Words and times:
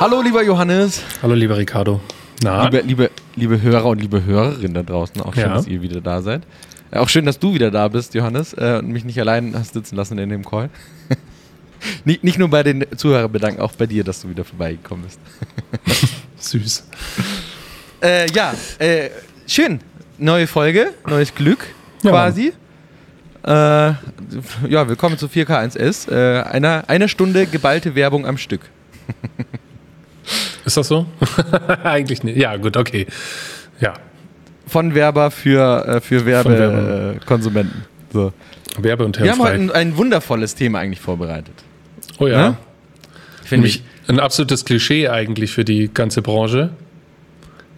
Hallo, 0.00 0.22
lieber 0.22 0.42
Johannes. 0.42 1.02
Hallo, 1.20 1.34
lieber 1.34 1.58
Ricardo. 1.58 2.00
Na? 2.42 2.64
Liebe, 2.64 2.80
liebe, 2.80 3.10
liebe 3.36 3.60
Hörer 3.60 3.84
und 3.84 4.00
liebe 4.00 4.24
Hörerinnen 4.24 4.72
da 4.72 4.82
draußen, 4.82 5.20
auch 5.20 5.34
schön, 5.34 5.42
ja. 5.42 5.52
dass 5.52 5.66
ihr 5.66 5.82
wieder 5.82 6.00
da 6.00 6.22
seid. 6.22 6.40
Äh, 6.90 7.00
auch 7.00 7.10
schön, 7.10 7.26
dass 7.26 7.38
du 7.38 7.52
wieder 7.52 7.70
da 7.70 7.86
bist, 7.86 8.14
Johannes, 8.14 8.54
äh, 8.54 8.78
und 8.78 8.88
mich 8.88 9.04
nicht 9.04 9.20
allein 9.20 9.54
hast 9.54 9.74
sitzen 9.74 9.96
lassen 9.96 10.16
in 10.16 10.30
dem 10.30 10.42
Call. 10.42 10.70
nicht, 12.06 12.24
nicht 12.24 12.38
nur 12.38 12.48
bei 12.48 12.62
den 12.62 12.86
Zuhörern 12.96 13.30
bedanken, 13.30 13.60
auch 13.60 13.72
bei 13.72 13.84
dir, 13.84 14.02
dass 14.02 14.22
du 14.22 14.30
wieder 14.30 14.42
vorbeigekommen 14.42 15.04
bist. 15.04 15.20
Süß. 16.38 16.88
Äh, 18.02 18.32
ja, 18.32 18.54
äh, 18.78 19.10
schön. 19.46 19.80
Neue 20.16 20.46
Folge, 20.46 20.94
neues 21.06 21.34
Glück 21.34 21.66
ja, 22.02 22.10
quasi. 22.10 22.54
Äh, 23.44 23.50
ja, 23.50 23.98
willkommen 24.88 25.18
zu 25.18 25.26
4K1S. 25.26 26.10
Äh, 26.10 26.44
eine, 26.44 26.88
eine 26.88 27.06
Stunde 27.06 27.44
geballte 27.44 27.94
Werbung 27.94 28.24
am 28.24 28.38
Stück. 28.38 28.62
Ist 30.70 30.76
das 30.76 30.86
so? 30.86 31.04
Eigentlich 31.82 32.22
nicht. 32.22 32.36
Ja, 32.36 32.56
gut, 32.56 32.76
okay. 32.76 33.04
Ja. 33.80 33.94
Von 34.68 34.94
Werber 34.94 35.32
für, 35.32 35.84
äh, 35.84 36.00
für 36.00 36.24
Werbekonsumenten. 36.24 37.80
Äh, 37.80 38.12
so. 38.12 38.32
Werbe- 38.78 39.04
und 39.04 39.20
Wir 39.20 39.32
haben 39.32 39.40
heute 39.40 39.54
ein, 39.54 39.72
ein, 39.72 39.96
wundervolles 39.96 40.54
Thema 40.54 40.78
eigentlich 40.78 41.00
vorbereitet. 41.00 41.54
Oh 42.20 42.28
ja. 42.28 42.40
ja? 42.40 42.56
Finde 43.42 43.66
ich. 43.66 43.82
Ein 44.06 44.20
absolutes 44.20 44.64
Klischee 44.64 45.08
eigentlich 45.08 45.50
für 45.50 45.64
die 45.64 45.90
ganze 45.92 46.22
Branche. 46.22 46.70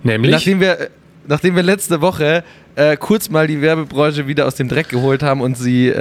Nämlich. 0.02 0.32
Nachdem 0.32 0.60
wir, 0.60 0.90
nachdem 1.26 1.56
wir 1.56 1.62
letzte 1.62 2.02
Woche 2.02 2.44
äh, 2.74 2.98
kurz 2.98 3.30
mal 3.30 3.46
die 3.46 3.62
Werbebranche 3.62 4.26
wieder 4.26 4.46
aus 4.46 4.56
dem 4.56 4.68
Dreck 4.68 4.90
geholt 4.90 5.22
haben 5.22 5.40
und 5.40 5.56
sie 5.56 5.88
äh, 5.88 5.92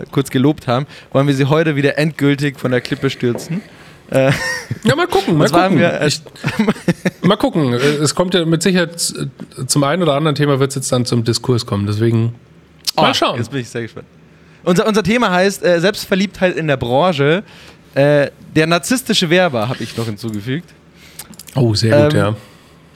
äh, 0.00 0.02
kurz 0.12 0.28
gelobt 0.28 0.66
haben, 0.66 0.86
wollen 1.14 1.26
wir 1.26 1.34
sie 1.34 1.46
heute 1.46 1.76
wieder 1.76 1.96
endgültig 1.96 2.60
von 2.60 2.72
der 2.72 2.82
Klippe 2.82 3.08
stürzen. 3.08 3.62
Äh, 4.10 4.32
ja, 4.82 4.96
mal 4.96 5.06
gucken, 5.06 5.36
mal 5.36 5.48
gucken. 5.48 5.78
Wir, 5.78 6.02
ich, 6.04 6.20
mal 7.22 7.36
gucken. 7.36 7.72
Es 7.74 8.14
kommt 8.14 8.34
ja 8.34 8.44
mit 8.44 8.62
Sicherheit 8.62 9.00
zum 9.66 9.84
einen 9.84 10.02
oder 10.02 10.14
anderen 10.14 10.34
Thema 10.34 10.58
wird 10.58 10.70
es 10.70 10.76
jetzt 10.76 10.92
dann 10.92 11.04
zum 11.04 11.22
Diskurs 11.22 11.64
kommen. 11.64 11.86
Deswegen 11.86 12.34
oh, 12.96 13.02
mal 13.02 13.14
schauen. 13.14 13.38
Jetzt 13.38 13.50
bin 13.50 13.60
ich 13.60 13.68
sehr 13.68 13.82
gespannt. 13.82 14.06
Unser, 14.64 14.86
unser 14.86 15.02
Thema 15.02 15.30
heißt 15.30 15.64
äh, 15.64 15.80
Selbstverliebtheit 15.80 16.56
in 16.56 16.66
der 16.66 16.76
Branche. 16.76 17.44
Äh, 17.94 18.30
der 18.54 18.66
narzisstische 18.66 19.30
Werber 19.30 19.68
habe 19.68 19.82
ich 19.82 19.96
noch 19.96 20.06
hinzugefügt. 20.06 20.68
Oh, 21.54 21.74
sehr 21.74 22.04
gut, 22.04 22.14
ähm, 22.14 22.18
ja. 22.18 22.36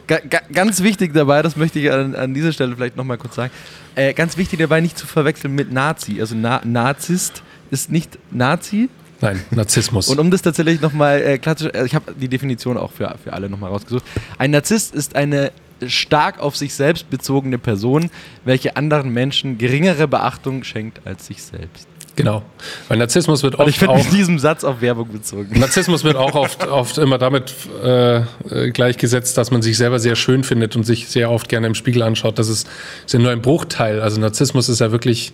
Ga, 0.06 0.18
ga, 0.18 0.40
ganz 0.52 0.82
wichtig 0.82 1.14
dabei, 1.14 1.42
das 1.42 1.56
möchte 1.56 1.78
ich 1.78 1.90
an, 1.90 2.14
an 2.14 2.34
dieser 2.34 2.52
Stelle 2.52 2.74
vielleicht 2.76 2.96
nochmal 2.96 3.18
kurz 3.18 3.36
sagen. 3.36 3.52
Äh, 3.94 4.12
ganz 4.12 4.36
wichtig 4.36 4.58
dabei, 4.58 4.80
nicht 4.80 4.98
zu 4.98 5.06
verwechseln 5.06 5.54
mit 5.54 5.72
Nazi. 5.72 6.20
Also 6.20 6.34
Na 6.36 6.60
Narzisst 6.64 7.42
ist 7.70 7.90
nicht 7.90 8.18
Nazi, 8.30 8.90
Nein, 9.25 9.42
Narzissmus. 9.50 10.08
Und 10.08 10.19
um 10.19 10.30
das 10.30 10.42
tatsächlich 10.42 10.83
nochmal 10.83 11.22
äh, 11.22 11.39
klar 11.39 11.56
zu 11.56 11.72
also 11.72 11.86
ich 11.86 11.94
habe 11.94 12.12
die 12.12 12.28
Definition 12.28 12.77
auch 12.77 12.92
für, 12.92 13.14
für 13.22 13.33
alle 13.33 13.48
nochmal 13.48 13.70
rausgesucht. 13.70 14.05
Ein 14.36 14.50
Narzisst 14.50 14.94
ist 14.94 15.17
eine 15.17 15.50
stark 15.86 16.41
auf 16.41 16.56
sich 16.56 16.75
selbst 16.75 17.08
bezogene 17.08 17.56
Person, 17.56 18.11
welche 18.45 18.77
anderen 18.77 19.11
Menschen 19.14 19.56
geringere 19.56 20.08
Beachtung 20.08 20.62
schenkt 20.62 21.06
als 21.06 21.27
sich 21.27 21.42
selbst. 21.42 21.89
Genau. 22.17 22.42
Weil 22.89 22.98
Narzissmus 22.98 23.42
wird 23.42 23.55
oft. 23.55 23.62
Und 23.62 23.69
ich 23.70 23.78
finde 23.78 23.97
mit 23.97 24.12
diesem 24.12 24.39
Satz 24.39 24.62
auf 24.62 24.83
Werbung 24.83 25.08
bezogen. 25.11 25.58
Narzissmus 25.58 26.05
wird 26.05 26.17
auch 26.17 26.34
oft, 26.34 26.67
oft 26.69 26.98
immer 26.98 27.17
damit 27.19 27.55
äh, 27.83 28.22
gleichgesetzt, 28.70 29.36
dass 29.39 29.50
man 29.50 29.62
sich 29.62 29.77
selber 29.78 29.98
sehr 29.98 30.17
schön 30.17 30.45
findet 30.45 30.77
und 30.77 30.84
sich 30.84 31.08
sehr 31.08 31.30
oft 31.30 31.48
gerne 31.48 31.67
im 31.67 31.75
Spiegel 31.75 32.02
anschaut. 32.02 32.39
Das 32.39 32.48
ist, 32.48 32.69
ist 33.05 33.14
ja 33.14 33.19
nur 33.19 33.33
ein 33.33 33.41
Bruchteil. 33.41 34.00
Also 34.00 34.20
Narzissmus 34.20 34.69
ist 34.69 34.80
ja 34.80 34.92
wirklich 34.92 35.33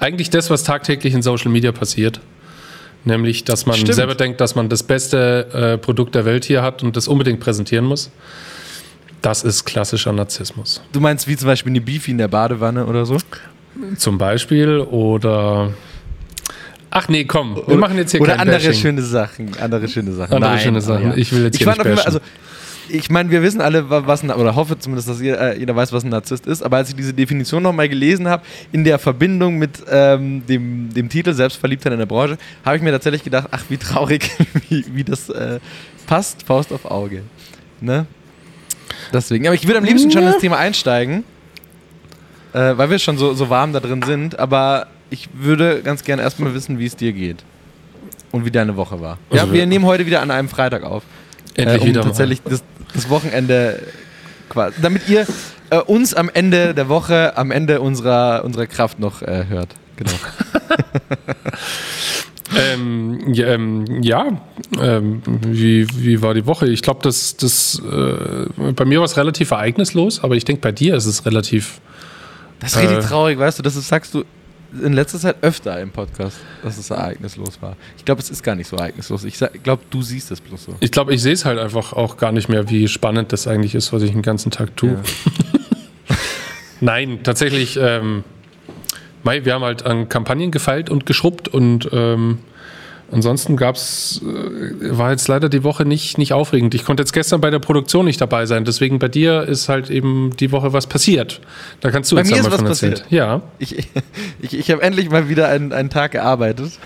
eigentlich 0.00 0.28
das, 0.28 0.50
was 0.50 0.64
tagtäglich 0.64 1.14
in 1.14 1.22
Social 1.22 1.50
Media 1.50 1.72
passiert. 1.72 2.20
Nämlich, 3.04 3.44
dass 3.44 3.64
man 3.64 3.76
Stimmt. 3.76 3.94
selber 3.94 4.14
denkt, 4.14 4.40
dass 4.40 4.54
man 4.54 4.68
das 4.68 4.82
beste 4.82 5.46
äh, 5.52 5.78
Produkt 5.78 6.14
der 6.14 6.24
Welt 6.24 6.44
hier 6.44 6.62
hat 6.62 6.82
und 6.82 6.96
das 6.96 7.08
unbedingt 7.08 7.40
präsentieren 7.40 7.84
muss. 7.84 8.10
Das 9.22 9.42
ist 9.42 9.64
klassischer 9.64 10.12
Narzissmus. 10.12 10.82
Du 10.92 11.00
meinst 11.00 11.26
wie 11.26 11.36
zum 11.36 11.46
Beispiel 11.46 11.70
eine 11.72 11.80
Beefy 11.80 12.10
in 12.12 12.18
der 12.18 12.28
Badewanne 12.28 12.86
oder 12.86 13.06
so? 13.06 13.16
Zum 13.96 14.18
Beispiel 14.18 14.80
oder 14.80 15.72
Ach 16.90 17.08
nee, 17.08 17.24
komm, 17.24 17.60
wir 17.66 17.76
machen 17.76 17.96
jetzt 17.98 18.12
hier 18.12 18.20
Oder 18.20 18.40
andere 18.40 18.56
Bashing. 18.56 18.72
schöne 18.74 19.02
Sachen, 19.02 19.50
andere 19.60 19.88
schöne 19.88 20.12
Sachen. 20.12 20.34
Andere 20.34 20.52
Nein, 20.52 20.60
schöne 20.60 20.80
Sachen. 20.80 21.10
Ja. 21.10 21.16
Ich 21.16 21.32
will 21.32 21.44
jetzt 21.44 21.56
ich 21.56 21.62
hier 21.62 21.68
nicht 21.68 21.84
bashen. 21.84 22.06
also 22.06 22.20
ich 22.88 23.10
meine, 23.10 23.30
wir 23.30 23.42
wissen 23.42 23.60
alle, 23.60 23.88
was 23.90 24.22
ein, 24.22 24.30
oder 24.30 24.54
hoffe 24.54 24.78
zumindest, 24.78 25.08
dass 25.08 25.20
jeder, 25.20 25.54
äh, 25.54 25.58
jeder, 25.58 25.74
weiß, 25.74 25.92
was 25.92 26.04
ein 26.04 26.10
Narzisst 26.10 26.46
ist, 26.46 26.62
aber 26.62 26.78
als 26.78 26.90
ich 26.90 26.96
diese 26.96 27.12
Definition 27.12 27.62
nochmal 27.62 27.88
gelesen 27.88 28.28
habe, 28.28 28.42
in 28.72 28.84
der 28.84 28.98
Verbindung 28.98 29.58
mit 29.58 29.82
ähm, 29.90 30.44
dem, 30.46 30.92
dem 30.92 31.08
Titel 31.08 31.32
Selbstverliebtheit 31.32 31.92
in 31.92 31.98
der 31.98 32.06
Branche, 32.06 32.38
habe 32.64 32.76
ich 32.76 32.82
mir 32.82 32.90
tatsächlich 32.90 33.24
gedacht, 33.24 33.48
ach, 33.50 33.64
wie 33.68 33.76
traurig, 33.76 34.30
wie, 34.68 34.84
wie 34.92 35.04
das 35.04 35.28
äh, 35.28 35.60
passt, 36.06 36.42
Faust 36.44 36.72
auf 36.72 36.84
Auge. 36.84 37.22
Ne? 37.80 38.06
Deswegen, 39.12 39.46
aber 39.46 39.54
ich 39.54 39.66
würde 39.66 39.78
am 39.78 39.84
liebsten 39.84 40.10
schon 40.10 40.24
ins 40.24 40.38
Thema 40.38 40.58
einsteigen, 40.58 41.24
äh, 42.52 42.76
weil 42.76 42.90
wir 42.90 42.98
schon 42.98 43.18
so, 43.18 43.34
so 43.34 43.50
warm 43.50 43.72
da 43.72 43.80
drin 43.80 44.02
sind, 44.02 44.38
aber 44.38 44.88
ich 45.10 45.28
würde 45.34 45.82
ganz 45.82 46.04
gerne 46.04 46.22
erstmal 46.22 46.54
wissen, 46.54 46.78
wie 46.78 46.86
es 46.86 46.96
dir 46.96 47.12
geht. 47.12 47.44
Und 48.30 48.44
wie 48.44 48.50
deine 48.50 48.76
Woche 48.76 49.00
war. 49.00 49.16
Also 49.30 49.46
ja, 49.46 49.52
wir 49.52 49.64
nehmen 49.64 49.86
heute 49.86 50.04
wieder 50.04 50.20
an 50.20 50.30
einem 50.30 50.50
Freitag 50.50 50.82
auf. 50.82 51.02
Endlich 51.54 51.76
äh, 51.76 51.80
um 51.80 51.88
wieder 51.88 52.02
tatsächlich 52.02 52.42
das, 52.42 52.62
das 52.98 53.10
Wochenende 53.10 53.82
quasi, 54.48 54.80
damit 54.80 55.08
ihr 55.08 55.26
äh, 55.70 55.78
uns 55.78 56.14
am 56.14 56.30
Ende 56.32 56.74
der 56.74 56.88
Woche, 56.88 57.36
am 57.36 57.50
Ende 57.50 57.80
unserer, 57.80 58.44
unserer 58.44 58.66
Kraft 58.66 58.98
noch 58.98 59.22
äh, 59.22 59.46
hört. 59.48 59.74
Genau. 59.96 60.12
ähm, 62.56 63.32
ja, 63.32 63.46
ähm, 63.48 64.02
ja 64.02 64.26
ähm, 64.80 65.22
wie, 65.46 65.86
wie 65.94 66.22
war 66.22 66.34
die 66.34 66.46
Woche? 66.46 66.68
Ich 66.68 66.82
glaube, 66.82 67.00
das, 67.02 67.36
das, 67.36 67.80
äh, 67.80 68.72
bei 68.72 68.84
mir 68.84 68.98
war 68.98 69.04
es 69.04 69.16
relativ 69.16 69.50
ereignislos, 69.50 70.22
aber 70.22 70.36
ich 70.36 70.44
denke, 70.44 70.62
bei 70.62 70.72
dir 70.72 70.94
ist 70.94 71.06
es 71.06 71.26
relativ. 71.26 71.80
Das 72.60 72.72
ist 72.72 72.78
richtig 72.78 72.98
äh, 72.98 73.02
traurig, 73.02 73.38
weißt 73.38 73.58
du, 73.58 73.62
das 73.62 73.76
ist, 73.76 73.88
sagst 73.88 74.14
du 74.14 74.24
in 74.72 74.92
letzter 74.92 75.18
Zeit 75.18 75.36
öfter 75.42 75.80
im 75.80 75.90
Podcast, 75.90 76.38
dass 76.62 76.78
es 76.78 76.90
ereignislos 76.90 77.60
war. 77.62 77.76
Ich 77.96 78.04
glaube, 78.04 78.20
es 78.20 78.30
ist 78.30 78.42
gar 78.42 78.54
nicht 78.54 78.68
so 78.68 78.76
ereignislos. 78.76 79.24
Ich 79.24 79.38
glaube, 79.62 79.82
du 79.90 80.02
siehst 80.02 80.30
es 80.30 80.40
bloß 80.40 80.64
so. 80.64 80.74
Ich 80.80 80.90
glaube, 80.90 81.14
ich 81.14 81.22
sehe 81.22 81.32
es 81.32 81.44
halt 81.44 81.58
einfach 81.58 81.92
auch 81.92 82.16
gar 82.16 82.32
nicht 82.32 82.48
mehr, 82.48 82.68
wie 82.68 82.88
spannend 82.88 83.32
das 83.32 83.46
eigentlich 83.46 83.74
ist, 83.74 83.92
was 83.92 84.02
ich 84.02 84.12
den 84.12 84.22
ganzen 84.22 84.50
Tag 84.50 84.76
tue. 84.76 84.90
Ja. 84.90 85.02
Nein, 86.80 87.20
tatsächlich, 87.22 87.78
ähm, 87.80 88.24
wir 89.22 89.52
haben 89.52 89.64
halt 89.64 89.84
an 89.84 90.08
Kampagnen 90.08 90.50
gefeilt 90.50 90.90
und 90.90 91.06
geschrubbt 91.06 91.48
und 91.48 91.88
ähm, 91.92 92.38
Ansonsten 93.10 93.56
gab's, 93.56 94.20
äh, 94.22 94.98
war 94.98 95.10
jetzt 95.10 95.28
leider 95.28 95.48
die 95.48 95.64
Woche 95.64 95.86
nicht, 95.86 96.18
nicht 96.18 96.34
aufregend. 96.34 96.74
Ich 96.74 96.84
konnte 96.84 97.02
jetzt 97.02 97.12
gestern 97.12 97.40
bei 97.40 97.50
der 97.50 97.58
Produktion 97.58 98.04
nicht 98.04 98.20
dabei 98.20 98.44
sein. 98.44 98.64
Deswegen 98.64 98.98
bei 98.98 99.08
dir 99.08 99.44
ist 99.44 99.68
halt 99.68 99.88
eben 99.88 100.36
die 100.38 100.52
Woche 100.52 100.74
was 100.74 100.86
passiert. 100.86 101.40
Da 101.80 101.90
kannst 101.90 102.12
du 102.12 102.16
bei 102.16 102.22
jetzt 102.22 102.30
mir 102.30 102.40
ist 102.40 102.50
was 102.50 102.62
passiert. 102.62 103.04
Ja. 103.08 103.40
Ich, 103.58 103.78
ich, 104.40 104.58
ich 104.58 104.70
habe 104.70 104.82
endlich 104.82 105.10
mal 105.10 105.28
wieder 105.28 105.48
einen, 105.48 105.72
einen 105.72 105.88
Tag 105.88 106.12
gearbeitet. 106.12 106.78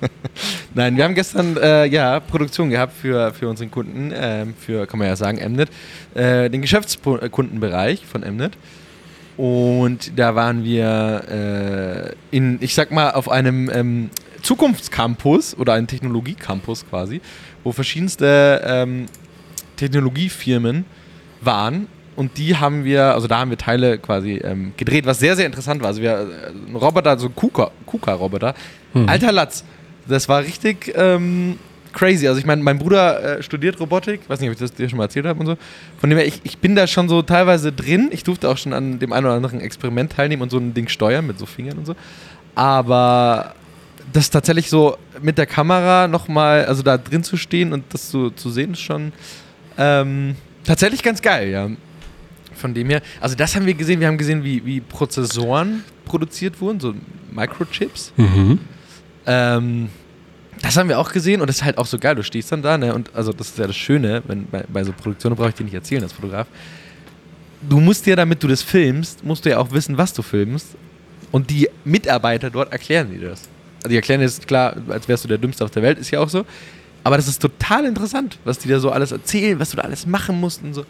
Nein, 0.74 0.96
wir 0.96 1.02
haben 1.02 1.16
gestern 1.16 1.56
äh, 1.56 1.86
ja 1.86 2.20
Produktion 2.20 2.70
gehabt 2.70 2.92
für, 2.96 3.32
für 3.32 3.48
unseren 3.48 3.72
Kunden, 3.72 4.12
äh, 4.12 4.46
für, 4.58 4.86
kann 4.86 5.00
man 5.00 5.08
ja 5.08 5.16
sagen, 5.16 5.38
Mnet, 5.38 5.70
äh, 6.14 6.48
den 6.50 6.62
Geschäftskundenbereich 6.62 8.06
von 8.06 8.20
Mnet. 8.20 8.52
Und 9.36 10.18
da 10.18 10.34
waren 10.34 10.62
wir 10.62 12.14
äh, 12.30 12.36
in, 12.36 12.58
ich 12.60 12.74
sag 12.74 12.90
mal, 12.92 13.12
auf 13.12 13.28
einem 13.28 13.70
ähm, 13.72 14.10
Zukunftscampus 14.42 15.56
oder 15.56 15.74
ein 15.74 15.86
Technologiecampus 15.86 16.86
quasi, 16.88 17.20
wo 17.64 17.72
verschiedenste 17.72 18.62
ähm, 18.64 19.06
Technologiefirmen 19.76 20.84
waren 21.40 21.88
und 22.18 22.36
die 22.36 22.56
haben 22.56 22.84
wir, 22.84 23.14
also 23.14 23.28
da 23.28 23.38
haben 23.38 23.50
wir 23.50 23.58
Teile 23.58 23.96
quasi 23.96 24.40
ähm, 24.42 24.72
gedreht, 24.76 25.06
was 25.06 25.20
sehr, 25.20 25.36
sehr 25.36 25.46
interessant 25.46 25.82
war. 25.82 25.88
Also 25.88 26.02
wir, 26.02 26.12
äh, 26.12 26.70
ein 26.70 26.74
Roboter, 26.74 27.16
so 27.16 27.28
ein 27.28 27.34
KUKA-Roboter, 27.34 28.54
mhm. 28.92 29.08
alter 29.08 29.30
Latz, 29.30 29.62
das 30.08 30.28
war 30.28 30.42
richtig 30.42 30.92
ähm, 30.96 31.60
crazy. 31.92 32.26
Also 32.26 32.40
ich 32.40 32.44
meine, 32.44 32.60
mein 32.60 32.78
Bruder 32.80 33.38
äh, 33.38 33.42
studiert 33.44 33.78
Robotik, 33.78 34.28
weiß 34.28 34.40
nicht, 34.40 34.48
ob 34.48 34.54
ich 34.54 34.58
das 34.58 34.72
dir 34.72 34.88
schon 34.88 34.96
mal 34.96 35.04
erzählt 35.04 35.26
habe 35.26 35.38
und 35.38 35.46
so. 35.46 35.56
Von 36.00 36.10
dem 36.10 36.18
her, 36.18 36.26
ich, 36.26 36.40
ich 36.42 36.58
bin 36.58 36.74
da 36.74 36.88
schon 36.88 37.08
so 37.08 37.22
teilweise 37.22 37.70
drin. 37.70 38.08
Ich 38.10 38.24
durfte 38.24 38.48
auch 38.48 38.56
schon 38.56 38.72
an 38.72 38.98
dem 38.98 39.12
einen 39.12 39.26
oder 39.26 39.36
anderen 39.36 39.60
Experiment 39.60 40.12
teilnehmen 40.12 40.42
und 40.42 40.50
so 40.50 40.58
ein 40.58 40.74
Ding 40.74 40.88
steuern 40.88 41.24
mit 41.24 41.38
so 41.38 41.46
Fingern 41.46 41.78
und 41.78 41.86
so. 41.86 41.94
Aber 42.56 43.54
das 44.12 44.30
tatsächlich 44.30 44.68
so 44.68 44.96
mit 45.20 45.38
der 45.38 45.46
Kamera 45.46 46.08
nochmal, 46.08 46.64
also 46.66 46.82
da 46.82 46.98
drin 46.98 47.22
zu 47.22 47.36
stehen 47.36 47.72
und 47.72 47.84
das 47.90 48.10
so 48.10 48.30
zu 48.30 48.50
sehen, 48.50 48.72
ist 48.72 48.80
schon 48.80 49.12
ähm, 49.76 50.36
tatsächlich 50.64 51.02
ganz 51.02 51.22
geil, 51.22 51.50
ja. 51.50 51.68
Von 52.54 52.74
dem 52.74 52.88
her, 52.90 53.02
also 53.20 53.36
das 53.36 53.54
haben 53.54 53.66
wir 53.66 53.74
gesehen, 53.74 54.00
wir 54.00 54.08
haben 54.08 54.18
gesehen, 54.18 54.42
wie, 54.42 54.64
wie 54.64 54.80
Prozessoren 54.80 55.84
produziert 56.04 56.60
wurden, 56.60 56.80
so 56.80 56.94
Microchips. 57.30 58.12
Mhm. 58.16 58.58
Ähm, 59.26 59.88
das 60.60 60.76
haben 60.76 60.88
wir 60.88 60.98
auch 60.98 61.12
gesehen 61.12 61.40
und 61.40 61.46
das 61.46 61.56
ist 61.56 61.64
halt 61.64 61.78
auch 61.78 61.86
so 61.86 61.98
geil. 61.98 62.16
Du 62.16 62.24
stehst 62.24 62.50
dann 62.50 62.62
da, 62.62 62.76
ne? 62.76 62.92
Und 62.92 63.14
also 63.14 63.32
das 63.32 63.50
ist 63.50 63.58
ja 63.58 63.68
das 63.68 63.76
Schöne, 63.76 64.22
wenn 64.26 64.46
bei, 64.46 64.64
bei 64.68 64.82
so 64.82 64.92
Produktionen 64.92 65.36
brauche 65.36 65.50
ich 65.50 65.54
dir 65.54 65.62
nicht 65.62 65.74
erzählen 65.74 66.02
als 66.02 66.12
Fotograf. 66.12 66.48
Du 67.68 67.78
musst 67.78 68.06
ja, 68.06 68.16
damit 68.16 68.42
du 68.42 68.48
das 68.48 68.62
filmst, 68.62 69.24
musst 69.24 69.44
du 69.44 69.50
ja 69.50 69.58
auch 69.58 69.70
wissen, 69.70 69.96
was 69.96 70.12
du 70.12 70.22
filmst. 70.22 70.76
Und 71.30 71.50
die 71.50 71.68
Mitarbeiter 71.84 72.50
dort 72.50 72.72
erklären 72.72 73.10
dir 73.10 73.28
das 73.30 73.48
also 73.78 73.88
die 73.88 73.96
erklären 73.96 74.20
jetzt 74.20 74.46
klar, 74.46 74.76
als 74.88 75.08
wärst 75.08 75.24
du 75.24 75.28
der 75.28 75.38
Dümmste 75.38 75.64
auf 75.64 75.70
der 75.70 75.82
Welt, 75.82 75.98
ist 75.98 76.10
ja 76.10 76.20
auch 76.20 76.28
so. 76.28 76.44
Aber 77.04 77.16
das 77.16 77.28
ist 77.28 77.40
total 77.40 77.84
interessant, 77.86 78.38
was 78.44 78.58
die 78.58 78.68
da 78.68 78.80
so 78.80 78.90
alles 78.90 79.12
erzählen, 79.12 79.58
was 79.58 79.70
du 79.70 79.76
da 79.76 79.82
alles 79.82 80.06
machen 80.06 80.38
musst 80.40 80.62
und 80.62 80.74
so. 80.74 80.84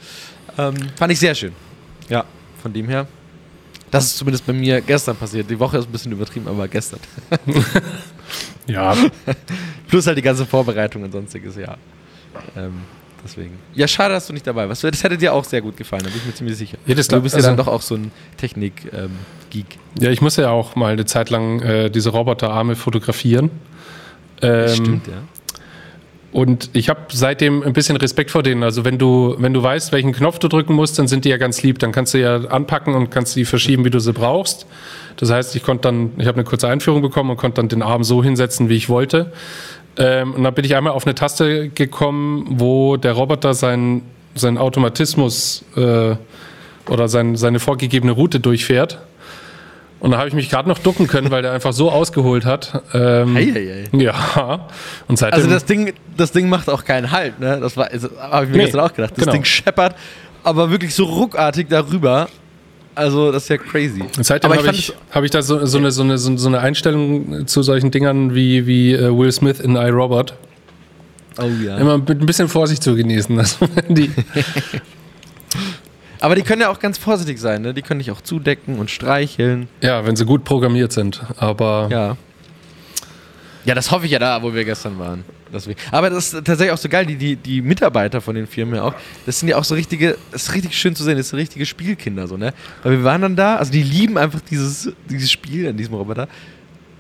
Ähm, 0.57 0.75
fand 0.97 1.13
ich 1.13 1.19
sehr 1.19 1.35
schön. 1.35 1.53
Ja, 2.09 2.25
von 2.63 2.73
dem 2.73 2.89
her. 2.89 3.07
Das 3.91 4.05
ist 4.05 4.19
zumindest 4.19 4.47
bei 4.47 4.53
mir 4.53 4.81
gestern 4.81 5.17
passiert. 5.17 5.49
Die 5.49 5.59
Woche 5.59 5.79
ist 5.79 5.87
ein 5.87 5.93
bisschen 5.93 6.13
übertrieben, 6.13 6.49
aber 6.49 6.69
gestern. 6.69 7.01
Ja, 8.69 8.95
Plus 9.89 10.07
halt 10.07 10.19
die 10.19 10.23
ganze 10.23 10.45
Vorbereitung 10.45 11.03
und 11.03 11.11
sonstiges, 11.11 11.57
ja. 11.57 11.77
Ähm, 12.55 12.83
deswegen. 13.25 13.59
Ja, 13.75 13.89
schade, 13.89 14.15
dass 14.15 14.27
du 14.27 14.33
nicht 14.33 14.47
dabei 14.47 14.69
warst. 14.69 14.85
Das 14.85 15.03
hätte 15.03 15.17
dir 15.19 15.33
auch 15.33 15.45
sehr 15.45 15.61
gut 15.61 15.77
gefallen, 15.77 16.03
da 16.05 16.11
bin 16.11 16.19
ich 16.19 16.27
mir 16.27 16.35
ziemlich 16.35 16.57
sicher. 16.57 16.79
Ja, 16.87 16.95
das 16.95 17.09
du 17.09 17.21
bist 17.21 17.35
ja 17.35 17.39
also- 17.39 17.49
dann 17.49 17.57
doch 17.57 17.69
auch 17.69 17.83
so 17.83 17.95
ein 17.97 18.11
Technik-Geek. 18.37 19.67
ja, 20.01 20.11
ich 20.11 20.21
muss 20.21 20.37
ja 20.37 20.51
auch 20.51 20.77
mal 20.77 20.93
eine 20.93 21.05
Zeit 21.07 21.31
lang 21.31 21.61
äh, 21.61 21.91
diese 21.91 22.11
Roboterarme 22.11 22.77
fotografieren. 22.77 23.51
Ähm, 24.43 24.69
Stimmt, 24.69 25.07
ja. 25.09 25.15
Und 26.31 26.69
ich 26.75 26.91
habe 26.91 27.01
seitdem 27.11 27.63
ein 27.63 27.73
bisschen 27.73 27.97
Respekt 27.97 28.31
vor 28.31 28.43
denen. 28.43 28.63
Also 28.63 28.85
wenn 28.85 28.99
du, 28.99 29.35
wenn 29.39 29.55
du 29.55 29.63
weißt, 29.63 29.93
welchen 29.93 30.13
Knopf 30.13 30.39
du 30.39 30.49
drücken 30.49 30.75
musst, 30.75 30.99
dann 30.99 31.09
sind 31.09 31.25
die 31.25 31.31
ja 31.31 31.39
ganz 31.39 31.63
lieb. 31.63 31.79
Dann 31.79 31.91
kannst 31.91 32.13
du 32.13 32.19
ja 32.21 32.37
anpacken 32.37 32.95
und 32.95 33.11
kannst 33.11 33.35
die 33.35 33.47
verschieben, 33.47 33.85
wie 33.87 33.91
du 33.91 33.99
sie 33.99 34.13
brauchst. 34.13 34.67
Das 35.17 35.31
heißt, 35.31 35.57
ich 35.57 35.63
konnte 35.63 35.83
dann, 35.89 36.13
ich 36.19 36.27
habe 36.27 36.37
eine 36.37 36.45
kurze 36.45 36.69
Einführung 36.69 37.01
bekommen 37.01 37.31
und 37.31 37.39
konnte 37.39 37.57
dann 37.57 37.69
den 37.71 37.83
Arm 37.83 38.05
so 38.05 38.23
hinsetzen, 38.23 38.69
wie 38.69 38.75
ich 38.77 38.91
wollte. 38.91 39.33
Ähm, 39.99 40.35
und 40.35 40.45
dann 40.45 40.55
bin 40.55 40.65
ich 40.65 40.77
einmal 40.77 40.93
auf 40.93 41.07
eine 41.07 41.15
Taste 41.15 41.69
gekommen, 41.69 42.47
wo 42.59 42.97
der 42.97 43.13
Roboter 43.13 43.55
seinen 43.55 44.03
seinen 44.35 44.59
Automatismus 44.59 45.65
äh, 45.77 46.15
oder 46.89 47.09
sein, 47.09 47.37
seine 47.37 47.59
vorgegebene 47.59 48.13
Route 48.13 48.41
durchfährt. 48.41 48.99
Und 50.01 50.13
da 50.13 50.19
habe 50.19 50.29
ich 50.29 50.35
mich 50.35 50.49
gerade 50.49 50.69
noch 50.69 50.79
ducken 50.79 51.09
können, 51.09 51.31
weil 51.33 51.43
der 51.43 51.51
einfach 51.53 51.73
so 51.73 51.91
ausgeholt 51.91 52.45
hat. 52.45 52.83
Ähm, 52.95 53.37
Eieiei. 53.37 53.85
ja. 53.93 54.69
Und 55.09 55.19
seitdem, 55.19 55.39
Also 55.39 55.51
das 55.51 55.65
Ding, 55.65 55.93
das 56.17 56.31
Ding 56.31 56.49
macht 56.49 56.71
auch 56.71 56.85
keinen 56.85 57.11
Halt, 57.11 57.41
ne? 57.41 57.59
Das 57.61 57.77
war, 57.77 57.91
also, 57.91 58.09
habe 58.21 58.45
ich 58.47 58.51
mir 58.53 58.59
Nee, 58.59 58.65
gestern 58.65 58.81
auch 58.83 58.95
gedacht. 58.95 59.13
Das 59.17 59.25
genau. 59.25 59.33
Ding 59.33 59.45
scheppert, 59.45 59.97
aber 60.45 60.71
wirklich 60.71 60.95
so 60.95 61.05
ruckartig 61.05 61.67
darüber. 61.69 62.29
Also, 62.99 63.31
das 63.31 63.45
ist 63.45 63.49
ja 63.49 63.59
crazy. 63.59 64.03
Seitdem 64.21 64.51
aber 64.51 64.61
habe 64.61 64.75
ich, 64.75 64.93
hab 65.13 65.23
ich 65.23 65.31
da 65.31 65.41
so, 65.41 65.65
so, 65.67 65.79
eine, 65.79 65.93
so, 65.93 66.03
eine, 66.03 66.19
so 66.19 66.49
eine 66.49 66.59
Einstellung 66.59 67.47
zu 67.47 67.63
solchen 67.63 67.93
Dingern 67.93 68.35
wie, 68.35 68.67
wie 68.67 68.93
äh, 68.93 69.17
Will 69.17 69.31
Smith 69.31 69.61
in 69.61 69.77
iRobot. 69.77 70.35
Oh 71.41 71.47
ja. 71.65 71.79
Immer 71.79 71.99
mit 71.99 72.21
ein 72.21 72.27
bisschen 72.27 72.49
Vorsicht 72.49 72.83
zu 72.83 72.97
genießen. 72.97 73.39
Also, 73.39 73.69
die, 73.89 74.11
Aber 76.19 76.35
die 76.35 76.43
können 76.43 76.61
ja 76.61 76.71
auch 76.71 76.81
ganz 76.81 76.99
vorsichtig 76.99 77.39
sein, 77.39 77.63
ne? 77.63 77.73
Die 77.73 77.83
können 77.83 78.01
dich 78.01 78.11
auch 78.11 78.21
zudecken 78.21 78.81
und 78.81 78.91
streicheln. 78.91 79.69
ja, 79.81 80.05
wenn 80.05 80.17
sie 80.17 80.25
gut 80.25 80.43
programmiert 80.43 80.91
sind. 80.91 81.23
Aber 81.37 81.87
Ja. 81.93 82.17
Ja, 83.65 83.75
das 83.75 83.91
hoffe 83.91 84.07
ich 84.07 84.13
ja 84.13 84.19
da, 84.19 84.43
wo 84.43 84.55
wir 84.55 84.65
gestern 84.65 84.99
waren. 84.99 85.25
Deswegen. 85.53 85.79
Aber 85.91 86.11
das 86.11 86.33
ist 86.33 86.45
tatsächlich 86.45 86.73
auch 86.73 86.79
so 86.79 86.89
geil, 86.89 87.07
die, 87.07 87.17
die, 87.17 87.37
die 87.37 87.63
Mitarbeiter 87.63 88.21
von 88.21 88.35
den 88.35 88.47
Firmen 88.47 88.75
ja 88.75 88.83
auch, 88.83 88.95
das 89.27 89.41
sind 89.41 89.49
ja 89.49 89.57
auch 89.57 89.65
so 89.65 89.75
richtige, 89.75 90.17
das 90.31 90.45
ist 90.45 90.55
richtig 90.55 90.77
schön 90.77 90.95
zu 90.95 91.05
sehen, 91.05 91.17
das 91.17 91.31
sind 91.31 91.39
richtige 91.39 91.65
Spielkinder 91.65 92.27
so, 92.27 92.37
ne? 92.37 92.53
Weil 92.83 92.93
wir 92.93 93.05
waren 93.05 93.23
dann 93.23 93.37
da, 93.37 93.57
also 93.57 93.73
die 93.73 93.83
lieben 93.83 94.19
einfach 94.19 94.41
dieses, 94.41 94.93
dieses 95.09 95.31
Spiel 95.31 95.69
an 95.69 95.77
diesem 95.77 95.95
Roboter. 95.95 96.29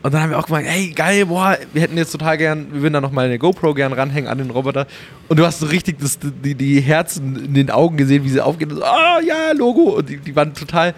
Und 0.00 0.14
dann 0.14 0.22
haben 0.22 0.30
wir 0.30 0.38
auch 0.38 0.46
gemeint, 0.46 0.68
hey, 0.68 0.90
geil, 0.90 1.26
boah, 1.26 1.58
wir 1.72 1.82
hätten 1.82 1.96
jetzt 1.96 2.12
total 2.12 2.38
gern, 2.38 2.72
wir 2.72 2.82
würden 2.82 2.94
da 2.94 3.00
nochmal 3.00 3.26
eine 3.26 3.38
GoPro 3.38 3.74
gern 3.74 3.92
ranhängen 3.92 4.30
an 4.30 4.38
den 4.38 4.50
Roboter. 4.50 4.86
Und 5.28 5.38
du 5.38 5.44
hast 5.44 5.58
so 5.58 5.66
richtig 5.66 5.98
das, 5.98 6.18
die, 6.20 6.54
die 6.54 6.80
Herzen 6.80 7.44
in 7.46 7.54
den 7.54 7.70
Augen 7.70 7.96
gesehen, 7.96 8.22
wie 8.22 8.28
sie 8.28 8.40
aufgehen. 8.40 8.70
Und 8.70 8.76
so, 8.78 8.84
ah, 8.84 9.20
ja, 9.20 9.52
Logo. 9.52 9.96
Und 9.96 10.08
die, 10.08 10.18
die 10.18 10.36
waren 10.36 10.54
total, 10.54 10.94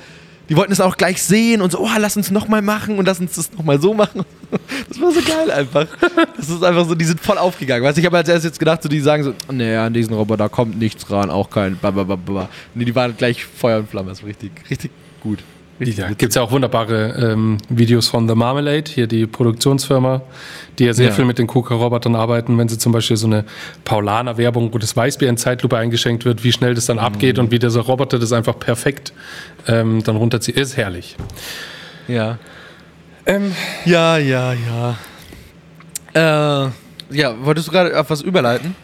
die 0.51 0.57
wollten 0.57 0.73
es 0.73 0.81
auch 0.81 0.97
gleich 0.97 1.23
sehen 1.23 1.63
und 1.63 1.71
so, 1.71 1.79
oh, 1.79 1.89
lass 1.97 2.17
uns 2.17 2.33
nochmal 2.33 2.61
machen 2.61 2.99
und 2.99 3.07
lass 3.07 3.21
uns 3.21 3.37
das 3.37 3.53
nochmal 3.53 3.81
so 3.81 3.95
machen. 3.95 4.25
Das 4.89 5.01
war 5.01 5.13
so 5.13 5.21
geil 5.23 5.49
einfach. 5.53 5.87
Das 6.37 6.49
ist 6.49 6.65
einfach 6.65 6.85
so, 6.85 6.97
die 6.97 7.05
sind 7.05 7.21
voll 7.21 7.39
aufgegangen. 7.39 7.85
Weißt 7.85 7.97
ich 7.99 8.05
habe 8.05 8.17
als 8.17 8.29
erstes 8.29 8.51
jetzt 8.51 8.59
gedacht, 8.59 8.83
so, 8.83 8.89
die 8.89 8.99
sagen 8.99 9.23
so, 9.23 9.33
nee, 9.53 9.77
an 9.77 9.95
diesen 9.95 10.13
Roboter 10.13 10.49
kommt 10.49 10.77
nichts 10.77 11.09
ran, 11.09 11.31
auch 11.31 11.49
kein 11.49 11.79
babababa. 11.79 12.49
Nee, 12.75 12.85
die 12.85 12.95
waren 12.97 13.17
gleich 13.17 13.45
Feuer 13.45 13.79
und 13.79 13.89
Flamme. 13.89 14.09
Das 14.09 14.23
war 14.23 14.29
richtig, 14.29 14.51
richtig 14.69 14.91
gut. 15.23 15.39
Witzig. 15.81 16.19
gibt 16.19 16.31
es 16.31 16.37
ja 16.37 16.43
auch 16.43 16.51
wunderbare 16.53 17.33
ähm, 17.33 17.57
Videos 17.69 18.09
von 18.09 18.29
The 18.29 18.35
Marmalade, 18.35 18.91
hier 18.91 19.07
die 19.07 19.27
Produktionsfirma, 19.27 20.21
die 20.79 20.85
ja 20.85 20.93
sehr 20.93 21.09
Ja. 21.09 21.13
viel 21.13 21.25
mit 21.25 21.39
den 21.39 21.47
KUKA-Robotern 21.47 22.15
arbeiten, 22.15 22.57
wenn 22.59 22.69
sie 22.69 22.79
zum 22.79 22.93
Beispiel 22.93 23.17
so 23.17 23.27
eine 23.27 23.45
Paulaner-Werbung, 23.85 24.73
wo 24.75 24.79
das 24.79 24.97
Weißbier 24.97 25.29
in 25.29 25.37
Zeitlupe 25.37 25.77
eingeschenkt 25.77 26.25
wird, 26.25 26.45
wie 26.45 26.53
schnell 26.53 26.75
das 26.75 26.87
dann 26.87 26.99
abgeht 26.99 27.39
und 27.39 27.51
wie 27.51 27.59
dieser 27.59 27.81
Roboter 27.81 28.19
das 28.19 28.33
einfach 28.33 28.59
perfekt 28.59 29.13
ähm, 29.67 30.03
dann 30.05 30.17
runterzieht. 30.17 30.57
Ist 30.57 30.77
herrlich. 30.77 31.17
Ja. 32.09 32.39
Ähm, 33.27 33.53
Ja, 33.85 34.19
ja, 34.19 34.53
ja. 34.53 34.97
Äh, 36.13 36.71
ja, 37.11 37.35
wolltest 37.43 37.69
du 37.69 37.73
gerade 37.73 37.99
auf 37.99 38.11
was 38.11 38.21
überleiten? 38.21 38.75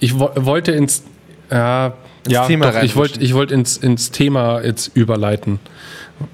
ich 0.00 0.18
wo 0.18 0.30
wollte 0.34 0.72
ins, 0.72 1.02
ja, 1.50 1.94
Ins 2.24 2.34
ja, 2.34 2.46
Thema 2.46 2.70
doch, 2.72 2.82
ich 2.82 2.94
wollte 2.96 3.20
ich 3.20 3.34
wollt 3.34 3.50
ins, 3.50 3.76
ins 3.76 4.10
Thema 4.10 4.60
jetzt 4.62 4.90
überleiten. 4.94 5.60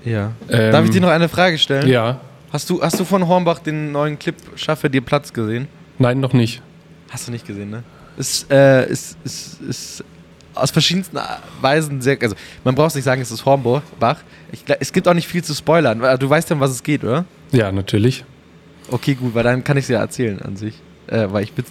Ja. 0.05 0.33
Ähm, 0.49 0.73
Darf 0.73 0.85
ich 0.85 0.91
dir 0.91 1.01
noch 1.01 1.09
eine 1.11 1.29
Frage 1.29 1.59
stellen? 1.59 1.89
Ja, 1.89 2.21
Hast 2.53 2.71
du, 2.71 2.81
hast 2.81 3.01
du 3.01 3.05
von 3.05 3.27
Hornbach 3.27 3.59
den 3.59 3.91
neuen 3.91 4.17
Clip 4.17 4.37
Schaffe 4.55 4.89
dir 4.89 5.01
Platz 5.01 5.33
gesehen? 5.33 5.67
nein, 5.99 6.21
noch 6.21 6.33
nicht. 6.33 6.63
Hast 7.11 7.27
du 7.27 7.33
nicht 7.33 7.47
gesehen, 7.47 7.71
ne? 7.71 7.83
Ist, 8.17 8.49
äh, 8.51 8.89
ist, 8.89 9.17
ist, 9.25 9.61
ist 9.63 10.05
aus 10.55 10.71
verschiedensten 10.71 11.19
Weisen 11.61 12.01
sehr. 12.01 12.17
Also, 12.21 12.37
man 12.63 12.77
braucht 12.77 12.95
nicht 12.95 13.03
sagen, 13.05 13.21
es 13.21 13.33
ist 13.33 13.45
Hornbach. 13.45 13.83
Ich, 14.53 14.65
es 14.79 14.93
gibt 14.93 15.09
auch 15.09 15.15
nicht 15.15 15.27
viel 15.27 15.43
zu 15.43 15.53
spoilern. 15.53 16.01
weil 16.01 16.17
Du 16.17 16.31
weißt 16.31 16.49
ja, 16.51 16.55
um 16.55 16.61
was 16.61 16.71
es 16.71 16.83
geht, 16.85 17.03
oder? 17.03 17.25
Ja, 17.51 17.73
natürlich. 17.73 18.25
Okay, 18.89 19.15
gut, 19.15 19.35
weil 19.35 19.43
dann 19.43 19.65
kann 19.65 19.77
ich 19.77 19.85
es 19.85 19.89
ja 19.89 19.99
erzählen 19.99 20.41
an 20.43 20.57
sich. 20.57 20.75
Äh, 21.09 21.27
weil 21.31 21.43
ich 21.43 21.53
bin. 21.53 21.65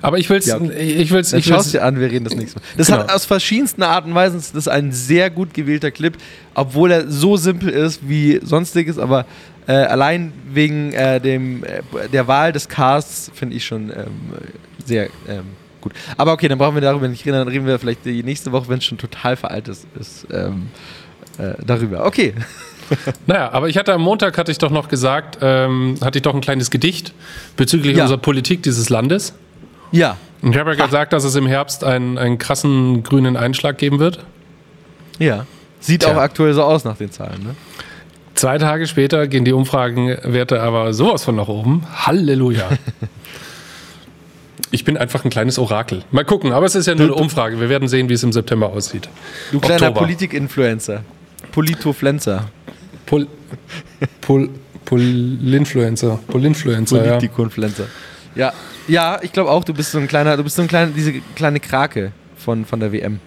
Aber 0.00 0.18
ich 0.18 0.28
will's, 0.30 0.46
Ja, 0.46 0.56
okay. 0.60 0.72
ich 0.80 1.10
will's, 1.10 1.30
Dann 1.30 1.40
ich 1.40 1.48
will's, 1.50 1.70
dir 1.72 1.84
an, 1.84 1.98
wir 1.98 2.10
reden 2.10 2.24
das 2.24 2.34
nächste 2.34 2.58
Mal. 2.60 2.64
Das 2.76 2.86
Genau. 2.88 3.00
hat 3.00 3.12
aus 3.12 3.24
verschiedensten 3.24 3.82
Arten 3.82 4.10
und 4.10 4.14
Weisen, 4.14 4.36
das 4.38 4.54
ist 4.54 4.68
ein 4.68 4.92
sehr 4.92 5.30
gut 5.30 5.54
gewählter 5.54 5.90
Clip, 5.90 6.16
obwohl 6.54 6.90
er 6.92 7.10
so 7.10 7.36
simpel 7.36 7.68
ist 7.68 8.00
wie 8.08 8.40
sonstiges, 8.42 8.98
aber 8.98 9.26
äh, 9.66 9.72
allein 9.72 10.32
wegen 10.52 10.92
äh, 10.92 11.20
dem, 11.20 11.64
äh, 11.64 11.82
der 12.12 12.26
Wahl 12.28 12.52
des 12.52 12.68
Casts 12.68 13.30
finde 13.34 13.56
ich 13.56 13.64
schon 13.64 13.90
ähm, 13.90 13.94
sehr 14.84 15.04
ähm, 15.28 15.44
gut. 15.80 15.92
Aber 16.16 16.32
okay, 16.32 16.48
dann 16.48 16.58
brauchen 16.58 16.74
wir 16.74 16.80
darüber 16.82 17.06
nicht 17.08 17.24
reden, 17.24 17.36
dann 17.38 17.48
reden 17.48 17.66
wir 17.66 17.78
vielleicht 17.78 18.04
die 18.04 18.22
nächste 18.22 18.50
Woche, 18.52 18.68
wenn 18.68 18.78
es 18.78 18.84
schon 18.84 18.98
total 18.98 19.36
veraltet 19.36 19.78
ist, 20.00 20.26
ähm, 20.32 20.68
äh, 21.38 21.54
darüber. 21.64 22.06
Okay. 22.06 22.34
Naja, 23.26 23.50
aber 23.52 23.70
ich 23.70 23.78
hatte 23.78 23.94
am 23.94 24.02
Montag, 24.02 24.36
hatte 24.36 24.52
ich 24.52 24.58
doch 24.58 24.70
noch 24.70 24.88
gesagt, 24.88 25.38
ähm, 25.40 25.96
hatte 26.02 26.18
ich 26.18 26.22
doch 26.22 26.34
ein 26.34 26.42
kleines 26.42 26.70
Gedicht 26.70 27.14
bezüglich 27.56 27.96
Ja. 27.96 28.02
unserer 28.02 28.18
Politik 28.18 28.62
dieses 28.64 28.90
Landes. 28.90 29.32
Ja. 29.92 30.16
Und 30.40 30.52
ich 30.52 30.58
habe 30.58 30.74
ja 30.74 30.84
gesagt, 30.84 31.12
dass 31.12 31.24
es 31.24 31.36
im 31.36 31.46
Herbst 31.46 31.84
einen, 31.84 32.18
einen 32.18 32.38
krassen 32.38 33.02
grünen 33.02 33.36
Einschlag 33.36 33.78
geben 33.78 34.00
wird. 34.00 34.24
Ja. 35.18 35.46
Sieht 35.80 36.02
Tja. 36.02 36.12
auch 36.12 36.16
aktuell 36.16 36.54
so 36.54 36.62
aus 36.62 36.84
nach 36.84 36.96
den 36.96 37.12
Zahlen, 37.12 37.42
ne? 37.42 37.54
Zwei 38.34 38.56
Tage 38.58 38.86
später 38.86 39.26
gehen 39.28 39.44
die 39.44 39.52
Umfragenwerte 39.52 40.60
aber 40.62 40.94
sowas 40.94 41.22
von 41.22 41.36
nach 41.36 41.48
oben. 41.48 41.86
Halleluja. 41.94 42.68
Ich 44.74 44.84
bin 44.84 44.96
einfach 44.96 45.22
ein 45.22 45.30
kleines 45.30 45.58
Orakel. 45.58 46.02
Mal 46.12 46.24
gucken, 46.24 46.52
aber 46.52 46.64
es 46.64 46.74
ist 46.74 46.86
ja 46.86 46.94
nur 46.94 47.04
eine 47.04 47.14
Umfrage. 47.14 47.60
Wir 47.60 47.68
werden 47.68 47.88
sehen, 47.88 48.08
wie 48.08 48.14
es 48.14 48.22
im 48.22 48.32
September 48.32 48.70
aussieht. 48.70 49.06
Du 49.52 49.60
kleiner. 49.60 49.90
Politik-Influencer. 49.90 51.02
Politofluencer. 51.52 52.48
Pol, 53.04 53.26
Pol, 54.22 54.48
Polinfluencer. 54.86 56.18
Polinfluencer, 56.26 57.04
ja. 57.04 57.12
Politikunfluencer. 57.12 57.84
Ja, 58.34 58.54
ja, 58.88 59.18
ich 59.22 59.32
glaube 59.32 59.50
auch, 59.50 59.64
du 59.64 59.72
bist 59.74 59.92
so 59.92 59.98
ein 59.98 60.08
kleiner, 60.08 60.36
du 60.36 60.44
bist 60.44 60.56
so 60.56 60.62
ein 60.62 60.68
kleiner, 60.68 60.90
diese 60.92 61.12
kleine 61.34 61.60
Krake 61.60 62.12
von, 62.36 62.64
von 62.64 62.80
der 62.80 62.92
WM. 62.92 63.20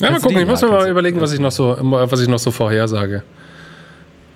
Ja, 0.00 0.10
mal 0.10 0.20
gucken. 0.20 0.38
Ich 0.38 0.46
muss 0.46 0.62
mir 0.62 0.68
mal 0.68 0.88
überlegen, 0.88 1.20
was 1.20 1.32
ich 1.32 1.38
noch 1.40 1.52
so, 1.52 1.76
was 1.80 2.20
ich 2.20 2.28
noch 2.28 2.38
so 2.38 2.50
vorhersage. 2.50 3.22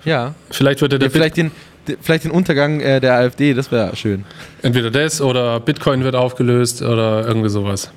Ja. 0.05 0.33
Vielleicht 0.51 0.81
wird 0.81 0.93
er 0.93 0.99
der 0.99 1.07
ja 1.09 1.11
vielleicht, 1.11 1.35
den, 1.37 1.51
de- 1.87 1.97
vielleicht 2.01 2.23
den 2.23 2.31
Untergang 2.31 2.79
äh, 2.79 3.01
der 3.01 3.15
AfD, 3.15 3.53
das 3.53 3.71
wäre 3.71 3.95
schön. 3.95 4.23
Entweder 4.61 4.89
das 4.91 5.19
oder 5.19 5.59
Bitcoin 5.59 6.03
wird 6.03 6.15
aufgelöst 6.15 6.81
oder 6.81 7.27
irgendwie 7.27 7.49
sowas. 7.49 7.91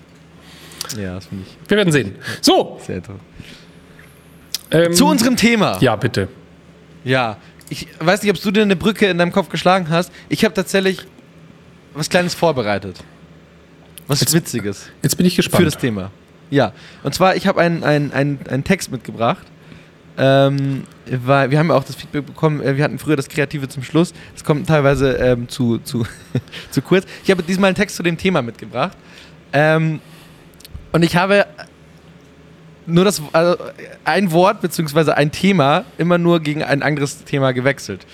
Ja, 1.00 1.14
das 1.14 1.26
finde 1.26 1.44
ich 1.46 1.70
Wir 1.70 1.76
werden 1.76 1.92
sehen. 1.92 2.16
So. 2.40 2.80
sehr 2.84 3.02
toll. 3.02 3.16
Ähm, 4.72 4.92
Zu 4.92 5.06
unserem 5.06 5.36
Thema. 5.36 5.76
Ja, 5.80 5.94
bitte. 5.94 6.28
Ja. 7.04 7.36
Ich 7.68 7.86
weiß 8.00 8.22
nicht, 8.22 8.32
ob 8.32 8.42
du 8.42 8.50
dir 8.50 8.62
eine 8.62 8.74
Brücke 8.74 9.06
in 9.06 9.18
deinem 9.18 9.30
Kopf 9.30 9.48
geschlagen 9.48 9.88
hast. 9.90 10.10
Ich 10.28 10.44
habe 10.44 10.54
tatsächlich 10.54 11.06
was 11.94 12.08
Kleines 12.08 12.34
vorbereitet. 12.34 12.98
Was 14.06 14.20
Jetzt- 14.20 14.34
Witziges. 14.34 14.88
Jetzt 15.02 15.16
bin 15.16 15.26
ich 15.26 15.34
für 15.36 15.42
gespannt. 15.42 15.66
das 15.66 15.78
Thema. 15.78 16.10
Ja, 16.50 16.72
und 17.04 17.14
zwar, 17.14 17.36
ich 17.36 17.46
habe 17.46 17.60
einen 17.60 17.82
ein, 17.84 18.38
ein 18.48 18.64
Text 18.64 18.90
mitgebracht. 18.90 19.46
Ähm, 20.18 20.82
weil 21.08 21.50
wir 21.50 21.58
haben 21.58 21.68
ja 21.68 21.76
auch 21.76 21.84
das 21.84 21.96
Feedback 21.96 22.26
bekommen, 22.26 22.60
äh, 22.60 22.76
wir 22.76 22.84
hatten 22.84 22.98
früher 22.98 23.16
das 23.16 23.28
Kreative 23.28 23.68
zum 23.68 23.82
Schluss. 23.82 24.12
Das 24.34 24.44
kommt 24.44 24.66
teilweise 24.68 25.14
ähm, 25.14 25.48
zu, 25.48 25.78
zu, 25.78 26.04
zu 26.70 26.82
kurz. 26.82 27.06
Ich 27.24 27.30
habe 27.30 27.42
diesmal 27.42 27.68
einen 27.68 27.76
Text 27.76 27.96
zu 27.96 28.02
dem 28.02 28.18
Thema 28.18 28.42
mitgebracht. 28.42 28.96
Ähm, 29.52 30.00
und 30.92 31.04
ich 31.04 31.16
habe 31.16 31.46
nur 32.86 33.04
das, 33.04 33.22
also 33.32 33.56
ein 34.04 34.30
Wort 34.32 34.60
bzw. 34.60 35.12
ein 35.12 35.30
Thema 35.32 35.84
immer 35.96 36.18
nur 36.18 36.40
gegen 36.40 36.64
ein 36.64 36.82
anderes 36.82 37.24
Thema 37.24 37.52
gewechselt. 37.52 38.04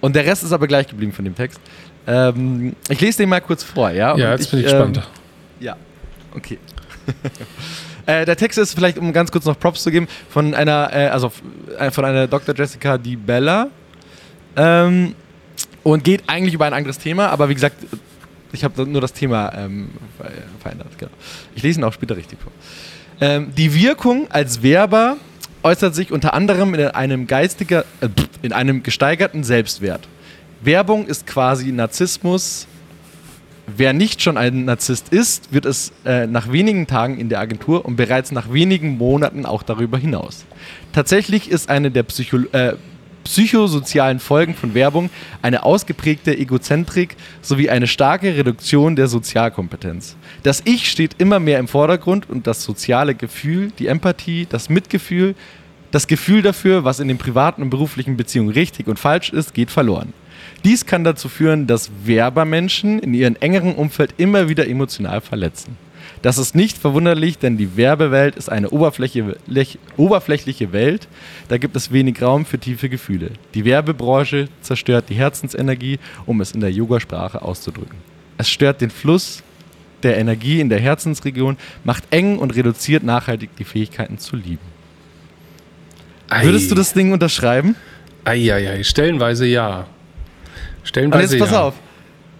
Und 0.00 0.16
der 0.16 0.26
Rest 0.26 0.42
ist 0.42 0.52
aber 0.52 0.66
gleich 0.66 0.88
geblieben 0.88 1.12
von 1.12 1.24
dem 1.24 1.34
Text. 1.36 1.60
Ähm, 2.06 2.74
ich 2.88 3.00
lese 3.00 3.18
den 3.18 3.28
mal 3.28 3.40
kurz 3.40 3.62
vor, 3.62 3.90
ja? 3.90 4.16
Ja, 4.16 4.32
jetzt 4.32 4.50
bin 4.50 4.60
ich 4.60 4.66
gespannt. 4.66 4.96
Ähm, 4.98 5.02
ja, 5.60 5.76
okay. 6.34 6.58
äh, 8.06 8.24
der 8.24 8.36
Text 8.36 8.58
ist 8.58 8.74
vielleicht, 8.74 8.98
um 8.98 9.12
ganz 9.12 9.30
kurz 9.30 9.44
noch 9.44 9.58
Props 9.58 9.82
zu 9.82 9.90
geben, 9.90 10.08
von 10.28 10.54
einer, 10.54 10.90
äh, 10.92 11.08
also 11.08 11.32
äh, 11.78 11.90
von 11.90 12.04
einer 12.04 12.26
Dr. 12.26 12.54
Jessica 12.54 12.98
Di 12.98 13.16
Bella. 13.16 13.68
Ähm, 14.56 15.14
und 15.82 16.04
geht 16.04 16.24
eigentlich 16.26 16.54
über 16.54 16.66
ein 16.66 16.74
anderes 16.74 16.98
Thema, 16.98 17.28
aber 17.28 17.48
wie 17.48 17.54
gesagt, 17.54 17.76
ich 18.52 18.64
habe 18.64 18.84
nur 18.86 19.00
das 19.00 19.12
Thema 19.12 19.52
ähm, 19.56 19.90
ver- 20.18 20.30
verändert. 20.60 20.88
Genau. 20.98 21.12
Ich 21.54 21.62
lese 21.62 21.80
ihn 21.80 21.84
auch 21.84 21.92
später 21.92 22.16
richtig 22.16 22.38
vor. 22.40 22.52
Ähm, 23.20 23.52
die 23.56 23.72
Wirkung 23.74 24.26
als 24.30 24.62
Werber 24.62 25.16
äußert 25.62 25.94
sich 25.94 26.10
unter 26.10 26.34
anderem 26.34 26.74
in 26.74 26.86
einem 26.88 27.26
geistiger, 27.26 27.84
äh, 28.00 28.08
in 28.42 28.52
einem 28.52 28.82
gesteigerten 28.82 29.44
Selbstwert. 29.44 30.08
Werbung 30.62 31.06
ist 31.06 31.26
quasi 31.26 31.72
Narzissmus. 31.72 32.66
Wer 33.66 33.92
nicht 33.92 34.20
schon 34.20 34.36
ein 34.36 34.64
Narzisst 34.64 35.10
ist, 35.10 35.52
wird 35.54 35.64
es 35.64 35.92
äh, 36.04 36.26
nach 36.26 36.52
wenigen 36.52 36.86
Tagen 36.86 37.18
in 37.18 37.28
der 37.28 37.40
Agentur 37.40 37.84
und 37.84 37.96
bereits 37.96 38.30
nach 38.30 38.52
wenigen 38.52 38.98
Monaten 38.98 39.46
auch 39.46 39.62
darüber 39.62 39.96
hinaus. 39.96 40.44
Tatsächlich 40.92 41.50
ist 41.50 41.70
eine 41.70 41.90
der 41.90 42.02
Psycho 42.02 42.38
äh, 42.52 42.74
psychosozialen 43.22 44.18
Folgen 44.18 44.54
von 44.54 44.74
Werbung 44.74 45.10
eine 45.42 45.62
ausgeprägte 45.62 46.36
Egozentrik 46.36 47.16
sowie 47.42 47.68
eine 47.68 47.86
starke 47.86 48.34
Reduktion 48.34 48.96
der 48.96 49.08
Sozialkompetenz. 49.08 50.16
Das 50.42 50.62
Ich 50.64 50.90
steht 50.90 51.16
immer 51.18 51.38
mehr 51.38 51.58
im 51.58 51.68
Vordergrund 51.68 52.28
und 52.30 52.46
das 52.46 52.64
soziale 52.64 53.14
Gefühl, 53.14 53.72
die 53.78 53.88
Empathie, 53.88 54.46
das 54.48 54.70
Mitgefühl, 54.70 55.34
das 55.90 56.06
Gefühl 56.06 56.40
dafür, 56.40 56.84
was 56.84 56.98
in 56.98 57.08
den 57.08 57.18
privaten 57.18 57.62
und 57.62 57.70
beruflichen 57.70 58.16
Beziehungen 58.16 58.50
richtig 58.50 58.88
und 58.88 58.98
falsch 58.98 59.30
ist, 59.30 59.52
geht 59.52 59.70
verloren. 59.70 60.14
Dies 60.64 60.84
kann 60.84 61.04
dazu 61.04 61.28
führen, 61.28 61.66
dass 61.66 61.90
Werbermenschen 62.04 62.98
in 62.98 63.14
ihrem 63.14 63.36
engeren 63.40 63.74
Umfeld 63.74 64.14
immer 64.18 64.48
wieder 64.48 64.68
emotional 64.68 65.20
verletzen. 65.20 65.76
Das 66.22 66.36
ist 66.36 66.54
nicht 66.54 66.76
verwunderlich, 66.76 67.38
denn 67.38 67.56
die 67.56 67.78
Werbewelt 67.78 68.36
ist 68.36 68.50
eine 68.50 68.68
oberflächliche 68.68 70.72
Welt. 70.72 71.08
Da 71.48 71.56
gibt 71.56 71.76
es 71.76 71.92
wenig 71.92 72.20
Raum 72.20 72.44
für 72.44 72.58
tiefe 72.58 72.90
Gefühle. 72.90 73.30
Die 73.54 73.64
Werbebranche 73.64 74.48
zerstört 74.60 75.06
die 75.08 75.14
Herzensenergie, 75.14 75.98
um 76.26 76.42
es 76.42 76.52
in 76.52 76.60
der 76.60 76.72
Yogasprache 76.72 77.40
auszudrücken. 77.40 77.96
Es 78.36 78.50
stört 78.50 78.82
den 78.82 78.90
Fluss 78.90 79.42
der 80.02 80.18
Energie 80.18 80.60
in 80.60 80.68
der 80.68 80.80
Herzensregion, 80.80 81.56
macht 81.84 82.04
eng 82.10 82.38
und 82.38 82.54
reduziert 82.54 83.02
nachhaltig 83.02 83.56
die 83.56 83.64
Fähigkeiten 83.64 84.18
zu 84.18 84.36
lieben. 84.36 84.58
Würdest 86.42 86.70
du 86.70 86.74
das 86.74 86.92
Ding 86.92 87.12
unterschreiben? 87.12 87.76
Eieiei, 88.24 88.82
stellenweise 88.82 89.46
ja. 89.46 89.86
Und 90.80 90.88
Stellenweise 90.88 91.36
jetzt 91.36 91.44
pass 91.44 91.52
ja. 91.52 91.62
auf. 91.62 91.74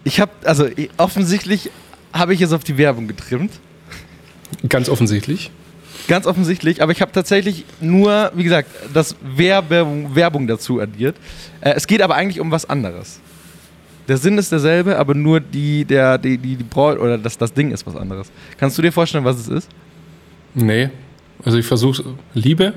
Ich 0.04 0.20
habe, 0.20 0.32
also 0.44 0.66
ich- 0.66 0.90
offensichtlich 0.96 1.70
habe 2.12 2.34
ich 2.34 2.40
jetzt 2.40 2.52
auf 2.52 2.64
die 2.64 2.78
Werbung 2.78 3.06
getrimmt. 3.08 3.52
Ganz 4.68 4.88
offensichtlich. 4.88 5.50
Ganz 6.08 6.26
offensichtlich, 6.26 6.82
aber 6.82 6.90
ich 6.92 7.02
habe 7.02 7.12
tatsächlich 7.12 7.64
nur, 7.80 8.32
wie 8.34 8.42
gesagt, 8.42 8.68
das 8.92 9.14
Werbung, 9.22 10.14
Werbung 10.16 10.46
dazu 10.46 10.80
addiert. 10.80 11.16
Äh, 11.60 11.74
es 11.76 11.86
geht 11.86 12.02
aber 12.02 12.16
eigentlich 12.16 12.40
um 12.40 12.50
was 12.50 12.68
anderes. 12.68 13.20
Der 14.08 14.16
Sinn 14.16 14.38
ist 14.38 14.50
derselbe, 14.50 14.98
aber 14.98 15.14
nur 15.14 15.38
die, 15.38 15.84
der, 15.84 16.18
die, 16.18 16.36
die, 16.36 16.56
die 16.56 16.64
Braut 16.64 16.98
oder 16.98 17.16
das, 17.16 17.38
das 17.38 17.52
Ding 17.52 17.70
ist 17.70 17.86
was 17.86 17.94
anderes. 17.94 18.32
Kannst 18.58 18.76
du 18.76 18.82
dir 18.82 18.90
vorstellen, 18.90 19.24
was 19.24 19.38
es 19.38 19.46
ist? 19.48 19.68
Nee. 20.54 20.90
Also 21.44 21.58
ich 21.58 21.66
versuche 21.66 22.02
Liebe. 22.34 22.72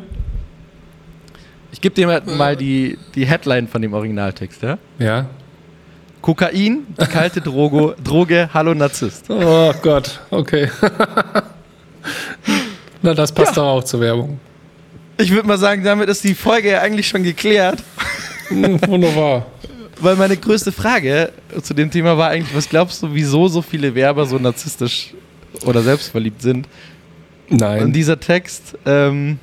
Ich 1.72 1.82
gebe 1.82 1.96
dir 1.96 2.06
mal, 2.06 2.22
mal 2.38 2.56
die, 2.56 3.00
die 3.16 3.26
Headline 3.26 3.68
von 3.68 3.82
dem 3.82 3.94
Originaltext, 3.94 4.62
ja? 4.62 4.78
Ja. 5.00 5.26
Kokain, 6.24 6.88
die 7.02 7.06
kalte 7.08 7.42
Droge, 7.42 7.98
Droge, 8.02 8.50
hallo 8.54 8.74
Narzisst. 8.74 9.26
Oh 9.30 9.74
Gott, 9.82 10.22
okay. 10.32 10.70
Na, 13.02 13.14
das 13.14 13.34
passt 13.34 13.58
Ja. 13.58 13.62
doch 13.64 13.68
auch 13.72 13.84
zur 13.84 14.00
Werbung. 14.00 14.40
Ich 15.18 15.32
würde 15.32 15.46
mal 15.46 15.58
sagen, 15.58 15.84
damit 15.84 16.08
ist 16.08 16.24
die 16.24 16.34
Folge 16.34 16.72
ja 16.72 16.80
eigentlich 16.80 17.10
schon 17.10 17.24
geklärt. 17.24 17.84
Hm, 18.48 18.80
Wunderbar. 18.88 19.48
Weil 20.00 20.16
meine 20.16 20.38
größte 20.38 20.72
Frage 20.72 21.34
zu 21.62 21.74
dem 21.74 21.92
Thema 21.92 22.18
war 22.18 22.30
eigentlich, 22.30 22.56
was 22.56 22.70
glaubst 22.70 23.04
du, 23.04 23.14
wieso 23.14 23.50
so 23.50 23.62
viele 23.62 23.94
Werber 23.94 24.26
so 24.26 24.38
narzisstisch 24.38 25.14
oder 25.66 25.82
selbstverliebt 25.82 26.42
sind? 26.42 26.70
Nein. 27.50 27.84
Und 27.84 27.94
dieser 27.94 28.18
Text, 28.18 28.78
ähm, 28.86 29.40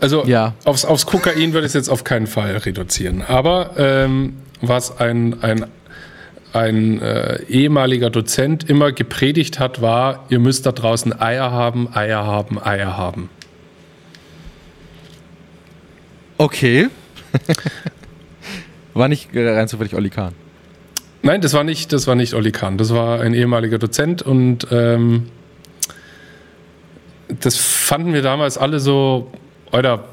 Also 0.00 0.22
Ja. 0.26 0.52
aufs, 0.64 0.84
aufs 0.84 1.06
Kokain 1.06 1.54
würde 1.54 1.60
ich 1.66 1.70
es 1.70 1.74
jetzt 1.74 1.88
auf 1.88 2.04
keinen 2.04 2.26
Fall 2.26 2.54
reduzieren. 2.58 3.22
Aber 3.22 3.70
ähm, 3.78 4.34
was 4.60 4.98
ein, 4.98 5.42
ein, 5.42 5.66
ein 6.52 7.00
äh, 7.00 7.42
ehemaliger 7.44 8.10
Dozent 8.10 8.68
immer 8.68 8.92
gepredigt 8.92 9.58
hat, 9.58 9.80
war, 9.82 10.26
ihr 10.28 10.38
müsst 10.38 10.66
da 10.66 10.72
draußen 10.72 11.18
Eier 11.20 11.50
haben, 11.50 11.88
Eier 11.94 12.24
haben, 12.24 12.62
Eier 12.62 12.96
haben. 12.96 13.30
okay. 16.38 16.88
war 18.94 19.08
nicht 19.08 19.30
rein 19.34 19.66
zufällig 19.68 19.94
Olli 19.94 20.10
Kahn. 20.10 20.34
Nein, 21.22 21.40
das 21.40 21.54
war 21.54 21.64
nicht, 21.64 21.92
das 21.92 22.06
war 22.06 22.14
nicht 22.14 22.34
Olli 22.34 22.52
Kahn. 22.52 22.78
Das 22.78 22.92
war 22.94 23.20
ein 23.20 23.34
ehemaliger 23.34 23.78
Dozent 23.78 24.22
und 24.22 24.66
ähm, 24.70 25.30
das 27.28 27.56
fanden 27.56 28.12
wir 28.12 28.22
damals 28.22 28.58
alle 28.58 28.78
so, 28.78 29.32
oder 29.72 30.04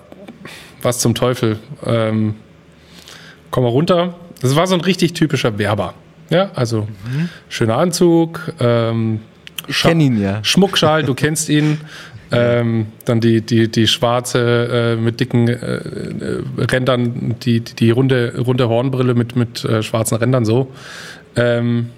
was 0.81 1.00
zum 1.00 1.13
Teufel. 1.13 1.60
Ähm, 1.86 2.36
komm 3.51 3.63
mal 3.63 3.69
runter. 3.69 4.15
Das 4.41 4.55
war 4.55 4.67
so 4.67 4.75
ein 4.75 4.81
richtig 4.81 5.13
typischer 5.13 5.57
Werber. 5.57 5.93
Ja, 6.29 6.51
also 6.55 6.88
schöner 7.50 7.77
Anzug, 7.77 8.53
ähm, 8.60 9.19
Ich 9.67 9.81
kenne 9.81 10.03
ihn 10.03 10.21
ja. 10.21 10.43
Schmuckschal, 10.43 11.03
du 11.03 11.13
kennst 11.13 11.50
ihn. 11.50 11.79
Ähm, 12.33 12.88
dann 13.03 13.19
die, 13.19 13.41
die, 13.41 13.69
die 13.69 13.88
schwarze 13.88 14.95
äh, 14.95 14.95
mit 14.95 15.19
dicken 15.19 15.50
äh, 15.50 15.55
äh, 15.55 16.43
Rändern, 16.60 17.36
die, 17.43 17.60
die, 17.60 17.74
die 17.75 17.91
runde, 17.91 18.36
runde 18.39 18.69
Hornbrille 18.69 19.15
mit, 19.15 19.36
mit 19.36 19.65
äh, 19.65 19.83
schwarzen 19.83 20.15
Rändern 20.15 20.45
so. 20.45 20.71
Ähm, 21.36 21.89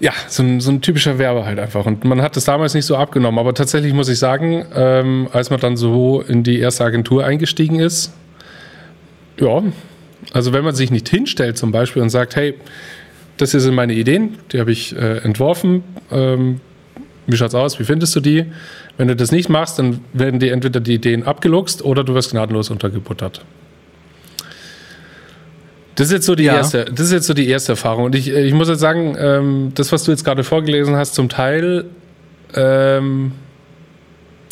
ja, 0.00 0.12
so 0.26 0.42
ein, 0.42 0.60
so 0.60 0.70
ein 0.70 0.80
typischer 0.80 1.18
Werber 1.18 1.44
halt 1.44 1.58
einfach. 1.58 1.86
Und 1.86 2.04
man 2.04 2.22
hat 2.22 2.36
das 2.36 2.44
damals 2.44 2.74
nicht 2.74 2.86
so 2.86 2.96
abgenommen. 2.96 3.38
Aber 3.38 3.54
tatsächlich 3.54 3.92
muss 3.92 4.08
ich 4.08 4.18
sagen, 4.18 4.64
ähm, 4.74 5.28
als 5.32 5.50
man 5.50 5.60
dann 5.60 5.76
so 5.76 6.20
in 6.20 6.42
die 6.42 6.58
erste 6.58 6.84
Agentur 6.84 7.24
eingestiegen 7.24 7.78
ist, 7.78 8.12
ja, 9.40 9.62
also 10.32 10.52
wenn 10.52 10.64
man 10.64 10.74
sich 10.74 10.90
nicht 10.90 11.08
hinstellt 11.08 11.56
zum 11.58 11.72
Beispiel 11.72 12.02
und 12.02 12.10
sagt, 12.10 12.36
hey, 12.36 12.54
das 13.36 13.52
hier 13.52 13.60
sind 13.60 13.74
meine 13.74 13.92
Ideen, 13.94 14.38
die 14.52 14.60
habe 14.60 14.72
ich 14.72 14.94
äh, 14.96 15.18
entworfen. 15.18 15.84
Ähm, 16.10 16.60
wie 17.26 17.36
schaut's 17.36 17.54
aus? 17.54 17.78
Wie 17.78 17.84
findest 17.84 18.16
du 18.16 18.20
die? 18.20 18.46
Wenn 18.96 19.08
du 19.08 19.14
das 19.14 19.30
nicht 19.30 19.48
machst, 19.48 19.78
dann 19.78 20.00
werden 20.12 20.40
dir 20.40 20.52
entweder 20.52 20.80
die 20.80 20.94
Ideen 20.94 21.22
abgeluchst 21.22 21.84
oder 21.84 22.02
du 22.02 22.14
wirst 22.14 22.32
gnadenlos 22.32 22.70
untergebuttert. 22.70 23.44
Das 25.94 26.06
ist 26.08 26.12
jetzt 26.12 26.26
so 26.26 26.34
die 26.34 26.44
Ja. 26.44 26.56
erste, 26.56 26.84
das 26.84 27.06
ist 27.06 27.12
jetzt 27.12 27.26
so 27.26 27.34
die 27.34 27.48
erste 27.48 27.72
Erfahrung. 27.72 28.04
Und 28.04 28.14
ich, 28.14 28.30
ich 28.30 28.54
muss 28.54 28.68
jetzt 28.68 28.80
sagen, 28.80 29.16
ähm, 29.18 29.72
das, 29.74 29.92
was 29.92 30.04
du 30.04 30.10
jetzt 30.12 30.24
gerade 30.24 30.44
vorgelesen 30.44 30.96
hast, 30.96 31.14
zum 31.14 31.28
Teil, 31.28 31.84
ähm, 32.54 33.32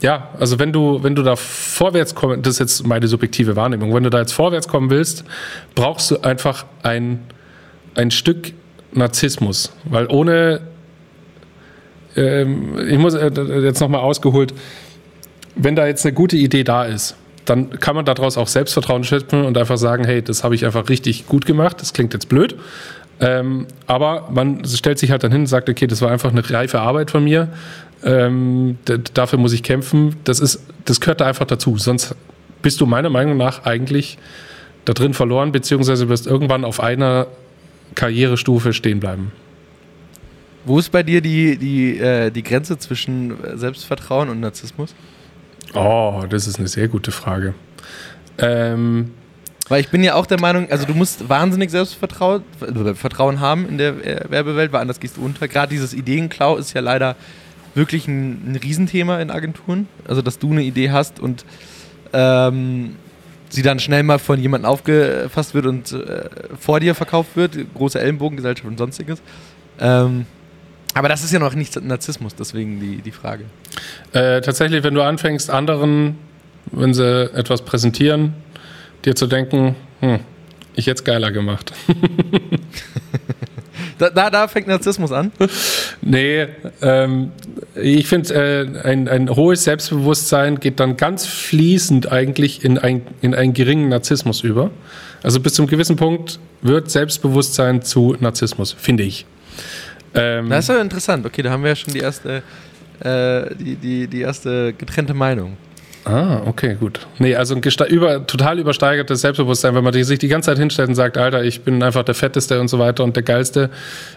ja, 0.01 0.29
also 0.39 0.59
wenn 0.59 0.73
du, 0.73 1.03
wenn 1.03 1.15
du 1.15 1.23
da 1.23 1.37
vorwärts 1.37 2.15
kommen, 2.15 2.43
das 2.43 2.55
ist 2.55 2.59
jetzt 2.59 2.87
meine 2.87 3.09
subjektive 3.09 3.57
Wahrnehmung, 3.57 3.95
wenn 3.95 4.03
du 4.03 4.11
da 4.11 4.19
jetzt 4.19 4.33
vorwärts 4.33 4.69
kommen 4.69 4.91
willst, 4.91 5.25
brauchst 5.75 6.11
du 6.11 6.21
einfach 6.21 6.67
ein, 6.83 7.21
ein 7.95 8.11
Stück 8.11 8.53
Narzissmus. 8.93 9.73
Weil 9.85 10.07
ohne, 10.09 10.61
ähm, 12.17 12.79
ich 12.89 12.99
muss 12.99 13.15
äh, 13.15 13.31
jetzt 13.63 13.81
nochmal 13.81 14.01
ausgeholt, 14.01 14.53
wenn 15.55 15.77
da 15.77 15.87
jetzt 15.87 16.05
eine 16.05 16.13
gute 16.13 16.37
Idee 16.37 16.65
da 16.65 16.85
ist, 16.85 17.17
dann 17.47 17.71
kann 17.71 17.95
man 17.95 18.05
daraus 18.05 18.37
auch 18.37 18.49
Selbstvertrauen 18.49 19.05
schöpfen 19.05 19.45
und 19.45 19.57
einfach 19.57 19.79
sagen, 19.79 20.05
hey, 20.05 20.21
das 20.21 20.45
habe 20.45 20.55
ich 20.55 20.67
einfach 20.67 20.89
richtig 20.89 21.27
gut 21.27 21.47
gemacht, 21.47 21.81
das 21.81 21.93
klingt 21.93 22.13
jetzt 22.13 22.29
blöd. 22.29 22.57
Ähm, 23.19 23.67
aber 23.87 24.29
man 24.31 24.65
stellt 24.67 24.99
sich 24.99 25.11
halt 25.11 25.25
dann 25.25 25.33
hin 25.33 25.43
und 25.43 25.47
sagt, 25.47 25.71
okay, 25.71 25.87
das 25.87 26.03
war 26.03 26.11
einfach 26.11 26.33
eine 26.33 26.49
reife 26.51 26.81
Arbeit 26.81 27.11
von 27.11 27.25
mir. 27.25 27.49
Ähm, 28.05 28.79
dafür 29.15 29.39
muss 29.39 29.53
ich 29.53 29.63
kämpfen. 29.63 30.17
Das 30.25 30.41
ist, 30.41 30.61
das 30.85 31.01
gehört 31.01 31.21
da 31.21 31.27
einfach 31.27 31.47
dazu. 31.47 31.79
Sonst 31.79 32.15
bist 32.63 32.81
du 32.81 32.87
meiner 32.87 33.11
Meinung 33.11 33.37
nach 33.37 33.65
eigentlich 33.65 34.19
da 34.85 34.93
drin 34.93 35.15
verloren, 35.15 35.53
beziehungsweise 35.53 36.09
wirst 36.09 36.27
irgendwann 36.27 36.65
auf 36.65 36.81
einer 36.81 37.27
Karrierestufe 37.95 38.73
stehen 38.73 39.01
bleiben. 39.01 39.33
Wo 40.65 40.79
ist 40.79 40.91
bei 40.91 41.03
dir 41.03 41.21
die, 41.21 41.57
die, 41.57 41.99
äh, 41.99 42.31
die 42.31 42.43
Grenze 42.43 42.77
zwischen 42.79 43.43
äh, 43.45 43.57
Selbstvertrauen 43.57 44.29
und 44.29 44.41
Narzissmus? 44.41 44.95
Oh, 45.75 46.25
das 46.29 46.47
ist 46.47 46.59
eine 46.59 46.69
sehr 46.69 46.89
gute 46.89 47.13
Frage. 47.13 47.55
Ähm, 48.39 49.13
Weil 49.69 49.81
ich 49.81 49.89
bin 49.91 50.03
ja 50.03 50.15
auch 50.15 50.27
der 50.27 50.41
Meinung, 50.41 50.71
also 50.71 50.85
du 50.85 50.95
musst 50.95 51.29
wahnsinnig 51.29 51.71
Selbstvertrauen 51.71 52.43
äh, 52.61 52.95
Vertrauen 52.95 53.41
haben 53.41 53.69
in 53.69 53.79
der 53.79 54.05
äh, 54.05 54.31
Werbewelt, 54.31 54.73
weil 54.73 54.81
anders 54.81 55.01
gehst 55.01 55.17
du 55.17 55.25
unter. 55.25 55.47
Gerade 55.49 55.71
dieses 55.71 55.95
Ideenklau 55.95 56.57
ist 56.57 56.73
ja 56.75 56.81
leider 56.81 57.17
wirklich 57.77 58.09
ein, 58.09 58.53
ein 58.53 58.57
Riesenthema 58.57 59.21
in 59.21 59.31
Agenturen. 59.31 59.89
Also 60.09 60.23
dass 60.23 60.39
du 60.39 60.51
eine 60.51 60.63
Idee 60.63 60.91
hast 60.91 61.21
und 61.21 61.45
ähm, 62.13 62.97
sie 63.49 63.63
dann 63.63 63.79
schnell 63.79 64.03
mal 64.03 64.19
von 64.19 64.41
jemandem 64.41 64.71
aufgefasst 64.71 65.55
wird 65.55 65.67
und 65.67 65.93
äh, 65.93 66.29
vor 66.59 66.81
dir 66.81 66.95
verkauft 66.95 67.37
wird, 67.37 67.57
große 67.75 68.01
Ellenbogengesellschaft 68.01 68.69
und 68.69 68.79
sonstiges. 68.79 69.23
Ähm, 69.79 70.27
aber 70.95 71.09
das 71.09 71.23
ist 71.23 71.33
ja 71.33 71.39
noch 71.39 71.55
nicht 71.55 71.81
Narzissmus, 71.83 72.35
deswegen 72.35 72.81
die, 72.81 73.03
die 73.03 73.11
Frage. 73.11 73.45
Äh, 74.13 74.41
tatsächlich, 74.41 74.83
wenn 74.83 74.95
du 74.95 75.03
anfängst, 75.03 75.51
anderen, 75.51 76.19
wenn 76.73 76.95
sie 76.95 77.31
etwas 77.35 77.63
präsentieren, 77.63 78.33
dir 79.05 79.15
zu 79.15 79.27
denken, 79.27 79.77
hm, 80.01 80.21
ich 80.75 80.87
hätte 80.87 81.01
es 81.01 81.05
geiler 81.05 81.31
gemacht. 81.33 81.73
da, 83.99 84.11
da, 84.11 84.31
da, 84.31 84.49
fängt 84.49 84.67
Narzissmus 84.67 85.13
an? 85.13 85.33
nee, 86.03 86.47
ähm, 86.83 87.33
ich 87.75 88.07
finde, 88.07 88.35
äh, 88.35 88.89
ein, 88.89 89.09
ein 89.09 89.31
hohes 89.31 89.65
Selbstbewusstsein 89.65 90.61
geht 90.61 90.81
dann 90.81 90.97
ganz 90.97 91.27
fließend 91.27 92.11
eigentlich 92.11 92.65
in, 92.65 92.79
ein, 92.79 93.03
in 93.21 93.35
einen 93.35 93.53
geringen 93.53 93.89
Narzissmus 93.89 94.43
über. 94.43 94.71
Also 95.23 95.41
bis 95.41 95.55
zum 95.55 95.67
gewissen 95.67 95.97
Punkt 95.97 96.39
wird 96.63 96.91
Selbstbewusstsein 96.91 97.83
zu 97.83 98.17
Narzissmus, 98.21 98.73
finde 98.73 99.03
ich. 99.03 99.27
Ähm, 100.15 100.49
das 100.51 100.69
ist 100.69 100.75
ja 100.75 100.81
interessant. 100.81 101.27
Okay, 101.27 101.43
da 101.43 101.51
haben 101.51 101.63
wir 101.63 101.71
ja 101.71 101.77
schon 101.77 101.93
die 101.93 102.01
erste, 102.01 102.43
äh, 103.01 103.55
die, 103.57 103.77
die, 103.77 104.07
die 104.07 104.21
erste 104.21 104.73
getrennte 104.73 105.15
Meinung. 105.15 105.57
Ah, 106.07 106.43
okay, 106.47 106.77
gut. 106.79 107.05
Nee, 107.19 107.35
also 107.35 107.57
ein 107.57 107.63
über, 107.89 108.25
total 108.29 108.61
übersteigertes 108.61 109.23
Selbstbewusstsein, 109.23 109.75
wenn 109.75 109.83
man 109.83 109.93
sich 109.93 110.21
die 110.21 110.29
ganze 110.29 110.51
Zeit 110.51 110.59
hinstellt 110.59 110.89
und 110.89 110.95
sagt, 110.95 111.19
Alter, 111.19 111.43
ich 111.43 111.63
bin 111.63 111.83
einfach 111.83 112.05
der 112.05 112.15
Fetteste 112.15 112.61
und 112.61 112.69
so 112.69 112.79
weiter 112.79 113.03
und 113.03 113.17
der 113.17 113.25
Geilste. 113.25 113.71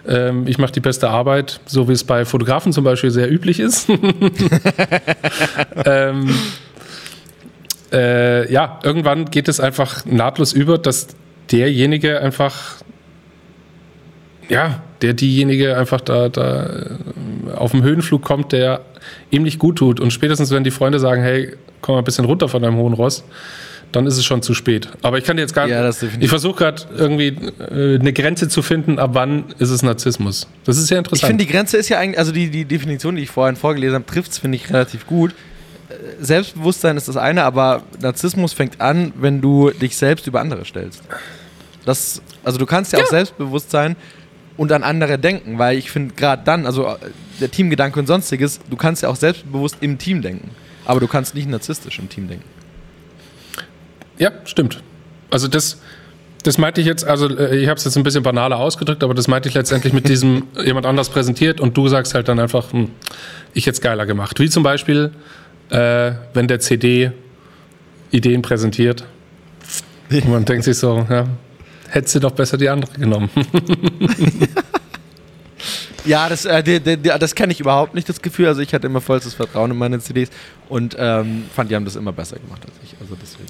Ähm, 0.08 0.46
ich 0.46 0.60
mache 0.60 0.72
die 0.72 0.82
beste 0.82 1.10
Arbeit, 1.10 1.60
so 1.66 1.90
wie 1.90 1.94
es 1.94 2.04
bei 2.04 2.26
Fotografen 2.26 2.74
zum 2.74 2.84
Beispiel 2.84 3.10
sehr 3.10 3.32
üblich 3.32 3.60
ist. 3.60 3.90
ähm, 5.86 6.30
äh, 7.92 8.54
ja, 8.54 8.80
irgendwann 8.84 9.26
geht 9.26 9.48
es 9.48 9.60
einfach 9.60 10.06
nahtlos 10.06 10.54
über, 10.54 10.78
dass 10.78 11.08
derjenige 11.50 12.22
einfach 12.22 12.84
ja, 14.48 14.82
der 15.02 15.14
diejenige 15.14 15.76
einfach 15.78 16.02
da, 16.02 16.30
da 16.30 16.66
äh, 16.66 17.52
auf 17.56 17.72
dem 17.72 17.82
Höhenflug 17.82 18.22
kommt, 18.22 18.52
der 18.52 18.82
ihm 19.32 19.44
nicht 19.44 19.58
gut 19.58 19.78
tut. 19.78 20.00
Und 20.00 20.12
spätestens, 20.12 20.52
wenn 20.52 20.64
die 20.64 20.72
Freunde 20.72 21.00
sagen, 21.00 21.22
hey, 21.22 21.56
komm 21.82 21.96
mal 21.96 22.00
ein 22.00 22.06
bisschen 22.06 22.26
runter 22.26 22.48
von 22.48 22.62
deinem 22.62 22.78
hohen 22.78 22.94
Ross, 22.94 23.24
dann 23.92 24.06
ist 24.06 24.18
es 24.18 24.26
schon 24.26 24.42
zu 24.42 24.54
spät. 24.54 24.88
Aber 25.02 25.18
ich 25.18 25.24
kann 25.24 25.38
jetzt 25.38 25.54
gar 25.54 25.68
ja, 25.68 25.90
Ich 26.20 26.30
versuche 26.30 26.58
gerade 26.58 26.84
irgendwie 26.96 27.28
äh, 27.28 28.00
eine 28.00 28.14
Grenze 28.14 28.48
zu 28.48 28.62
finden, 28.62 29.00
ab 29.00 29.12
wann 29.14 29.46
ist 29.58 29.70
es 29.70 29.82
Narzissmus. 29.82 30.48
Das 30.66 30.78
ist 30.78 30.88
sehr 30.88 31.00
interessant. 31.00 31.24
Ich 31.24 31.28
finde, 31.28 31.46
die 31.46 31.52
Grenze 31.52 31.78
ist 31.78 31.90
ja 31.90 31.98
eigentlich, 31.98 32.20
also 32.20 32.32
die, 32.32 32.50
die 32.50 32.66
Definition, 32.66 33.16
die 33.16 33.24
ich 33.24 33.32
vorhin 33.32 33.56
vorgelesen 33.56 33.96
habe, 33.96 34.06
trifft 34.06 34.32
es, 34.32 34.38
finde 34.38 34.58
ich, 34.58 34.70
relativ 34.70 35.08
gut. 35.08 35.32
Äh, 35.90 35.94
Selbstbewusstsein 36.24 36.98
ist 36.98 37.08
das 37.08 37.18
eine, 37.18 37.44
aber 37.44 37.84
Narzissmus 38.02 38.54
fängt 38.54 38.80
an, 38.80 39.14
wenn 39.20 39.42
du 39.42 39.72
dich 39.72 39.98
selbst 39.98 40.28
über 40.28 40.40
andere 40.40 40.66
stellst. 40.66 41.02
Das, 41.86 42.22
also 42.44 42.60
du 42.60 42.66
kannst 42.68 42.94
ja, 42.94 43.00
ja. 43.00 43.06
auch 43.06 43.10
selbstbewusst 43.10 43.72
sein, 43.72 43.96
und 44.60 44.74
an 44.74 44.84
andere 44.84 45.18
denken, 45.18 45.58
weil 45.58 45.78
ich 45.78 45.90
finde, 45.90 46.14
gerade 46.16 46.44
dann, 46.44 46.66
also 46.66 46.86
äh, 46.86 46.98
der 47.40 47.50
Teamgedanke 47.50 47.98
und 47.98 48.08
sonstiges, 48.08 48.60
du 48.70 48.76
kannst 48.76 49.02
ja 49.04 49.08
auch 49.08 49.16
selbstbewusst 49.16 49.78
im 49.80 49.98
Team 49.98 50.22
denken, 50.22 50.52
aber 50.90 51.00
du 51.00 51.08
kannst 51.08 51.36
nicht 51.36 51.48
narzisstisch 51.48 52.00
im 52.00 52.10
Team 52.10 52.28
denken. 52.28 52.50
Ja, 54.18 54.32
stimmt. 54.46 54.82
Also 55.30 55.48
das, 55.48 55.80
das 56.42 56.58
meinte 56.58 56.82
ich 56.82 56.88
jetzt, 56.88 57.06
also 57.06 57.30
äh, 57.30 57.58
ich 57.58 57.70
habe 57.70 57.78
es 57.78 57.86
jetzt 57.86 57.96
ein 57.96 58.02
bisschen 58.02 58.24
banaler 58.24 58.58
ausgedrückt, 58.58 59.04
aber 59.04 59.14
das 59.14 59.28
meinte 59.28 59.48
ich 59.50 59.54
letztendlich 59.54 59.94
mit 59.94 60.10
diesem 60.10 60.48
jemand 60.66 60.88
anders 60.88 61.10
präsentiert 61.10 61.62
und 61.62 61.78
du 61.78 61.88
sagst 61.90 62.16
halt 62.16 62.28
dann 62.28 62.40
einfach, 62.40 62.74
hm, 62.74 62.90
ich 63.54 63.68
hätte 63.68 63.76
es 63.76 63.82
geiler 63.82 64.08
gemacht. 64.08 64.40
Wie 64.40 64.50
zum 64.50 64.64
Beispiel, 64.64 65.12
äh, 65.70 66.14
wenn 66.34 66.48
der 66.48 66.60
CD 66.60 67.12
Ideen 68.10 68.42
präsentiert 68.42 69.06
und 70.10 70.28
man 70.28 70.46
denkt 70.46 70.64
sich 70.64 70.80
so, 70.80 71.06
ja, 71.08 71.28
hättest 71.88 72.16
du 72.16 72.20
doch 72.22 72.32
besser 72.32 72.58
die 72.58 72.68
andere 72.68 72.94
genommen. 72.94 73.30
ja, 76.06 76.30
das, 76.30 76.46
äh, 76.46 76.98
das 76.98 77.36
kenne 77.36 77.52
ich 77.52 77.60
überhaupt 77.60 77.96
nicht, 77.96 78.08
das 78.10 78.22
Gefühl. 78.22 78.48
Also 78.48 78.62
ich 78.62 78.74
hatte 78.74 78.88
immer 78.88 79.02
vollstes 79.02 79.34
Vertrauen 79.34 79.72
in 79.72 79.78
meine 79.78 80.00
CDs 80.00 80.30
und 80.70 80.96
ähm, 81.00 81.46
fand, 81.54 81.72
die 81.72 81.76
haben 81.76 81.86
das 81.86 81.96
immer 81.96 82.12
besser 82.12 82.38
gemacht 82.38 82.62
als 82.66 82.74
ich. 82.84 82.96
Also 83.00 83.16
deswegen. 83.22 83.50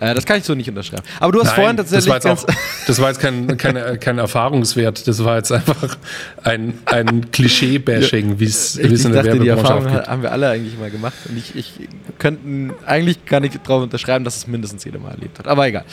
Äh, 0.00 0.14
das 0.14 0.24
kann 0.24 0.38
ich 0.38 0.44
so 0.44 0.54
nicht 0.54 0.68
unterschreiben. 0.68 1.02
Aber 1.18 1.32
du 1.32 1.40
hast 1.40 1.48
Nein, 1.48 1.54
vorhin 1.56 1.76
tatsächlich. 1.76 2.12
Das 2.14 2.24
war 2.24 2.32
jetzt, 2.32 2.48
auch, 2.48 2.86
das 2.86 3.00
war 3.00 3.08
jetzt 3.08 3.20
kein, 3.20 3.56
kein, 3.56 4.00
kein 4.00 4.18
Erfahrungswert, 4.18 5.06
das 5.06 5.24
war 5.24 5.36
jetzt 5.36 5.52
einfach 5.52 5.96
ein, 6.44 6.78
ein 6.86 7.30
Klischee-Bashing, 7.30 8.38
wie 8.38 8.44
es 8.44 8.76
in 8.76 9.12
der 9.12 9.22
dachte, 9.22 9.38
Die 9.38 9.48
Erfahrung 9.48 9.86
aufgeht. 9.86 10.08
haben 10.08 10.22
wir 10.22 10.32
alle 10.32 10.48
eigentlich 10.48 10.78
mal 10.78 10.90
gemacht. 10.90 11.14
Und 11.28 11.36
ich, 11.36 11.54
ich 11.56 11.88
könnte 12.18 12.74
eigentlich 12.86 13.24
gar 13.26 13.40
nicht 13.40 13.58
darauf 13.64 13.82
unterschreiben, 13.82 14.24
dass 14.24 14.36
es 14.36 14.46
mindestens 14.46 14.84
jeder 14.84 14.98
mal 14.98 15.10
erlebt 15.10 15.38
hat. 15.38 15.48
Aber 15.48 15.66
egal. 15.66 15.84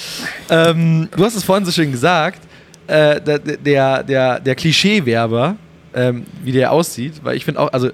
Ähm, 0.50 1.10
du 1.16 1.24
hast 1.24 1.36
es 1.36 1.44
vorhin 1.44 1.66
so 1.66 1.72
schön 1.72 1.92
gesagt. 1.92 2.42
Äh, 2.88 3.20
der, 3.20 3.40
der, 3.40 4.04
der, 4.04 4.40
der 4.40 4.56
Klischee-Werber, 4.56 5.58
ähm, 5.98 6.26
wie 6.44 6.52
der 6.52 6.72
aussieht, 6.72 7.22
weil 7.24 7.36
ich 7.36 7.44
finde 7.44 7.60
auch, 7.60 7.74
also 7.74 7.90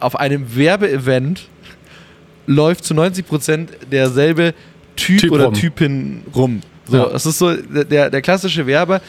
auf 0.00 0.16
einem 0.16 0.56
Werbeevent 0.56 1.48
läuft 2.46 2.84
zu 2.84 2.92
90 2.92 3.26
Prozent 3.26 3.70
derselbe 3.90 4.52
Typ, 4.96 5.20
typ 5.20 5.32
oder 5.32 5.46
rum. 5.46 5.54
Typin 5.54 6.22
rum. 6.34 6.60
So, 6.86 6.96
ja. 6.96 7.08
das 7.08 7.26
ist 7.26 7.38
so 7.38 7.54
der, 7.54 8.10
der 8.10 8.22
klassische 8.22 8.66
Werber 8.66 9.00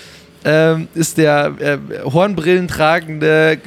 ähm, 0.44 0.88
ist 0.94 1.18
der 1.18 1.54
äh, 1.60 1.78
Hornbrillen 2.04 2.68
tragende, 2.68 3.58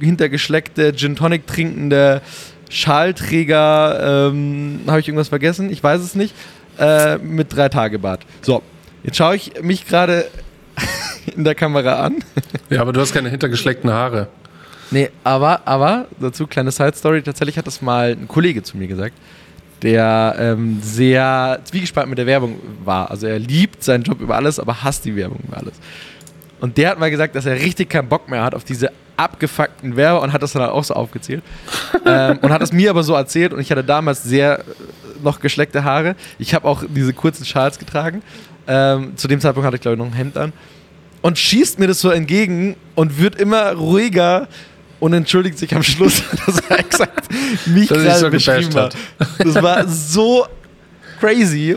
hintergeschleckte, 0.00 0.94
Gin 0.94 1.16
Tonic 1.16 1.46
trinkende 1.46 2.22
Schalträger. 2.70 4.30
Ähm, 4.30 4.80
Habe 4.86 5.00
ich 5.00 5.08
irgendwas 5.08 5.28
vergessen? 5.28 5.70
Ich 5.70 5.82
weiß 5.82 6.00
es 6.00 6.14
nicht. 6.14 6.34
Äh, 6.78 7.18
mit 7.18 7.54
drei 7.54 7.68
Tage 7.68 7.98
Bart. 7.98 8.22
So, 8.40 8.62
jetzt 9.04 9.16
schaue 9.16 9.36
ich 9.36 9.62
mich 9.62 9.86
gerade 9.86 10.26
in 11.36 11.44
der 11.44 11.54
Kamera 11.54 12.04
an. 12.04 12.16
ja, 12.70 12.80
aber 12.80 12.92
du 12.92 13.00
hast 13.00 13.12
keine 13.12 13.28
hintergeschleckten 13.28 13.90
Haare. 13.90 14.28
Nee, 14.90 15.10
aber, 15.24 15.62
aber, 15.66 16.06
dazu 16.20 16.46
kleine 16.46 16.70
Side 16.70 16.94
Story, 16.94 17.22
tatsächlich 17.22 17.56
hat 17.56 17.66
das 17.66 17.80
mal 17.80 18.12
ein 18.12 18.28
Kollege 18.28 18.62
zu 18.62 18.76
mir 18.76 18.88
gesagt 18.88 19.14
der 19.82 20.36
ähm, 20.38 20.78
sehr 20.80 21.60
zwiegespalten 21.64 22.08
mit 22.10 22.18
der 22.18 22.26
Werbung 22.26 22.58
war. 22.84 23.10
Also 23.10 23.26
er 23.26 23.38
liebt 23.38 23.82
seinen 23.82 24.04
Job 24.04 24.20
über 24.20 24.36
alles, 24.36 24.58
aber 24.60 24.82
hasst 24.82 25.04
die 25.04 25.16
Werbung 25.16 25.40
über 25.46 25.56
alles. 25.56 25.74
Und 26.60 26.76
der 26.76 26.90
hat 26.90 27.00
mal 27.00 27.10
gesagt, 27.10 27.34
dass 27.34 27.46
er 27.46 27.56
richtig 27.56 27.90
keinen 27.90 28.08
Bock 28.08 28.28
mehr 28.28 28.44
hat 28.44 28.54
auf 28.54 28.64
diese 28.64 28.92
abgefuckten 29.16 29.96
Werber 29.96 30.22
und 30.22 30.32
hat 30.32 30.42
das 30.42 30.52
dann 30.52 30.62
halt 30.62 30.72
auch 30.72 30.84
so 30.84 30.94
aufgezählt. 30.94 31.42
ähm, 32.06 32.38
und 32.40 32.52
hat 32.52 32.62
es 32.62 32.72
mir 32.72 32.90
aber 32.90 33.02
so 33.02 33.14
erzählt 33.14 33.52
und 33.52 33.60
ich 33.60 33.70
hatte 33.70 33.84
damals 33.84 34.22
sehr 34.22 34.60
äh, 34.60 34.62
noch 35.22 35.40
geschleckte 35.40 35.82
Haare. 35.84 36.14
Ich 36.38 36.54
habe 36.54 36.68
auch 36.68 36.84
diese 36.88 37.12
kurzen 37.12 37.44
Schals 37.44 37.78
getragen. 37.78 38.22
Ähm, 38.68 39.16
zu 39.16 39.26
dem 39.26 39.40
Zeitpunkt 39.40 39.66
hatte 39.66 39.76
ich 39.76 39.82
glaube 39.82 39.96
ich 39.96 39.98
noch 39.98 40.06
ein 40.06 40.16
Hemd 40.16 40.38
an. 40.38 40.52
Und 41.22 41.38
schießt 41.38 41.78
mir 41.78 41.86
das 41.86 42.00
so 42.00 42.10
entgegen 42.10 42.76
und 42.94 43.18
wird 43.18 43.36
immer 43.36 43.72
ruhiger 43.72 44.48
und 45.00 45.12
entschuldigt 45.12 45.58
sich 45.58 45.74
am 45.74 45.82
Schluss, 45.82 46.22
dass 46.46 46.60
er 46.68 46.78
exakt 46.78 47.28
mich 47.66 47.88
gerade 47.88 48.18
so 48.18 48.30
beschrieben 48.30 48.74
hat. 48.74 48.96
Das 49.38 49.54
war 49.62 49.88
so 49.88 50.46
crazy. 51.20 51.76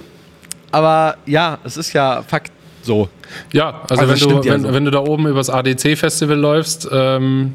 Aber 0.71 1.17
ja, 1.25 1.58
es 1.63 1.77
ist 1.77 1.93
ja 1.93 2.21
Fakt 2.23 2.51
so. 2.81 3.10
Ja, 3.51 3.81
also, 3.89 4.03
also 4.03 4.29
wenn, 4.29 4.41
du, 4.41 4.49
wenn, 4.49 4.62
so. 4.62 4.73
wenn, 4.73 4.86
du 4.86 4.91
da 4.91 4.99
oben 4.99 5.27
übers 5.27 5.49
ADC-Festival 5.49 6.38
läufst, 6.38 6.88
ähm, 6.91 7.53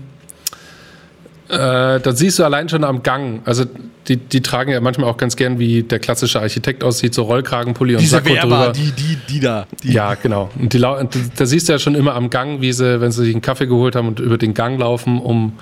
äh, 1.50 2.00
da 2.00 2.12
siehst 2.12 2.38
du 2.38 2.44
allein 2.44 2.68
schon 2.68 2.84
am 2.84 3.02
Gang, 3.02 3.42
also 3.44 3.64
die, 4.08 4.16
die 4.16 4.40
tragen 4.40 4.70
ja 4.70 4.80
manchmal 4.80 5.10
auch 5.10 5.16
ganz 5.16 5.36
gern, 5.36 5.58
wie 5.58 5.82
der 5.82 5.98
klassische 5.98 6.40
Architekt 6.40 6.82
aussieht, 6.84 7.14
so 7.14 7.22
Rollkragenpulli 7.24 7.94
und 7.94 8.00
Diese 8.00 8.16
Sakko 8.16 8.30
Werber, 8.30 8.72
drüber. 8.72 8.72
Die, 8.72 8.92
die, 8.92 9.18
die 9.28 9.40
da. 9.40 9.66
Die. 9.82 9.92
Ja, 9.92 10.14
genau. 10.14 10.50
Und 10.58 10.72
die, 10.74 10.80
da 10.80 11.46
siehst 11.46 11.68
du 11.68 11.72
ja 11.72 11.78
schon 11.78 11.94
immer 11.94 12.14
am 12.14 12.30
Gang, 12.30 12.60
wie 12.60 12.72
sie, 12.72 13.00
wenn 13.00 13.10
sie 13.12 13.24
sich 13.24 13.34
einen 13.34 13.42
Kaffee 13.42 13.66
geholt 13.66 13.96
haben 13.96 14.08
und 14.08 14.20
über 14.20 14.38
den 14.38 14.54
Gang 14.54 14.78
laufen, 14.78 15.20
um 15.20 15.54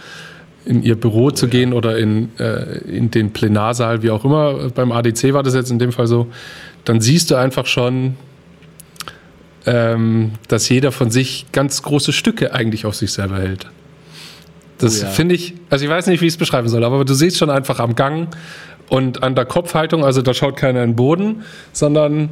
in 0.64 0.82
ihr 0.82 0.96
Büro 0.96 1.26
oh, 1.26 1.30
zu 1.30 1.46
ja. 1.46 1.52
gehen 1.52 1.72
oder 1.72 1.96
in, 1.96 2.30
äh, 2.38 2.78
in 2.80 3.10
den 3.10 3.32
Plenarsaal, 3.32 4.02
wie 4.02 4.10
auch 4.10 4.24
immer. 4.24 4.70
Beim 4.70 4.92
ADC 4.92 5.32
war 5.32 5.42
das 5.42 5.54
jetzt 5.54 5.70
in 5.70 5.78
dem 5.78 5.92
Fall 5.92 6.06
so. 6.06 6.28
Dann 6.84 7.00
siehst 7.00 7.30
du 7.30 7.36
einfach 7.36 7.66
schon, 7.66 8.16
ähm, 9.64 10.32
dass 10.48 10.68
jeder 10.68 10.92
von 10.92 11.10
sich 11.10 11.46
ganz 11.52 11.82
große 11.82 12.12
Stücke 12.12 12.52
eigentlich 12.52 12.84
auf 12.84 12.94
sich 12.94 13.12
selber 13.12 13.38
hält. 13.38 13.66
Das 14.78 15.00
oh 15.00 15.06
ja. 15.06 15.10
finde 15.10 15.34
ich, 15.34 15.54
also 15.70 15.84
ich 15.84 15.90
weiß 15.90 16.06
nicht, 16.06 16.20
wie 16.20 16.26
ich 16.26 16.34
es 16.34 16.38
beschreiben 16.38 16.68
soll, 16.68 16.84
aber 16.84 17.04
du 17.04 17.14
siehst 17.14 17.36
schon 17.36 17.50
einfach 17.50 17.80
am 17.80 17.94
Gang 17.94 18.28
und 18.88 19.22
an 19.22 19.34
der 19.34 19.44
Kopfhaltung, 19.44 20.04
also 20.04 20.22
da 20.22 20.32
schaut 20.34 20.56
keiner 20.56 20.82
in 20.82 20.90
den 20.90 20.96
Boden, 20.96 21.42
sondern 21.72 22.30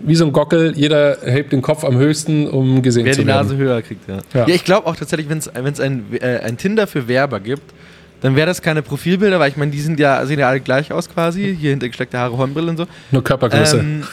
wie 0.00 0.14
so 0.14 0.24
ein 0.24 0.32
Gockel, 0.32 0.72
jeder 0.76 1.18
hebt 1.22 1.52
den 1.52 1.62
Kopf 1.62 1.84
am 1.84 1.98
höchsten, 1.98 2.48
um 2.48 2.82
gesehen 2.82 3.04
Wer 3.04 3.12
zu 3.12 3.26
werden. 3.26 3.28
Wer 3.28 3.42
die 3.42 3.48
Nase 3.48 3.56
höher 3.56 3.82
kriegt, 3.82 4.08
ja. 4.08 4.18
Ja, 4.32 4.46
ja 4.46 4.54
ich 4.54 4.64
glaube 4.64 4.86
auch 4.86 4.96
tatsächlich, 4.96 5.28
wenn 5.28 5.38
es 5.38 5.80
ein, 5.80 6.04
äh, 6.12 6.38
ein 6.38 6.56
Tinder 6.56 6.86
für 6.86 7.06
Werber 7.06 7.40
gibt, 7.40 7.74
dann 8.20 8.36
wäre 8.36 8.46
das 8.46 8.62
keine 8.62 8.82
Profilbilder, 8.82 9.40
weil 9.40 9.50
ich 9.50 9.56
meine, 9.56 9.70
die 9.70 9.80
sind 9.80 9.98
ja, 9.98 10.24
sehen 10.26 10.38
ja 10.38 10.48
alle 10.48 10.60
gleich 10.60 10.92
aus 10.92 11.08
quasi, 11.08 11.56
hier 11.58 11.70
hintergesteckte 11.70 12.18
Haare, 12.18 12.36
Hornbrille 12.36 12.70
und 12.70 12.76
so. 12.76 12.86
Nur 13.10 13.24
Körpergröße. 13.24 13.78
Ähm, 13.78 14.04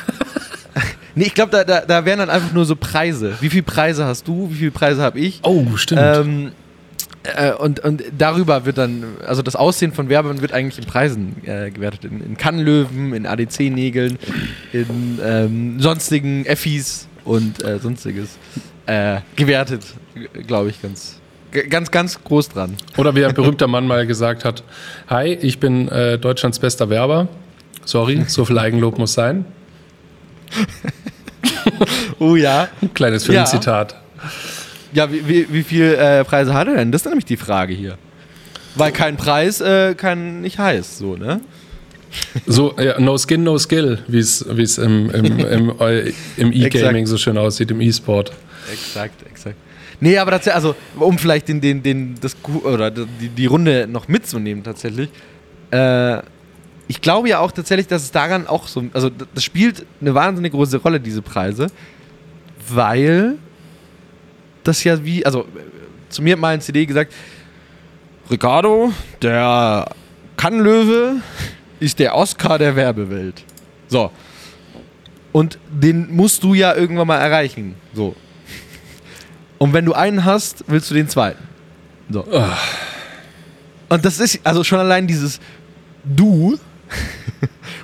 nee, 1.15 1.25
ich 1.25 1.33
glaube, 1.33 1.51
da, 1.51 1.63
da, 1.63 1.81
da 1.81 2.05
wären 2.05 2.19
dann 2.19 2.29
einfach 2.29 2.53
nur 2.53 2.65
so 2.65 2.75
Preise. 2.75 3.33
Wie 3.41 3.49
viele 3.49 3.63
Preise 3.63 4.05
hast 4.05 4.27
du, 4.27 4.49
wie 4.49 4.55
viele 4.55 4.71
Preise 4.71 5.01
habe 5.01 5.19
ich? 5.19 5.39
Oh, 5.43 5.65
stimmt. 5.75 6.01
Ähm, 6.03 6.51
Äh, 7.35 7.53
und, 7.53 7.79
und 7.81 8.03
darüber 8.17 8.65
wird 8.65 8.77
dann, 8.77 9.03
also 9.25 9.41
das 9.41 9.55
Aussehen 9.55 9.91
von 9.91 10.09
Werbern 10.09 10.41
wird 10.41 10.53
eigentlich 10.53 10.77
in 10.77 10.85
Preisen 10.85 11.35
äh, 11.45 11.71
gewertet. 11.71 12.05
In, 12.05 12.21
in 12.21 12.37
Kannlöwen, 12.37 13.13
in 13.13 13.25
ADC-Nägeln, 13.25 14.17
in 14.73 15.19
ähm, 15.23 15.79
sonstigen 15.79 16.45
Effis 16.45 17.07
und 17.25 17.63
äh, 17.63 17.79
sonstiges 17.79 18.37
äh, 18.85 19.19
gewertet, 19.35 19.83
glaube 20.47 20.69
ich, 20.69 20.81
ganz, 20.81 21.19
ganz, 21.69 21.91
ganz 21.91 22.23
groß 22.23 22.49
dran. 22.49 22.77
Oder 22.97 23.15
wie 23.15 23.25
ein 23.25 23.33
berühmter 23.33 23.67
Mann 23.67 23.87
mal 23.87 24.07
gesagt 24.07 24.45
hat: 24.45 24.63
Hi, 25.09 25.33
ich 25.33 25.59
bin 25.59 25.89
äh, 25.89 26.17
Deutschlands 26.17 26.59
bester 26.59 26.89
Werber. 26.89 27.27
Sorry, 27.83 28.23
so 28.27 28.45
viel 28.45 28.59
Eigenlob 28.59 28.97
muss 28.97 29.13
sein. 29.13 29.45
oh 32.19 32.35
ja. 32.35 32.67
Ein 32.81 32.93
kleines 32.93 33.25
Filmzitat. 33.25 33.93
Ja, 33.93 34.29
ja 34.93 35.11
wie, 35.11 35.27
wie, 35.27 35.47
wie 35.51 35.63
viel 35.63 35.93
äh, 35.93 36.23
Preise 36.23 36.53
hat 36.53 36.67
er 36.67 36.75
denn? 36.75 36.91
Das 36.91 37.01
ist 37.01 37.07
nämlich 37.07 37.25
die 37.25 37.37
Frage 37.37 37.73
hier. 37.73 37.97
Weil 38.75 38.91
kein 38.91 39.17
Preis 39.17 39.59
äh, 39.59 39.95
kann 39.95 40.41
nicht 40.41 40.59
heiß, 40.59 40.99
so, 40.99 41.15
ne? 41.15 41.41
So, 42.45 42.75
ja, 42.79 42.99
no 42.99 43.17
skin, 43.17 43.43
no 43.43 43.57
skill, 43.57 43.99
wie 44.07 44.19
es 44.19 44.41
im, 44.77 45.09
im, 45.09 45.39
im, 45.39 45.73
im 46.37 46.53
E-Gaming 46.53 47.05
so 47.05 47.17
schön 47.17 47.37
aussieht, 47.37 47.71
im 47.71 47.81
E-Sport. 47.81 48.31
Exakt, 48.71 49.25
exakt. 49.27 49.55
Nee, 49.99 50.17
aber 50.17 50.31
das, 50.31 50.47
also, 50.47 50.75
um 50.97 51.17
vielleicht 51.17 51.47
den, 51.47 51.59
den, 51.59 51.81
den, 51.81 52.15
das, 52.21 52.35
oder 52.63 52.91
die, 52.91 53.29
die 53.29 53.45
Runde 53.47 53.87
noch 53.89 54.07
mitzunehmen 54.07 54.63
tatsächlich, 54.63 55.09
äh, 55.71 56.19
ich 56.87 57.01
glaube 57.01 57.29
ja 57.29 57.39
auch 57.39 57.51
tatsächlich, 57.51 57.87
dass 57.87 58.03
es 58.03 58.11
daran 58.11 58.47
auch 58.47 58.67
so, 58.67 58.85
also 58.93 59.09
das 59.09 59.43
spielt 59.43 59.85
eine 59.99 60.13
wahnsinnig 60.13 60.53
große 60.53 60.77
Rolle, 60.77 60.99
diese 60.99 61.21
Preise, 61.21 61.67
weil 62.69 63.35
das 64.67 64.83
ja 64.83 65.03
wie, 65.03 65.25
also 65.25 65.47
zu 66.09 66.21
mir 66.21 66.33
hat 66.33 66.39
mal 66.39 66.53
ein 66.53 66.61
CD 66.61 66.85
gesagt, 66.85 67.13
Ricardo, 68.29 68.91
der 69.21 69.89
Kannlöwe 70.35 71.21
ist 71.79 71.99
der 71.99 72.15
Oscar 72.15 72.57
der 72.57 72.75
Werbewelt. 72.75 73.43
So. 73.87 74.11
Und 75.31 75.59
den 75.69 76.13
musst 76.15 76.43
du 76.43 76.53
ja 76.53 76.75
irgendwann 76.75 77.07
mal 77.07 77.19
erreichen. 77.19 77.75
So. 77.93 78.15
Und 79.57 79.73
wenn 79.73 79.85
du 79.85 79.93
einen 79.93 80.25
hast, 80.25 80.63
willst 80.67 80.89
du 80.91 80.95
den 80.95 81.07
zweiten. 81.09 81.43
So. 82.09 82.25
Und 83.89 84.05
das 84.05 84.19
ist, 84.19 84.39
also 84.43 84.63
schon 84.63 84.79
allein 84.79 85.07
dieses 85.07 85.39
Du 86.03 86.57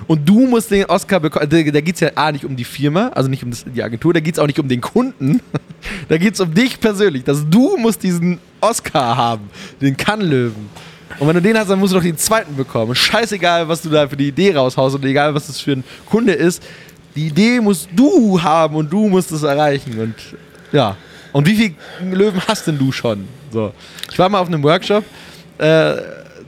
und 0.06 0.28
du 0.28 0.46
musst 0.46 0.70
den 0.70 0.84
Oscar 0.86 1.20
bekommen. 1.20 1.48
Da, 1.48 1.62
da 1.62 1.80
geht 1.80 1.94
es 1.94 2.00
ja 2.00 2.10
A 2.14 2.32
nicht 2.32 2.44
um 2.44 2.56
die 2.56 2.64
Firma, 2.64 3.08
also 3.08 3.28
nicht 3.28 3.42
um 3.42 3.50
das, 3.50 3.64
die 3.64 3.82
Agentur, 3.82 4.12
da 4.12 4.20
geht 4.20 4.34
es 4.34 4.38
auch 4.38 4.46
nicht 4.46 4.58
um 4.58 4.68
den 4.68 4.80
Kunden. 4.80 5.40
Da 6.08 6.16
geht 6.16 6.32
es 6.32 6.40
um 6.40 6.54
dich 6.54 6.80
persönlich. 6.80 7.24
Dass 7.24 7.44
du 7.46 7.76
musst 7.76 8.02
diesen 8.02 8.38
Oscar 8.62 9.18
haben, 9.18 9.50
den 9.82 9.94
Kannlöwen. 9.94 10.70
Und 11.18 11.28
wenn 11.28 11.34
du 11.34 11.42
den 11.42 11.58
hast, 11.58 11.68
dann 11.68 11.78
musst 11.78 11.92
du 11.92 11.98
doch 11.98 12.02
den 12.02 12.16
zweiten 12.16 12.56
bekommen. 12.56 12.94
Scheißegal, 12.94 13.68
was 13.68 13.82
du 13.82 13.90
da 13.90 14.08
für 14.08 14.16
die 14.16 14.28
Idee 14.28 14.54
raushaust 14.54 14.96
und 14.96 15.04
egal, 15.04 15.34
was 15.34 15.46
das 15.46 15.60
für 15.60 15.72
ein 15.72 15.84
Kunde 16.06 16.32
ist. 16.32 16.62
Die 17.14 17.26
Idee 17.26 17.60
musst 17.60 17.88
du 17.94 18.42
haben 18.42 18.76
und 18.76 18.90
du 18.90 19.08
musst 19.08 19.30
es 19.30 19.42
erreichen. 19.42 20.00
Und 20.00 20.14
ja. 20.72 20.96
Und 21.32 21.46
wie 21.46 21.54
viele 21.54 22.14
Löwen 22.14 22.40
hast 22.48 22.66
denn 22.66 22.78
du 22.78 22.90
schon? 22.90 23.28
So. 23.50 23.72
Ich 24.10 24.18
war 24.18 24.28
mal 24.28 24.40
auf 24.40 24.48
einem 24.48 24.62
Workshop, 24.62 25.04
äh, 25.58 25.94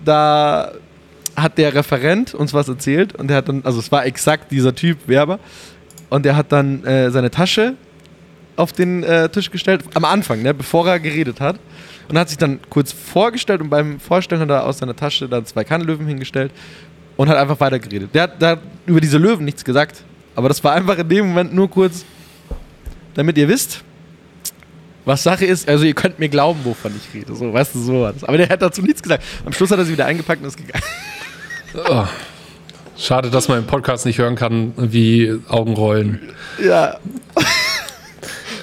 da 0.04 0.72
hat 1.36 1.58
der 1.58 1.74
Referent 1.74 2.34
uns 2.34 2.54
was 2.54 2.68
erzählt 2.68 3.14
und 3.14 3.28
der 3.28 3.38
hat 3.38 3.48
dann, 3.48 3.62
also 3.64 3.78
es 3.78 3.92
war 3.92 4.06
exakt 4.06 4.50
dieser 4.50 4.74
Typ 4.74 5.06
Werber 5.06 5.38
und 6.08 6.24
der 6.24 6.36
hat 6.36 6.50
dann 6.50 6.84
äh, 6.84 7.10
seine 7.10 7.30
Tasche 7.30 7.74
auf 8.56 8.72
den 8.72 9.02
äh, 9.02 9.28
Tisch 9.28 9.50
gestellt, 9.50 9.84
am 9.94 10.04
Anfang, 10.04 10.42
ne, 10.42 10.54
bevor 10.54 10.88
er 10.88 10.98
geredet 10.98 11.40
hat 11.40 11.56
und 12.08 12.18
hat 12.18 12.28
sich 12.28 12.38
dann 12.38 12.60
kurz 12.70 12.92
vorgestellt 12.92 13.60
und 13.60 13.68
beim 13.68 14.00
Vorstellen 14.00 14.40
hat 14.40 14.50
er 14.50 14.64
aus 14.64 14.78
seiner 14.78 14.96
Tasche 14.96 15.28
dann 15.28 15.44
zwei 15.44 15.64
Kannlöwen 15.64 16.06
hingestellt 16.06 16.52
und 17.16 17.28
hat 17.28 17.36
einfach 17.36 17.60
weitergeredet. 17.60 18.10
Der 18.14 18.22
hat, 18.24 18.40
der 18.40 18.48
hat 18.50 18.60
über 18.86 19.00
diese 19.00 19.18
Löwen 19.18 19.44
nichts 19.44 19.64
gesagt, 19.64 20.02
aber 20.34 20.48
das 20.48 20.62
war 20.64 20.72
einfach 20.72 20.98
in 20.98 21.08
dem 21.08 21.28
Moment 21.28 21.54
nur 21.54 21.68
kurz, 21.70 22.04
damit 23.14 23.36
ihr 23.36 23.48
wisst, 23.48 23.82
was 25.04 25.22
Sache 25.22 25.46
ist, 25.46 25.68
also 25.68 25.84
ihr 25.84 25.94
könnt 25.94 26.18
mir 26.18 26.28
glauben, 26.28 26.60
wovon 26.64 26.92
ich 26.96 27.14
rede. 27.14 27.34
So, 27.34 27.52
weißt 27.52 27.74
du, 27.74 27.78
so 27.78 28.02
was. 28.02 28.24
Aber 28.24 28.36
der 28.36 28.48
hat 28.48 28.60
dazu 28.60 28.82
nichts 28.82 29.02
gesagt. 29.02 29.22
Am 29.44 29.52
Schluss 29.52 29.70
hat 29.70 29.78
er 29.78 29.84
sie 29.84 29.92
wieder 29.92 30.04
eingepackt 30.04 30.42
und 30.42 30.48
ist 30.48 30.56
gegangen. 30.56 30.82
Oh. 31.74 32.04
Schade, 32.98 33.30
dass 33.30 33.48
man 33.48 33.58
im 33.58 33.66
Podcast 33.66 34.06
nicht 34.06 34.18
hören 34.18 34.36
kann, 34.36 34.72
wie 34.76 35.38
Augen 35.48 35.74
rollen. 35.74 36.20
Ja. 36.62 36.98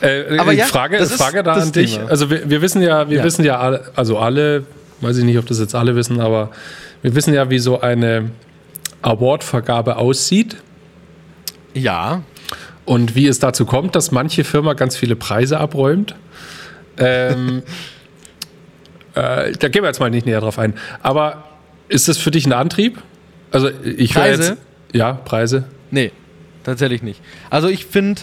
Äh, 0.02 0.38
Aber 0.38 0.52
ja, 0.52 0.66
Frage, 0.66 1.06
Frage 1.06 1.44
da 1.44 1.54
an 1.54 1.72
dich. 1.72 1.96
Thema. 1.96 2.10
Also 2.10 2.30
wir, 2.30 2.50
wir, 2.50 2.62
wissen 2.62 2.82
ja, 2.82 3.10
wir 3.10 3.20
ja. 3.20 3.24
wissen 3.24 3.46
ja 3.46 3.58
alle, 3.58 3.90
also 3.96 4.18
alle, 4.18 4.66
weiß 5.00 5.16
ich 5.16 5.24
nicht, 5.24 5.38
ob 5.38 5.46
das 5.46 5.60
jetzt 5.60 5.76
alle 5.76 5.96
wissen, 5.96 6.20
aber 6.20 6.52
wir 7.02 7.16
wissen 7.16 7.34
ja, 7.34 7.50
wie 7.50 7.60
so 7.60 7.80
eine 7.80 8.32
Awardvergabe 9.02 9.96
aussieht. 9.96 10.58
Ja. 11.74 12.22
Und 12.84 13.16
wie 13.16 13.28
es 13.28 13.40
dazu 13.40 13.66
kommt, 13.66 13.96
dass 13.96 14.12
manche 14.12 14.44
Firma 14.44 14.74
ganz 14.74 14.98
viele 14.98 15.16
Preise 15.16 15.58
abräumt. 15.58 16.16
Ähm, 16.98 17.64
äh, 19.16 19.54
da 19.54 19.70
gehen 19.70 19.84
wir 19.84 19.88
jetzt 19.88 20.02
mal 20.02 20.10
nicht 20.10 20.26
näher 20.26 20.42
drauf 20.42 20.60
ein. 20.60 20.74
Aber 21.02 21.46
ist 21.94 22.08
das 22.08 22.18
für 22.18 22.32
dich 22.32 22.46
ein 22.46 22.54
Antrieb? 22.54 22.98
Also 23.52 23.70
ich 23.84 24.14
Preise? 24.14 24.44
Jetzt, 24.44 24.62
ja, 24.94 25.14
Preise? 25.14 25.66
Nee, 25.92 26.12
tatsächlich 26.64 27.04
nicht. 27.04 27.22
Also 27.52 27.70
ich 27.70 27.86
finde, 27.86 28.22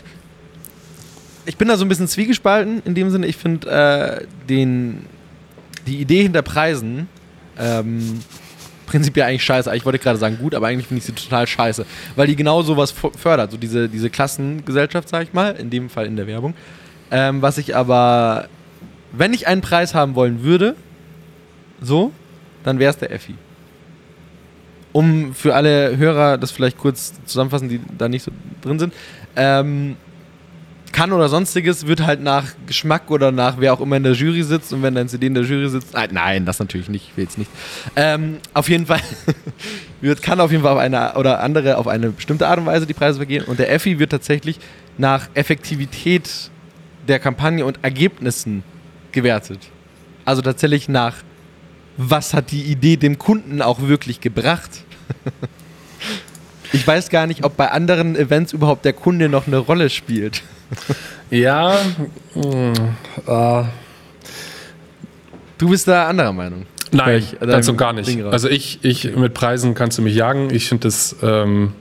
ich 1.46 1.56
bin 1.56 1.68
da 1.68 1.76
so 1.76 1.84
ein 1.84 1.88
bisschen 1.88 2.08
zwiegespalten 2.08 2.82
in 2.84 2.94
dem 2.96 3.10
Sinne, 3.10 3.28
ich 3.28 3.36
finde 3.36 3.70
äh, 3.70 4.26
den 4.48 5.06
die 5.86 5.98
Idee 5.98 6.22
hinter 6.22 6.42
Preisen 6.42 7.08
ähm, 7.58 8.20
prinzipiell 8.86 9.26
eigentlich 9.26 9.44
scheiße. 9.44 9.74
Ich 9.76 9.84
wollte 9.84 10.00
gerade 10.00 10.18
sagen 10.18 10.38
gut, 10.38 10.54
aber 10.54 10.66
eigentlich 10.66 10.88
finde 10.88 10.98
ich 10.98 11.04
sie 11.04 11.12
total 11.12 11.46
scheiße, 11.46 11.86
weil 12.16 12.26
die 12.26 12.34
genau 12.34 12.62
sowas 12.62 12.92
fördert, 13.16 13.52
so 13.52 13.56
diese, 13.56 13.88
diese 13.88 14.10
Klassengesellschaft, 14.10 15.08
sag 15.08 15.22
ich 15.22 15.32
mal, 15.32 15.52
in 15.52 15.70
dem 15.70 15.90
Fall 15.90 16.06
in 16.06 16.16
der 16.16 16.26
Werbung. 16.26 16.54
Ähm, 17.12 17.40
was 17.40 17.56
ich 17.56 17.76
aber, 17.76 18.48
wenn 19.12 19.32
ich 19.32 19.46
einen 19.46 19.60
Preis 19.60 19.94
haben 19.94 20.16
wollen 20.16 20.42
würde, 20.42 20.74
so, 21.80 22.10
dann 22.64 22.80
wäre 22.80 22.90
es 22.90 22.98
der 22.98 23.12
Effi 23.12 23.36
um 24.92 25.34
für 25.34 25.54
alle 25.54 25.96
Hörer 25.96 26.38
das 26.38 26.50
vielleicht 26.50 26.78
kurz 26.78 27.12
zusammenfassen, 27.24 27.68
die 27.68 27.80
da 27.96 28.08
nicht 28.08 28.22
so 28.22 28.32
drin 28.62 28.78
sind. 28.78 28.94
Ähm, 29.36 29.96
kann 30.92 31.12
oder 31.12 31.28
sonstiges 31.28 31.86
wird 31.86 32.02
halt 32.02 32.20
nach 32.20 32.46
Geschmack 32.66 33.10
oder 33.10 33.30
nach 33.30 33.56
wer 33.58 33.72
auch 33.72 33.80
immer 33.80 33.96
in 33.96 34.02
der 34.02 34.12
Jury 34.12 34.42
sitzt 34.42 34.72
und 34.72 34.82
wenn 34.82 34.94
dein 34.94 35.08
CD 35.08 35.26
in 35.26 35.34
der 35.34 35.44
Jury 35.44 35.68
sitzt, 35.68 35.94
nein, 35.94 36.10
nein 36.12 36.44
das 36.44 36.58
natürlich 36.58 36.88
nicht, 36.88 37.10
ich 37.10 37.16
will 37.16 37.24
jetzt 37.24 37.38
nicht. 37.38 37.50
Ähm, 37.96 38.38
auf 38.54 38.68
jeden 38.68 38.86
Fall 38.86 39.00
wird, 40.00 40.20
kann 40.22 40.40
auf 40.40 40.50
jeden 40.50 40.64
Fall 40.64 40.72
auf 40.72 40.78
eine 40.78 41.14
oder 41.14 41.40
andere 41.40 41.78
auf 41.78 41.86
eine 41.86 42.10
bestimmte 42.10 42.48
Art 42.48 42.58
und 42.58 42.66
Weise 42.66 42.86
die 42.86 42.94
Preise 42.94 43.18
vergehen 43.18 43.44
und 43.44 43.58
der 43.58 43.72
Effi 43.72 43.98
wird 43.98 44.10
tatsächlich 44.10 44.58
nach 44.98 45.28
Effektivität 45.34 46.50
der 47.06 47.18
Kampagne 47.18 47.64
und 47.64 47.78
Ergebnissen 47.82 48.62
gewertet. 49.12 49.60
Also 50.24 50.42
tatsächlich 50.42 50.88
nach 50.88 51.16
was 52.08 52.32
hat 52.32 52.50
die 52.50 52.62
Idee 52.62 52.96
dem 52.96 53.18
Kunden 53.18 53.60
auch 53.60 53.80
wirklich 53.82 54.20
gebracht? 54.20 54.70
ich 56.72 56.86
weiß 56.86 57.10
gar 57.10 57.26
nicht, 57.26 57.44
ob 57.44 57.56
bei 57.56 57.70
anderen 57.70 58.16
Events 58.16 58.52
überhaupt 58.52 58.84
der 58.84 58.94
Kunde 58.94 59.28
noch 59.28 59.46
eine 59.46 59.58
Rolle 59.58 59.90
spielt. 59.90 60.42
ja, 61.30 61.76
mh, 62.34 62.72
äh. 63.26 63.64
du 65.58 65.68
bist 65.68 65.88
da 65.88 66.08
anderer 66.08 66.32
Meinung. 66.32 66.66
Nein, 66.92 67.24
dazu 67.38 67.74
gar 67.74 67.92
nicht. 67.92 68.22
Also 68.24 68.48
ich, 68.48 68.80
ich 68.82 69.14
mit 69.14 69.34
Preisen 69.34 69.74
kannst 69.74 69.98
du 69.98 70.02
mich 70.02 70.14
jagen. 70.14 70.52
Ich 70.52 70.68
finde 70.68 70.88
das, 70.88 71.14
ähm, 71.22 71.72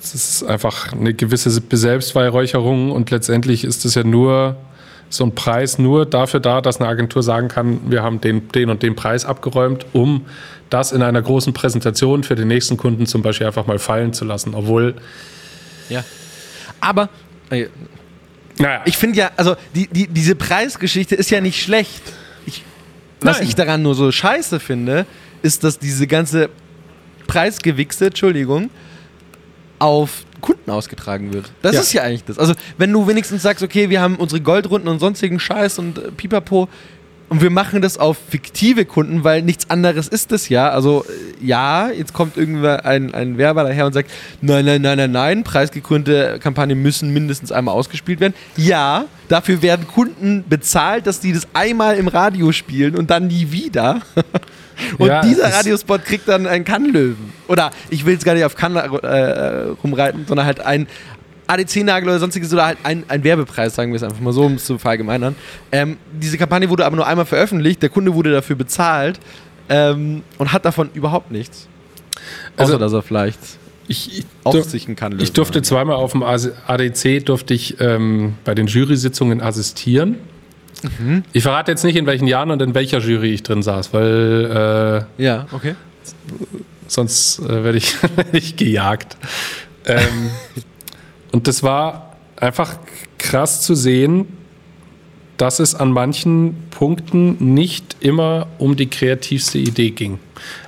das 0.00 0.14
ist 0.14 0.44
einfach 0.44 0.92
eine 0.92 1.12
gewisse 1.12 1.50
Selbstweihräucherung 1.50 2.90
und 2.90 3.10
letztendlich 3.10 3.64
ist 3.64 3.84
es 3.84 3.96
ja 3.96 4.04
nur 4.04 4.56
so 5.08 5.24
ein 5.24 5.34
Preis 5.34 5.78
nur 5.78 6.06
dafür 6.06 6.40
da, 6.40 6.60
dass 6.60 6.80
eine 6.80 6.88
Agentur 6.88 7.22
sagen 7.22 7.48
kann, 7.48 7.80
wir 7.90 8.02
haben 8.02 8.20
den, 8.20 8.48
den 8.48 8.70
und 8.70 8.82
den 8.82 8.96
Preis 8.96 9.24
abgeräumt, 9.24 9.86
um 9.92 10.26
das 10.70 10.92
in 10.92 11.02
einer 11.02 11.22
großen 11.22 11.52
Präsentation 11.52 12.24
für 12.24 12.34
den 12.34 12.48
nächsten 12.48 12.76
Kunden 12.76 13.06
zum 13.06 13.22
Beispiel 13.22 13.46
einfach 13.46 13.66
mal 13.66 13.78
fallen 13.78 14.12
zu 14.12 14.24
lassen. 14.24 14.54
Obwohl. 14.54 14.94
Ja. 15.88 16.04
Aber. 16.80 17.08
Äh, 17.50 17.66
naja. 18.58 18.82
Ich 18.84 18.96
finde 18.96 19.18
ja, 19.18 19.30
also 19.36 19.56
die, 19.74 19.88
die, 19.88 20.06
diese 20.06 20.34
Preisgeschichte 20.34 21.14
ist 21.14 21.30
ja 21.30 21.40
nicht 21.40 21.62
schlecht. 21.62 22.02
Ich, 22.46 22.64
was 23.20 23.40
ich 23.40 23.54
daran 23.54 23.82
nur 23.82 23.94
so 23.94 24.10
scheiße 24.10 24.60
finde, 24.60 25.06
ist, 25.42 25.64
dass 25.64 25.78
diese 25.78 26.06
ganze 26.06 26.50
Preisgewichse, 27.26 28.06
Entschuldigung, 28.06 28.70
auf 29.78 30.24
Kunden 30.44 30.70
ausgetragen 30.70 31.32
wird. 31.32 31.50
Das 31.62 31.74
ja. 31.74 31.80
ist 31.80 31.92
ja 31.94 32.02
eigentlich 32.02 32.24
das. 32.24 32.38
Also, 32.38 32.52
wenn 32.76 32.92
du 32.92 33.06
wenigstens 33.06 33.42
sagst, 33.42 33.62
okay, 33.62 33.88
wir 33.88 34.02
haben 34.02 34.16
unsere 34.16 34.42
Goldrunden 34.42 34.88
und 34.88 34.98
sonstigen 34.98 35.40
Scheiß 35.40 35.78
und 35.78 35.96
äh, 35.96 36.10
Pipapo, 36.10 36.68
Und 37.30 37.40
wir 37.42 37.50
machen 37.50 37.80
das 37.82 37.98
auf 37.98 38.16
fiktive 38.28 38.84
Kunden, 38.84 39.24
weil 39.24 39.42
nichts 39.42 39.70
anderes 39.70 40.08
ist 40.08 40.30
es 40.30 40.48
ja. 40.48 40.68
Also 40.70 41.04
äh, 41.40 41.44
ja, 41.46 41.88
jetzt 41.90 42.12
kommt 42.12 42.36
irgendwer 42.36 42.84
ein, 42.84 43.12
ein 43.14 43.38
Werber 43.38 43.64
daher 43.64 43.86
und 43.86 43.92
sagt, 43.92 44.10
nein, 44.40 44.64
nein, 44.64 44.82
nein, 44.82 44.98
nein, 44.98 45.10
nein, 45.10 45.42
preisgekrönte 45.44 46.38
Kampagnen 46.40 46.80
müssen 46.82 47.12
mindestens 47.12 47.50
einmal 47.50 47.74
ausgespielt 47.74 48.20
werden. 48.20 48.34
Ja, 48.56 49.06
dafür 49.28 49.62
werden 49.62 49.86
Kunden 49.88 50.44
bezahlt, 50.48 51.06
dass 51.06 51.20
die 51.20 51.32
das 51.32 51.48
einmal 51.54 51.96
im 51.96 52.08
Radio 52.08 52.52
spielen 52.52 52.94
und 52.94 53.10
dann 53.10 53.26
nie 53.28 53.50
wieder. 53.50 54.00
Und 54.98 55.06
Ja, 55.06 55.22
dieser 55.22 55.46
es- 55.50 55.54
Radiospot 55.54 56.04
kriegt 56.04 56.26
dann 56.26 56.48
einen 56.48 56.64
Kannlöwen. 56.64 57.32
Oder 57.46 57.70
ich 57.90 58.04
will 58.06 58.14
jetzt 58.14 58.24
gar 58.24 58.34
nicht 58.34 58.42
auf 58.44 58.56
Kann 58.56 58.74
äh, 58.74 59.66
rumreiten, 59.84 60.24
sondern 60.26 60.46
halt 60.46 60.58
ein 60.58 60.88
ADC-Nagel 61.46 62.08
oder 62.08 62.18
sonstiges 62.18 62.52
oder 62.52 62.66
halt 62.66 62.78
ein, 62.84 63.04
ein 63.08 63.22
Werbepreis, 63.24 63.74
sagen 63.74 63.92
wir 63.92 63.96
es 63.96 64.02
einfach 64.02 64.20
mal 64.20 64.32
so, 64.32 64.44
um 64.46 64.54
es 64.54 64.64
zu 64.64 64.78
verallgemeinern. 64.78 65.34
Ähm, 65.72 65.96
diese 66.12 66.38
Kampagne 66.38 66.68
wurde 66.70 66.84
aber 66.86 66.96
nur 66.96 67.06
einmal 67.06 67.26
veröffentlicht, 67.26 67.82
der 67.82 67.90
Kunde 67.90 68.14
wurde 68.14 68.32
dafür 68.32 68.56
bezahlt 68.56 69.20
ähm, 69.68 70.22
und 70.38 70.52
hat 70.52 70.64
davon 70.64 70.90
überhaupt 70.94 71.30
nichts. 71.30 71.68
Außer, 72.56 72.74
Also- 72.74 72.78
dass 72.78 72.92
er 72.92 73.02
vielleicht 73.02 73.38
Ich, 73.88 74.18
ich, 74.20 74.86
einen 74.86 74.96
Kannlöwen 74.96 75.22
ich 75.22 75.32
durfte 75.32 75.60
zweimal 75.62 75.96
auf 75.96 76.12
dem 76.12 76.22
ADC 76.22 77.24
durfte 77.26 77.52
ich 77.52 77.78
ähm, 77.80 78.34
bei 78.44 78.54
den 78.54 78.66
Jury-Sitzungen 78.66 79.40
assistieren. 79.42 80.16
Mhm. 80.98 81.22
Ich 81.32 81.42
verrate 81.42 81.70
jetzt 81.72 81.84
nicht, 81.84 81.96
in 81.96 82.06
welchen 82.06 82.26
Jahren 82.26 82.50
und 82.50 82.60
in 82.62 82.74
welcher 82.74 82.98
Jury 83.00 83.32
ich 83.34 83.42
drin 83.42 83.62
saß, 83.62 83.92
weil 83.92 85.06
äh, 85.18 85.22
Ja, 85.22 85.46
okay. 85.52 85.74
sonst 86.86 87.38
äh, 87.40 87.64
werde 87.64 87.78
ich, 87.78 87.94
werd 88.16 88.32
ich 88.34 88.56
gejagt. 88.56 89.16
Ähm, 89.86 90.30
und 91.34 91.48
das 91.48 91.64
war 91.64 92.14
einfach 92.36 92.76
krass 93.18 93.60
zu 93.60 93.74
sehen, 93.74 94.28
dass 95.36 95.58
es 95.58 95.74
an 95.74 95.90
manchen 95.90 96.54
Punkten 96.70 97.54
nicht 97.54 97.96
immer 97.98 98.46
um 98.58 98.76
die 98.76 98.88
kreativste 98.88 99.58
Idee 99.58 99.90
ging. 99.90 100.20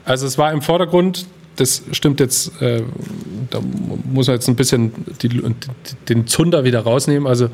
Also 0.05 0.27
es 0.27 0.39
war 0.39 0.53
im 0.53 0.63
Vordergrund, 0.63 1.27
das 1.55 1.83
stimmt 1.93 2.19
jetzt, 2.19 2.61
äh, 2.61 2.83
da 3.51 3.61
muss 4.13 4.27
man 4.27 4.35
jetzt 4.35 4.49
ein 4.49 4.57
bisschen 4.57 4.91
die, 5.23 5.41
den 6.09 6.27
Zunder 6.27 6.65
wieder 6.65 6.81
rausnehmen. 6.81 7.29
Also 7.29 7.49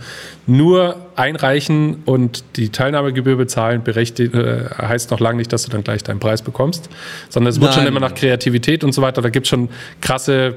nur 0.47 0.97
einreichen 1.15 1.97
und 2.07 2.45
die 2.57 2.71
Teilnahmegebühr 2.71 3.37
bezahlen 3.37 3.85
berechtigt, 3.85 4.35
äh, 4.35 4.71
heißt 4.71 5.11
noch 5.11 5.21
lange 5.21 5.37
nicht, 5.37 5.53
dass 5.53 5.65
du 5.65 5.71
dann 5.71 5.85
gleich 5.85 6.03
deinen 6.03 6.19
Preis 6.19 6.41
bekommst, 6.41 6.89
sondern 7.29 7.51
es 7.51 7.61
wird 7.61 7.73
Nein. 7.73 7.81
schon 7.81 7.89
immer 7.89 8.01
nach 8.01 8.15
Kreativität 8.15 8.85
und 8.85 8.93
so 8.93 9.03
weiter. 9.03 9.21
Da 9.21 9.29
gibt 9.29 9.45
es 9.45 9.51
schon 9.51 9.69
krasse 10.01 10.57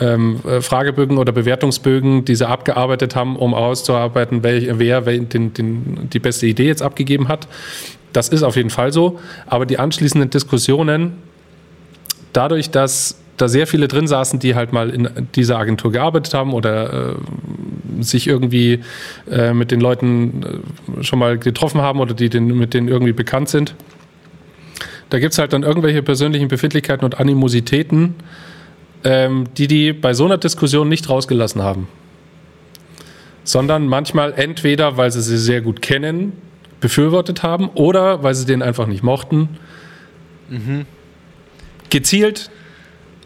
ähm, 0.00 0.40
äh, 0.46 0.60
Fragebögen 0.60 1.18
oder 1.18 1.32
Bewertungsbögen, 1.32 2.24
die 2.24 2.34
sie 2.34 2.48
abgearbeitet 2.48 3.14
haben, 3.14 3.36
um 3.36 3.54
auszuarbeiten, 3.54 4.42
welch, 4.42 4.68
wer 4.72 5.06
wel, 5.06 5.20
den, 5.20 5.52
den, 5.52 6.08
die 6.10 6.18
beste 6.18 6.46
Idee 6.46 6.66
jetzt 6.66 6.82
abgegeben 6.82 7.28
hat. 7.28 7.48
Das 8.12 8.28
ist 8.28 8.42
auf 8.42 8.56
jeden 8.56 8.70
Fall 8.70 8.92
so. 8.92 9.18
Aber 9.46 9.66
die 9.66 9.78
anschließenden 9.78 10.30
Diskussionen, 10.30 11.14
dadurch, 12.32 12.70
dass 12.70 13.18
da 13.36 13.48
sehr 13.48 13.66
viele 13.66 13.88
drin 13.88 14.06
saßen, 14.06 14.38
die 14.38 14.54
halt 14.54 14.72
mal 14.72 14.90
in 14.90 15.08
dieser 15.34 15.58
Agentur 15.58 15.90
gearbeitet 15.92 16.34
haben 16.34 16.52
oder 16.52 17.10
äh, 17.10 18.02
sich 18.02 18.26
irgendwie 18.26 18.80
äh, 19.30 19.52
mit 19.52 19.70
den 19.70 19.80
Leuten 19.80 20.62
äh, 21.00 21.02
schon 21.02 21.18
mal 21.18 21.38
getroffen 21.38 21.80
haben 21.80 22.00
oder 22.00 22.14
die 22.14 22.28
den, 22.28 22.46
mit 22.46 22.74
denen 22.74 22.88
irgendwie 22.88 23.12
bekannt 23.12 23.48
sind. 23.48 23.74
Da 25.10 25.18
gibt 25.18 25.32
es 25.32 25.38
halt 25.38 25.52
dann 25.52 25.62
irgendwelche 25.62 26.02
persönlichen 26.02 26.48
Befindlichkeiten 26.48 27.04
und 27.04 27.18
Animositäten, 27.18 28.14
ähm, 29.04 29.46
die 29.56 29.66
die 29.66 29.92
bei 29.92 30.14
so 30.14 30.24
einer 30.24 30.38
Diskussion 30.38 30.88
nicht 30.88 31.08
rausgelassen 31.08 31.62
haben. 31.62 31.88
Sondern 33.44 33.86
manchmal 33.86 34.34
entweder, 34.36 34.96
weil 34.96 35.10
sie 35.10 35.22
sie 35.22 35.38
sehr 35.38 35.60
gut 35.60 35.82
kennen, 35.82 36.32
befürwortet 36.80 37.42
haben 37.42 37.68
oder 37.70 38.22
weil 38.22 38.34
sie 38.34 38.46
den 38.46 38.62
einfach 38.62 38.86
nicht 38.86 39.02
mochten. 39.02 39.48
Gezielt 41.90 42.50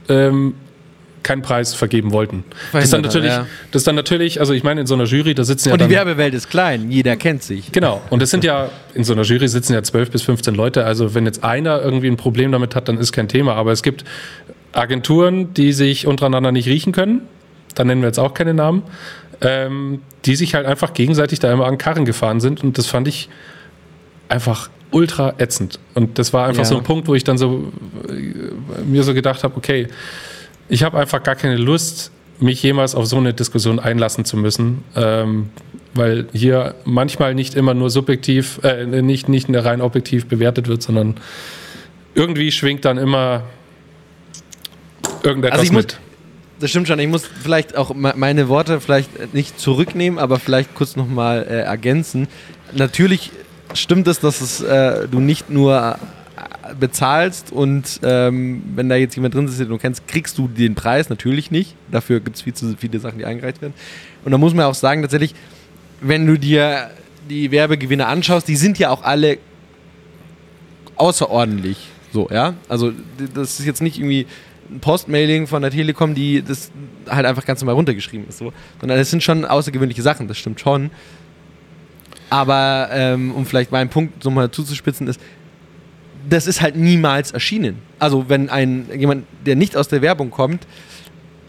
ähm, 0.09 0.55
keinen 1.27 1.43
Preis 1.43 1.75
vergeben 1.75 2.13
wollten. 2.13 2.45
Das 2.73 2.85
ist, 2.85 2.93
dann 2.93 3.01
natürlich, 3.01 3.33
ja. 3.33 3.47
das 3.73 3.83
dann 3.83 3.97
natürlich, 3.97 4.39
also 4.39 4.53
ich 4.53 4.63
meine, 4.63 4.83
in 4.83 4.87
so 4.87 4.95
einer 4.95 5.05
Jury, 5.05 5.35
da 5.35 5.43
sitzen 5.43 5.71
ja 5.71 5.73
Und 5.75 5.81
die 5.81 5.85
dann, 5.85 6.07
Werbewelt 6.07 6.35
ist 6.35 6.49
klein, 6.49 6.89
jeder 6.89 7.17
kennt 7.17 7.43
sich. 7.43 7.73
Genau. 7.73 8.01
Und 8.11 8.23
es 8.23 8.31
sind 8.31 8.45
ja, 8.45 8.71
in 8.95 9.03
so 9.03 9.13
einer 9.13 9.23
Jury 9.23 9.49
sitzen 9.49 9.73
ja 9.73 9.83
12 9.83 10.13
bis 10.13 10.23
15 10.23 10.55
Leute. 10.55 10.85
Also 10.85 11.15
wenn 11.15 11.27
jetzt 11.27 11.43
einer 11.43 11.83
irgendwie 11.83 12.07
ein 12.07 12.17
Problem 12.17 12.53
damit 12.53 12.77
hat, 12.77 12.89
dann 12.89 12.99
ist 12.99 13.11
kein 13.11 13.27
Thema. 13.27 13.55
Aber 13.55 13.73
es 13.73 13.83
gibt 13.83 14.05
Agenturen, 14.77 15.55
die 15.55 15.73
sich 15.73 16.07
untereinander 16.07 16.53
nicht 16.53 16.69
riechen 16.69 16.93
können. 16.93 17.23
Da 17.75 17.85
nennen 17.85 18.03
wir 18.03 18.09
jetzt 18.09 18.19
auch 18.19 18.35
keine 18.35 18.55
Namen. 18.55 18.83
Ähm, 19.43 20.01
die 20.25 20.35
sich 20.35 20.55
halt 20.55 20.67
einfach 20.67 20.95
gegenseitig 20.95 21.39
da 21.41 21.53
immer 21.53 21.67
an 21.67 21.77
Karren 21.79 22.05
gefahren 22.05 22.41
sind. 22.41 22.65
Und 22.65 22.79
das 22.79 22.87
fand 22.87 23.07
ich 23.07 23.29
einfach 24.29 24.71
ultra 24.91 25.35
ätzend. 25.39 25.79
Und 25.95 26.19
das 26.19 26.33
war 26.33 26.47
einfach 26.47 26.63
Ja. 26.63 26.65
so 26.65 26.77
ein 26.79 26.85
Punkt, 26.85 27.07
wo 27.07 27.15
ich 27.15 27.23
dann 27.25 27.37
so 27.37 27.71
äh, 28.09 28.13
mir 28.85 29.03
so 29.03 29.13
gedacht 29.15 29.45
habe, 29.45 29.57
okay, 29.57 29.89
ich 30.69 30.83
habe 30.83 30.99
einfach 30.99 31.23
gar 31.23 31.35
keine 31.35 31.57
Lust, 31.57 32.11
mich 32.39 32.63
jemals 32.63 32.95
auf 32.95 33.07
so 33.07 33.17
eine 33.17 33.35
Diskussion 33.35 33.79
einlassen 33.79 34.25
zu 34.25 34.37
müssen, 34.37 34.85
ähm, 34.95 35.51
weil 35.95 36.27
hier 36.33 36.75
manchmal 36.85 37.35
nicht 37.35 37.55
immer 37.55 37.75
nur 37.75 37.91
subjektiv, 37.91 38.61
äh, 38.63 38.85
nicht, 38.85 39.29
nicht 39.29 39.49
rein 39.51 39.81
objektiv 39.81 40.27
bewertet 40.27 40.69
wird, 40.69 40.83
sondern 40.83 41.17
irgendwie 42.15 42.53
schwingt 42.53 42.85
dann 42.85 42.99
immer 42.99 43.43
irgendetwas 45.27 45.59
Also 45.61 45.65
ich 45.65 45.73
muss- 45.73 45.83
mit. 45.85 45.99
Das 46.59 46.71
stimmt 46.71 46.89
schon. 46.89 46.99
Ich 46.99 47.09
muss 47.09 47.25
vielleicht 47.43 47.77
auch 47.77 47.95
me- 47.95 48.15
meine 48.17 48.49
Worte 48.49 48.81
vielleicht 48.81 49.35
nicht 49.35 49.61
zurücknehmen, 49.61 50.19
aber 50.19 50.39
vielleicht 50.39 50.75
kurz 50.75 50.97
nochmal 50.97 51.43
äh, 51.47 51.61
ergänzen. 51.61 52.29
Natürlich 52.73 53.31
stimmt 53.75 54.09
es, 54.09 54.21
dass 54.21 54.41
es, 54.41 54.63
äh, 54.63 55.07
du 55.07 55.21
nicht 55.21 55.51
nur 55.51 55.99
äh, 55.99 56.75
bezahlst 56.81 57.53
und 57.53 58.01
ähm, 58.03 58.63
wenn 58.75 58.89
da 58.89 58.95
jetzt 58.97 59.15
jemand 59.17 59.35
drin 59.35 59.47
sitzt, 59.49 59.61
den 59.61 59.69
du 59.69 59.77
kennst, 59.77 60.09
kriegst 60.09 60.39
du 60.39 60.49
den 60.49 60.75
Preis 60.75 61.11
natürlich 61.11 61.51
nicht. 61.51 61.75
Dafür 61.91 62.21
gibt 62.21 62.37
es 62.37 62.43
viel 62.43 62.55
zu 62.55 62.75
viele 62.79 62.99
Sachen, 63.01 63.19
die 63.19 63.27
eingereicht 63.27 63.61
werden. 63.61 63.75
Und 64.25 64.33
da 64.33 64.39
muss 64.39 64.55
man 64.55 64.65
auch 64.65 64.75
sagen, 64.75 65.03
tatsächlich, 65.03 65.35
wenn 66.01 66.27
du 66.27 66.39
dir 66.39 66.89
die 67.29 67.51
Werbegewinne 67.51 68.07
anschaust, 68.07 68.49
die 68.49 68.57
sind 68.57 68.79
ja 68.79 68.89
auch 68.91 69.03
alle 69.03 69.37
außerordentlich. 70.97 71.77
So, 72.13 72.29
ja. 72.31 72.55
Also, 72.69 72.93
das 73.35 73.61
ist 73.61 73.67
jetzt 73.67 73.83
nicht 73.83 73.99
irgendwie 73.99 74.27
Postmailing 74.81 75.47
von 75.47 75.63
der 75.63 75.71
Telekom, 75.71 76.15
die 76.15 76.43
das 76.43 76.71
halt 77.09 77.27
einfach 77.27 77.45
ganz 77.45 77.61
normal 77.61 77.75
runtergeschrieben 77.75 78.29
ist, 78.29 78.39
so. 78.39 78.53
Sondern 78.81 78.99
es 78.99 79.11
sind 79.11 79.23
schon 79.23 79.45
außergewöhnliche 79.45 80.03
Sachen, 80.03 80.29
das 80.29 80.39
stimmt 80.39 80.61
schon. 80.61 80.91
Aber, 82.31 82.89
ähm, 82.93 83.33
um 83.33 83.47
vielleicht 83.47 83.71
meinen 83.71 83.89
Punkt 83.89 84.25
nochmal 84.25 84.51
zuzuspitzen, 84.51 85.07
ist, 85.07 85.21
das 86.29 86.47
ist 86.47 86.61
halt 86.61 86.77
niemals 86.77 87.31
erschienen. 87.31 87.79
Also, 87.99 88.29
wenn 88.29 88.51
ein 88.51 88.87
jemand, 88.97 89.27
der 89.45 89.55
nicht 89.55 89.77
aus 89.77 89.89
der 89.89 90.03
Werbung 90.03 90.31
kommt, 90.31 90.67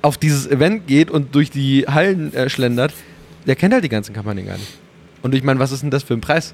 auf 0.02 0.18
dieses 0.18 0.48
Event 0.48 0.88
geht 0.88 1.10
und 1.10 1.34
durch 1.34 1.50
die 1.50 1.86
Hallen 1.88 2.34
äh, 2.34 2.50
schlendert, 2.50 2.94
der 3.48 3.56
kennt 3.56 3.74
halt 3.74 3.84
die 3.84 3.90
ganzen 3.90 4.14
Kampagnen 4.14 4.46
gar 4.46 4.58
nicht. 4.58 4.78
Und 5.24 5.34
ich 5.34 5.44
meine, 5.44 5.60
was 5.60 5.72
ist 5.72 5.82
denn 5.82 5.90
das 5.90 6.04
für 6.04 6.14
ein 6.14 6.22
Preis? 6.22 6.54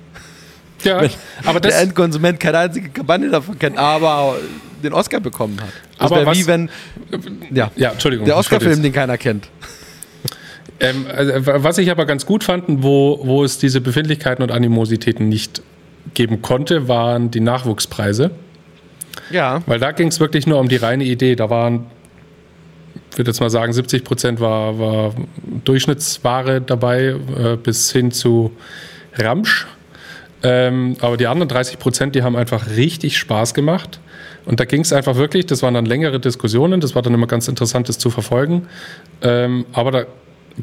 Ja, 0.84 1.02
Wenn 1.02 1.12
aber 1.46 1.60
der 1.60 1.80
Endkonsument 1.80 2.40
keine 2.40 2.58
einzige 2.60 2.90
Kampagne 2.90 3.30
davon 3.30 3.58
kennt, 3.60 3.78
aber 3.78 4.36
den 4.84 4.94
Oscar 4.94 5.20
bekommen 5.20 5.60
hat. 5.62 5.70
Das 6.00 6.12
Aber 6.12 6.26
was- 6.26 6.38
wie 6.38 6.48
wenn 6.48 6.70
ja, 7.54 7.72
ja, 7.76 7.92
Entschuldigung. 7.92 8.26
der 8.26 8.36
Oscar-Film, 8.38 8.82
den 8.84 8.92
keiner 8.94 9.18
kennt. 9.18 9.48
Ähm, 10.80 11.06
also, 11.16 11.34
was 11.64 11.78
ich 11.78 11.90
aber 11.92 12.06
ganz 12.06 12.26
gut 12.26 12.44
fand, 12.44 12.84
wo, 12.84 13.20
wo 13.24 13.44
es 13.44 13.58
diese 13.58 13.80
Befindlichkeiten 13.80 14.44
und 14.44 14.52
Animositäten 14.52 15.30
nicht 15.30 15.62
geben 16.14 16.42
konnte, 16.42 16.88
waren 16.88 17.32
die 17.32 17.40
Nachwuchspreise. 17.40 18.32
Ja. 19.30 19.62
Weil 19.66 19.80
da 19.80 19.92
ging 19.92 20.10
es 20.10 20.20
wirklich 20.20 20.48
nur 20.48 20.60
um 20.60 20.68
die 20.68 20.76
reine 20.76 21.04
Idee. 21.06 21.36
Da 21.36 21.50
waren, 21.50 21.86
ich 23.12 23.18
würde 23.18 23.30
jetzt 23.32 23.40
mal 23.40 23.50
sagen, 23.50 23.72
70 23.72 24.04
Prozent 24.04 24.40
war, 24.42 24.78
war 24.80 25.14
Durchschnittsware 25.64 26.60
dabei, 26.60 27.16
äh, 27.38 27.56
bis 27.56 27.92
hin 27.92 28.12
zu 28.12 28.52
Ramsch. 29.16 29.68
Ähm, 30.44 30.98
aber 31.00 31.16
die 31.16 31.28
anderen 31.28 31.48
30 31.48 31.80
Prozent, 31.80 32.16
die 32.16 32.24
haben 32.24 32.36
einfach 32.36 32.70
richtig 32.70 33.18
Spaß 33.18 33.54
gemacht. 33.54 34.00
Und 34.46 34.60
da 34.60 34.66
ging 34.66 34.82
es 34.82 34.92
einfach 34.92 35.16
wirklich, 35.16 35.46
das 35.46 35.64
waren 35.64 35.74
dann 35.74 35.86
längere 35.86 36.20
Diskussionen, 36.20 36.82
das 36.82 36.96
war 36.96 37.02
dann 37.02 37.14
immer 37.14 37.28
ganz 37.28 37.48
interessant, 37.48 37.88
das 37.88 37.98
zu 37.98 38.10
verfolgen. 38.10 38.68
Ähm, 39.22 39.66
aber 39.72 39.92
da 39.92 40.06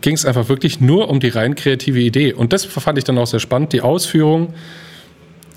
ging 0.00 0.14
es 0.14 0.26
einfach 0.26 0.48
wirklich 0.48 0.80
nur 0.80 1.08
um 1.08 1.18
die 1.18 1.28
rein 1.28 1.54
kreative 1.54 1.98
Idee. 1.98 2.34
Und 2.34 2.52
das 2.52 2.66
fand 2.66 2.98
ich 2.98 3.04
dann 3.04 3.16
auch 3.18 3.26
sehr 3.26 3.40
spannend, 3.40 3.72
die 3.72 3.80
Ausführung. 3.80 4.54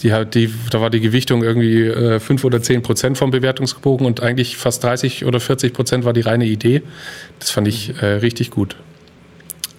Die, 0.01 0.11
die, 0.33 0.53
da 0.71 0.81
war 0.81 0.89
die 0.89 0.99
Gewichtung 0.99 1.43
irgendwie 1.43 1.83
äh, 1.83 2.19
5 2.19 2.43
oder 2.43 2.61
10 2.61 2.81
Prozent 2.81 3.17
vom 3.17 3.31
Bewertungsbogen 3.31 4.05
und 4.05 4.21
eigentlich 4.21 4.57
fast 4.57 4.83
30 4.83 5.25
oder 5.25 5.39
40 5.39 5.73
Prozent 5.73 6.05
war 6.05 6.13
die 6.13 6.21
reine 6.21 6.45
Idee. 6.45 6.81
Das 7.39 7.51
fand 7.51 7.67
ich 7.67 8.01
äh, 8.01 8.05
richtig 8.05 8.51
gut. 8.51 8.75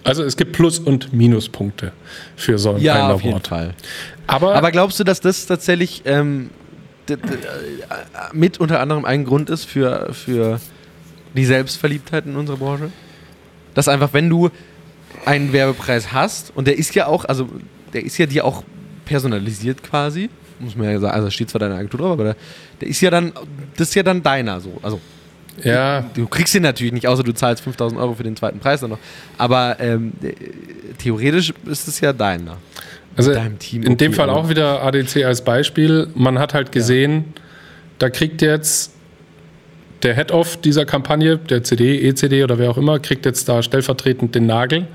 Also 0.05 0.23
es 0.23 0.37
gibt 0.37 0.53
Plus- 0.53 0.79
und 0.79 1.11
Minuspunkte 1.13 1.91
für 2.35 2.57
so 2.59 2.75
ein 2.75 2.81
Ja, 2.81 3.07
ein 3.07 3.11
auf 3.11 3.23
jeden. 3.23 3.41
Fall. 3.41 3.73
Aber, 4.27 4.55
Aber 4.55 4.71
glaubst 4.71 4.99
du, 4.99 5.03
dass 5.03 5.19
das 5.19 5.47
tatsächlich 5.47 6.03
ähm, 6.05 6.51
äh, 7.09 7.17
mit 8.31 8.59
unter 8.59 8.79
anderem 8.79 9.03
ein 9.03 9.25
Grund 9.25 9.49
ist 9.49 9.65
für, 9.65 10.13
für 10.13 10.61
die 11.35 11.45
Selbstverliebtheit 11.45 12.27
in 12.27 12.35
unserer 12.35 12.57
Branche? 12.57 12.91
Dass 13.73 13.87
einfach, 13.87 14.13
wenn 14.13 14.29
du 14.29 14.51
einen 15.25 15.51
Werbepreis 15.51 16.13
hast, 16.13 16.55
und 16.55 16.67
der 16.67 16.77
ist 16.77 16.93
ja 16.93 17.07
auch, 17.07 17.25
also 17.25 17.49
der 17.91 18.05
ist 18.05 18.17
ja 18.19 18.27
dir 18.27 18.45
auch 18.45 18.63
personalisiert 19.05 19.81
quasi. 19.81 20.29
Muss 20.59 20.75
man 20.75 20.89
ja 20.89 20.99
sagen, 20.99 21.15
also 21.15 21.29
steht 21.31 21.49
zwar 21.49 21.59
deine 21.59 21.75
Agentur 21.75 21.99
drauf, 21.99 22.11
aber 22.11 22.23
der, 22.23 22.35
der 22.79 22.87
ist 22.89 23.01
ja 23.01 23.09
dann, 23.09 23.33
das 23.75 23.89
ist 23.89 23.95
ja 23.95 24.03
dann 24.03 24.21
deiner 24.21 24.61
so. 24.61 24.77
Also 24.83 25.01
Ja, 25.63 26.01
du 26.13 26.27
kriegst 26.27 26.53
ihn 26.55 26.63
natürlich 26.63 26.93
nicht, 26.93 27.07
außer 27.07 27.23
du 27.23 27.31
zahlst 27.33 27.63
5000 27.63 27.99
Euro 27.99 28.13
für 28.13 28.23
den 28.23 28.35
zweiten 28.35 28.59
Preis 28.59 28.81
dann 28.81 28.89
noch. 28.89 28.99
Aber 29.37 29.77
ähm, 29.79 30.11
äh, 30.21 30.33
theoretisch 30.97 31.53
ist 31.65 31.87
es 31.87 31.99
ja 32.01 32.11
deiner. 32.13 32.57
also 33.15 33.33
deinem 33.33 33.57
Team 33.59 33.83
in 33.83 33.97
dem 33.97 34.13
Fall 34.13 34.29
aber- 34.29 34.39
auch 34.39 34.49
wieder 34.49 34.83
ADC 34.83 35.23
als 35.23 35.43
Beispiel. 35.43 36.07
Man 36.15 36.39
hat 36.39 36.53
halt 36.53 36.71
gesehen, 36.71 37.33
da 37.99 38.09
kriegt 38.09 38.41
jetzt 38.41 38.91
der 40.03 40.13
Head-Off 40.13 40.57
dieser 40.57 40.85
Kampagne, 40.85 41.37
der 41.37 41.63
CD, 41.63 41.99
ECD 42.07 42.43
oder 42.43 42.59
wer 42.59 42.69
auch 42.69 42.77
immer, 42.77 42.99
kriegt 42.99 43.25
jetzt 43.25 43.47
da 43.47 43.63
stellvertretend 43.63 44.35
den 44.35 44.45
Nagel. 44.45 44.87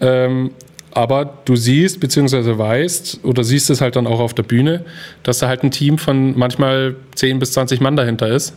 Ähm, 0.00 0.50
aber 0.90 1.38
du 1.44 1.56
siehst, 1.56 1.98
beziehungsweise 2.00 2.58
weißt, 2.58 3.20
oder 3.24 3.42
siehst 3.42 3.70
es 3.70 3.80
halt 3.80 3.96
dann 3.96 4.06
auch 4.06 4.20
auf 4.20 4.34
der 4.34 4.42
Bühne, 4.42 4.84
dass 5.22 5.38
da 5.38 5.48
halt 5.48 5.62
ein 5.62 5.70
Team 5.70 5.98
von 5.98 6.36
manchmal 6.38 6.96
10 7.14 7.38
bis 7.38 7.52
20 7.52 7.80
Mann 7.80 7.96
dahinter 7.96 8.28
ist. 8.28 8.54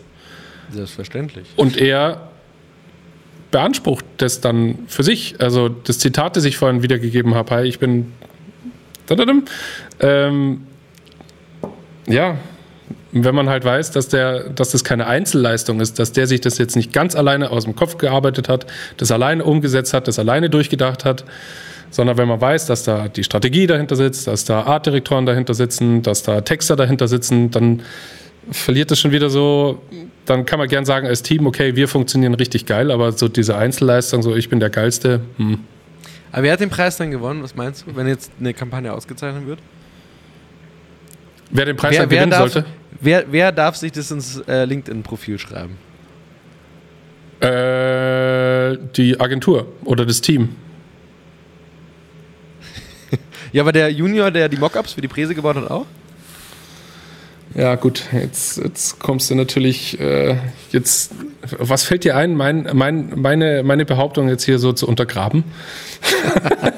Selbstverständlich. 0.71 1.47
Und 1.55 1.77
er 1.77 2.29
beansprucht 3.51 4.05
das 4.17 4.41
dann 4.41 4.79
für 4.87 5.03
sich. 5.03 5.35
Also 5.39 5.69
das 5.69 5.99
Zitat, 5.99 6.35
das 6.35 6.45
ich 6.45 6.57
vorhin 6.57 6.83
wiedergegeben 6.83 7.35
habe, 7.35 7.55
hi, 7.55 7.63
ich 7.63 7.79
bin. 7.79 8.11
Ähm, 9.99 10.67
ja, 12.07 12.37
wenn 13.11 13.35
man 13.35 13.49
halt 13.49 13.63
weiß, 13.63 13.91
dass, 13.91 14.09
der, 14.09 14.49
dass 14.49 14.71
das 14.71 14.83
keine 14.83 15.07
Einzelleistung 15.07 15.79
ist, 15.79 15.97
dass 15.99 16.11
der 16.11 16.27
sich 16.27 16.41
das 16.41 16.57
jetzt 16.57 16.75
nicht 16.75 16.91
ganz 16.93 17.15
alleine 17.15 17.51
aus 17.51 17.63
dem 17.63 17.75
Kopf 17.75 17.97
gearbeitet 17.97 18.49
hat, 18.49 18.65
das 18.97 19.11
alleine 19.11 19.43
umgesetzt 19.43 19.93
hat, 19.93 20.07
das 20.07 20.19
alleine 20.19 20.49
durchgedacht 20.49 21.05
hat, 21.05 21.23
sondern 21.89 22.17
wenn 22.17 22.27
man 22.27 22.41
weiß, 22.41 22.65
dass 22.65 22.83
da 22.83 23.07
die 23.07 23.23
Strategie 23.23 23.65
dahinter 23.65 23.95
sitzt, 23.95 24.27
dass 24.27 24.45
da 24.45 24.63
Artdirektoren 24.63 25.25
dahinter 25.25 25.53
sitzen, 25.53 26.01
dass 26.01 26.23
da 26.23 26.41
Texter 26.41 26.75
dahinter 26.75 27.07
sitzen, 27.07 27.49
dann 27.49 27.81
verliert 28.51 28.91
es 28.91 28.99
schon 28.99 29.11
wieder 29.11 29.29
so, 29.29 29.81
dann 30.25 30.45
kann 30.45 30.59
man 30.59 30.67
gern 30.67 30.85
sagen 30.85 31.07
als 31.07 31.23
Team, 31.23 31.45
okay, 31.47 31.75
wir 31.75 31.87
funktionieren 31.87 32.33
richtig 32.33 32.65
geil, 32.65 32.91
aber 32.91 33.11
so 33.11 33.27
diese 33.27 33.57
Einzelleistung, 33.57 34.21
so 34.21 34.35
ich 34.35 34.49
bin 34.49 34.59
der 34.59 34.69
Geilste, 34.69 35.21
hm. 35.37 35.59
Aber 36.29 36.43
wer 36.43 36.51
hat 36.51 36.59
den 36.59 36.69
Preis 36.69 36.97
dann 36.97 37.09
gewonnen? 37.09 37.41
Was 37.41 37.55
meinst 37.55 37.85
du, 37.87 37.95
wenn 37.95 38.05
jetzt 38.05 38.31
eine 38.37 38.53
Kampagne 38.53 38.91
ausgezeichnet 38.93 39.47
wird? 39.47 39.59
wer 41.49 41.63
den 41.63 41.77
Preis 41.77 41.93
Wer, 41.93 41.99
dann 42.01 42.09
wer, 42.09 42.17
gewinnen 42.17 42.31
darf, 42.31 42.51
sollte, 42.51 42.67
wer, 42.99 43.25
wer 43.31 43.51
darf 43.53 43.77
sich 43.77 43.93
das 43.93 44.11
ins 44.11 44.41
äh, 44.47 44.65
LinkedIn-Profil 44.65 45.39
schreiben? 45.39 45.77
äh, 47.39 48.77
die 48.95 49.19
Agentur 49.19 49.67
oder 49.83 50.05
das 50.05 50.21
Team. 50.21 50.49
Ja, 53.53 53.63
aber 53.63 53.71
der 53.71 53.89
Junior, 53.89 54.29
der 54.29 54.49
die 54.49 54.57
Mockups 54.57 54.91
für 54.91 54.99
die 54.99 55.07
Präse 55.07 55.33
gebaut 55.33 55.55
hat, 55.55 55.71
auch? 55.71 55.85
Ja, 57.55 57.75
gut, 57.75 58.03
jetzt, 58.11 58.57
jetzt 58.57 58.99
kommst 58.99 59.29
du 59.29 59.35
natürlich, 59.35 59.99
äh, 59.99 60.37
jetzt, 60.71 61.11
was 61.57 61.83
fällt 61.83 62.03
dir 62.03 62.15
ein, 62.15 62.35
mein, 62.35 62.69
mein, 62.73 63.13
meine, 63.15 63.63
meine 63.63 63.85
Behauptung 63.85 64.29
jetzt 64.29 64.43
hier 64.43 64.59
so 64.59 64.73
zu 64.73 64.87
untergraben? 64.87 65.43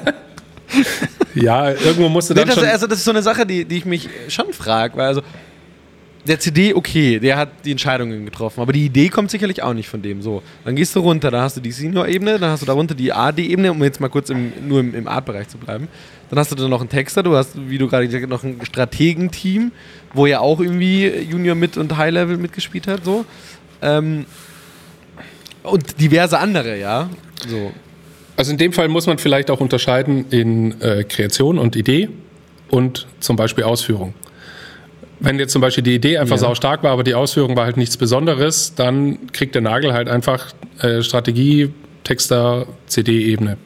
ja, 1.34 1.70
irgendwo 1.70 2.08
musst 2.08 2.30
du 2.30 2.34
Nee, 2.34 2.40
dann 2.40 2.48
das, 2.48 2.58
schon... 2.58 2.66
also 2.66 2.86
das 2.86 2.98
ist 2.98 3.04
so 3.04 3.10
eine 3.10 3.22
Sache, 3.22 3.46
die, 3.46 3.64
die 3.64 3.78
ich 3.78 3.84
mich 3.84 4.08
schon 4.28 4.52
frage, 4.52 4.96
weil 4.96 5.06
also 5.06 5.22
der 6.26 6.38
CD, 6.38 6.74
okay, 6.74 7.18
der 7.18 7.36
hat 7.36 7.48
die 7.64 7.70
Entscheidungen 7.70 8.24
getroffen, 8.24 8.60
aber 8.60 8.72
die 8.72 8.84
Idee 8.84 9.08
kommt 9.08 9.30
sicherlich 9.30 9.62
auch 9.62 9.72
nicht 9.72 9.88
von 9.88 10.02
dem. 10.02 10.20
So, 10.20 10.42
dann 10.64 10.76
gehst 10.76 10.94
du 10.94 11.00
runter, 11.00 11.30
dann 11.30 11.42
hast 11.42 11.56
du 11.56 11.60
die 11.60 11.72
Senior-Ebene, 11.72 12.38
dann 12.38 12.50
hast 12.50 12.60
du 12.60 12.66
darunter 12.66 12.94
die 12.94 13.12
AD-Ebene, 13.12 13.72
um 13.72 13.82
jetzt 13.82 14.00
mal 14.00 14.08
kurz 14.08 14.28
im, 14.30 14.52
nur 14.68 14.80
im, 14.80 14.94
im 14.94 15.08
Art-Bereich 15.08 15.48
zu 15.48 15.56
bleiben. 15.56 15.88
Dann 16.28 16.38
hast 16.38 16.50
du 16.50 16.56
dann 16.56 16.70
noch 16.70 16.80
einen 16.80 16.90
Texter, 16.90 17.22
du 17.22 17.36
hast, 17.36 17.52
wie 17.68 17.78
du 17.78 17.88
gerade 17.88 18.06
gesagt 18.06 18.22
hast, 18.22 18.30
noch 18.30 18.44
ein 18.44 18.60
Strategenteam, 18.64 19.72
wo 20.12 20.26
ja 20.26 20.40
auch 20.40 20.60
irgendwie 20.60 21.08
Junior 21.08 21.54
mit 21.54 21.76
und 21.76 21.96
High-Level 21.96 22.36
mitgespielt 22.36 22.86
hat, 22.86 23.04
so. 23.04 23.24
Ähm, 23.80 24.26
und 25.62 26.00
diverse 26.00 26.38
andere, 26.38 26.78
ja. 26.78 27.08
So. 27.48 27.72
Also 28.36 28.52
in 28.52 28.58
dem 28.58 28.72
Fall 28.72 28.88
muss 28.88 29.06
man 29.06 29.18
vielleicht 29.18 29.50
auch 29.50 29.60
unterscheiden 29.60 30.26
in 30.30 30.80
äh, 30.80 31.04
Kreation 31.04 31.58
und 31.58 31.76
Idee 31.76 32.08
und 32.68 33.06
zum 33.20 33.36
Beispiel 33.36 33.64
Ausführung. 33.64 34.14
Wenn 35.20 35.38
jetzt 35.38 35.52
zum 35.52 35.60
Beispiel 35.60 35.84
die 35.84 35.94
Idee 35.94 36.18
einfach 36.18 36.36
Ja. 36.36 36.40
sau 36.40 36.54
stark 36.54 36.82
war, 36.82 36.92
aber 36.92 37.04
die 37.04 37.14
Ausführung 37.14 37.56
war 37.56 37.64
halt 37.66 37.76
nichts 37.76 37.96
Besonderes, 37.96 38.74
dann 38.74 39.30
kriegt 39.32 39.54
der 39.54 39.62
Nagel 39.62 39.92
halt 39.92 40.08
einfach 40.08 40.46
äh, 40.80 41.02
Strategie, 41.02 41.72
Texter, 42.04 42.66
CD-Ebene. 42.86 43.58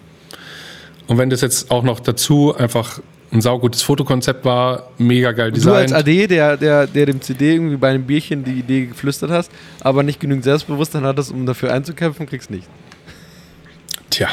Und 1.06 1.18
wenn 1.18 1.30
das 1.30 1.40
jetzt 1.42 1.70
auch 1.70 1.82
noch 1.84 2.00
dazu 2.00 2.56
einfach 2.56 3.00
ein 3.30 3.40
saugutes 3.40 3.82
Fotokonzept 3.82 4.44
war, 4.44 4.90
mega 4.98 5.32
geil 5.32 5.52
Und 5.52 5.64
du 5.64 5.72
als. 5.72 5.92
AD, 5.92 6.26
der, 6.28 6.56
der, 6.56 6.86
der 6.86 7.06
dem 7.06 7.20
CD 7.20 7.52
irgendwie 7.54 7.76
bei 7.76 7.90
einem 7.90 8.04
Bierchen 8.04 8.44
die 8.44 8.52
Idee 8.52 8.86
geflüstert 8.86 9.30
hast, 9.30 9.50
aber 9.80 10.02
nicht 10.02 10.20
genügend 10.20 10.44
Selbstbewusstsein 10.44 11.04
hattest, 11.04 11.32
um 11.32 11.44
dafür 11.44 11.72
einzukämpfen, 11.72 12.26
kriegst 12.26 12.50
nicht. 12.50 12.66
Tja, 14.10 14.28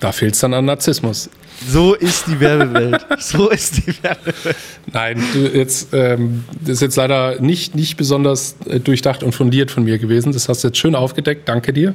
da 0.00 0.12
fehlt 0.12 0.34
es 0.34 0.40
dann 0.40 0.54
an 0.54 0.64
Narzissmus. 0.64 1.30
So 1.68 1.94
ist 1.94 2.26
die 2.26 2.40
Werbewelt. 2.40 3.06
so 3.18 3.48
ist 3.50 3.78
die 3.78 4.02
Werbewelt. 4.02 4.56
Nein, 4.92 5.22
du, 5.32 5.46
jetzt, 5.48 5.94
ähm, 5.94 6.44
das 6.60 6.70
ist 6.70 6.82
jetzt 6.82 6.96
leider 6.96 7.40
nicht, 7.40 7.74
nicht 7.74 7.96
besonders 7.96 8.56
äh, 8.68 8.80
durchdacht 8.80 9.22
und 9.22 9.32
fundiert 9.34 9.70
von 9.70 9.84
mir 9.84 9.98
gewesen. 9.98 10.32
Das 10.32 10.48
hast 10.48 10.64
du 10.64 10.68
jetzt 10.68 10.78
schön 10.78 10.94
aufgedeckt, 10.94 11.48
danke 11.48 11.72
dir. 11.72 11.94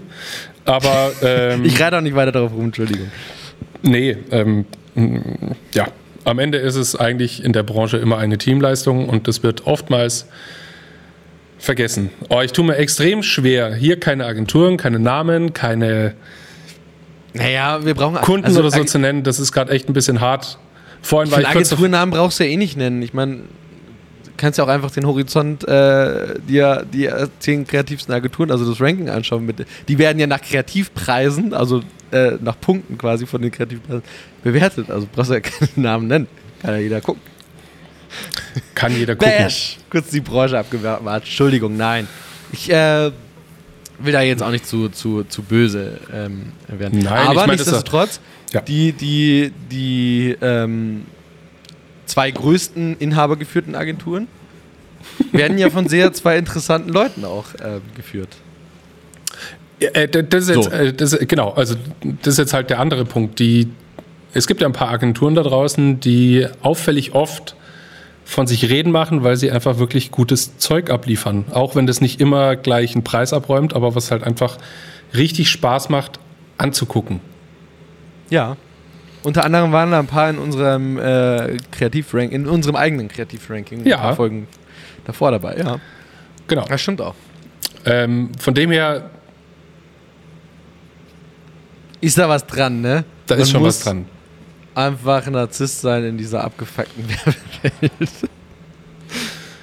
Aber 0.65 1.11
ähm, 1.21 1.65
Ich 1.65 1.79
reite 1.79 1.97
auch 1.97 2.01
nicht 2.01 2.15
weiter 2.15 2.31
darauf 2.31 2.53
rum, 2.53 2.65
Entschuldigung. 2.65 3.11
nee, 3.81 4.17
ähm, 4.31 4.65
ja, 5.73 5.87
am 6.25 6.39
Ende 6.39 6.57
ist 6.57 6.75
es 6.75 6.95
eigentlich 6.95 7.43
in 7.43 7.53
der 7.53 7.63
Branche 7.63 7.97
immer 7.97 8.17
eine 8.17 8.37
Teamleistung 8.37 9.07
und 9.07 9.27
das 9.27 9.43
wird 9.43 9.65
oftmals 9.67 10.27
vergessen. 11.57 12.09
Oh, 12.29 12.41
ich 12.41 12.51
tue 12.53 12.65
mir 12.65 12.77
extrem 12.77 13.23
schwer. 13.23 13.73
Hier 13.75 13.99
keine 13.99 14.25
Agenturen, 14.25 14.77
keine 14.77 14.99
Namen, 14.99 15.53
keine 15.53 16.13
Naja, 17.33 17.85
wir 17.85 17.93
brauchen 17.93 18.15
Kunden 18.17 18.45
also, 18.45 18.59
oder 18.59 18.71
so 18.71 18.83
zu 18.83 18.99
nennen. 18.99 19.23
Das 19.23 19.39
ist 19.39 19.51
gerade 19.51 19.71
echt 19.71 19.87
ein 19.89 19.93
bisschen 19.93 20.19
hart. 20.19 20.57
Vorhin 21.01 21.31
war 21.31 21.39
ich 21.39 21.47
Agenturnamen 21.47 22.13
brauchst 22.13 22.39
du 22.39 22.43
ja 22.43 22.49
eh 22.49 22.57
nicht 22.57 22.75
nennen. 22.75 23.01
Ich 23.01 23.13
meine, 23.13 23.35
du 23.37 24.31
kannst 24.37 24.57
ja 24.57 24.65
auch 24.65 24.69
einfach 24.69 24.91
den 24.91 25.05
Horizont 25.05 25.67
äh, 25.67 26.39
dir 26.39 26.85
die 26.91 27.09
zehn 27.39 27.65
kreativsten 27.65 28.13
Agenturen, 28.13 28.51
also 28.51 28.69
das 28.69 28.81
Ranking 28.81 29.09
anschauen. 29.09 29.45
Mit, 29.45 29.65
die 29.87 29.97
werden 29.97 30.19
ja 30.19 30.27
nach 30.27 30.41
Kreativpreisen, 30.41 31.53
also 31.53 31.81
äh, 32.11 32.31
nach 32.41 32.59
Punkten 32.59 32.97
quasi 32.97 33.25
von 33.25 33.41
den 33.41 33.51
Kreativpreisen 33.51 34.03
bewertet. 34.43 34.89
Also 34.89 35.07
brauchst 35.11 35.29
du 35.29 35.35
ja 35.35 35.39
keinen 35.41 35.69
Namen 35.75 36.07
nennen. 36.07 36.27
Kann 36.61 36.73
ja 36.73 36.79
jeder 36.79 37.01
gucken. 37.01 37.21
kann 38.75 38.95
jeder 38.95 39.15
gucken. 39.15 39.31
Bash! 39.37 39.77
Kurz 39.89 40.09
die 40.09 40.21
Branche 40.21 40.57
abgewahrt. 40.57 41.23
Entschuldigung, 41.23 41.77
nein. 41.77 42.07
Ich 42.51 42.69
äh, 42.71 43.11
will 44.01 44.13
da 44.13 44.21
jetzt 44.21 44.43
auch 44.43 44.51
nicht 44.51 44.65
zu, 44.67 44.89
zu, 44.89 45.23
zu 45.23 45.41
böse 45.43 45.99
ähm, 46.13 46.51
werden. 46.67 46.99
Nein, 46.99 47.07
Aber 47.27 47.31
ich 47.31 47.37
mein, 47.37 47.49
nichtsdestotrotz, 47.51 48.19
Ja. 48.53 48.61
die, 48.61 48.91
die, 48.93 49.51
die 49.71 50.35
ähm, 50.41 51.05
zwei 52.05 52.31
größten 52.31 52.97
inhabergeführten 52.97 53.75
Agenturen 53.75 54.27
werden 55.31 55.57
ja 55.57 55.69
von 55.69 55.87
sehr 55.87 56.11
zwei 56.13 56.37
interessanten 56.37 56.89
Leuten 56.89 57.25
auch 57.25 57.45
ähm, 57.63 57.81
geführt. 57.95 58.29
Ja, 59.81 59.89
äh, 59.91 60.07
das 60.09 60.43
ist 60.47 60.55
jetzt, 60.55 60.65
So. 60.65 60.71
äh, 60.71 60.93
das, 60.93 61.17
genau, 61.27 61.51
also 61.51 61.75
das 62.21 62.33
ist 62.33 62.37
jetzt 62.37 62.53
halt 62.53 62.69
der 62.69 62.79
andere 62.79 63.05
Punkt. 63.05 63.39
Die, 63.39 63.67
es 64.33 64.45
gibt 64.47 64.61
ja 64.61 64.67
ein 64.67 64.73
paar 64.73 64.89
Agenturen 64.89 65.35
da 65.35 65.43
draußen, 65.43 65.99
die 65.99 66.45
auffällig 66.61 67.13
oft 67.13 67.55
von 68.29 68.45
sich 68.45 68.69
reden 68.69 68.91
machen, 68.91 69.23
weil 69.23 69.35
sie 69.37 69.49
einfach 69.49 69.79
wirklich 69.79 70.11
gutes 70.11 70.57
Zeug 70.59 70.91
abliefern. 70.91 71.45
Auch 71.51 71.75
wenn 71.75 71.87
das 71.87 71.99
nicht 71.99 72.21
immer 72.21 72.55
gleich 72.55 72.93
einen 72.93 73.03
Preis 73.03 73.33
abräumt, 73.33 73.73
aber 73.73 73.95
was 73.95 74.11
halt 74.11 74.23
einfach 74.23 74.57
richtig 75.15 75.49
Spaß 75.49 75.89
macht 75.89 76.19
anzugucken. 76.59 77.21
Ja. 78.29 78.55
Unter 79.23 79.43
anderem 79.45 79.71
waren 79.71 79.89
da 79.89 79.97
ein 79.99 80.05
paar 80.05 80.29
in 80.29 80.37
unserem 80.37 80.99
äh, 80.99 81.57
Kreativrank, 81.71 82.31
in 82.31 82.47
unserem 82.47 82.75
eigenen 82.75 83.07
Kreativranking, 83.07 83.83
Ja. 83.87 83.95
ein 83.97 84.01
paar 84.03 84.15
Folgen 84.15 84.47
davor 85.05 85.31
dabei, 85.31 85.57
ja. 85.57 85.79
Genau. 86.47 86.65
Das 86.69 86.81
stimmt 86.81 87.01
auch. 87.01 87.15
Ähm, 87.85 88.29
von 88.37 88.53
dem 88.53 88.69
her, 88.69 89.09
Ist 91.99 92.17
da 92.17 92.29
was 92.29 92.45
dran, 92.45 92.81
ne? 92.81 93.03
da 93.25 93.35
Man 93.35 93.41
ist 93.41 93.51
schon 93.51 93.63
was 93.63 93.79
dran. 93.83 94.05
Einfach 94.79 95.27
Narzisst 95.27 95.81
sein 95.81 96.05
in 96.05 96.17
dieser 96.17 96.43
abgefuckten 96.43 97.03
Werbewelt. 97.09 98.11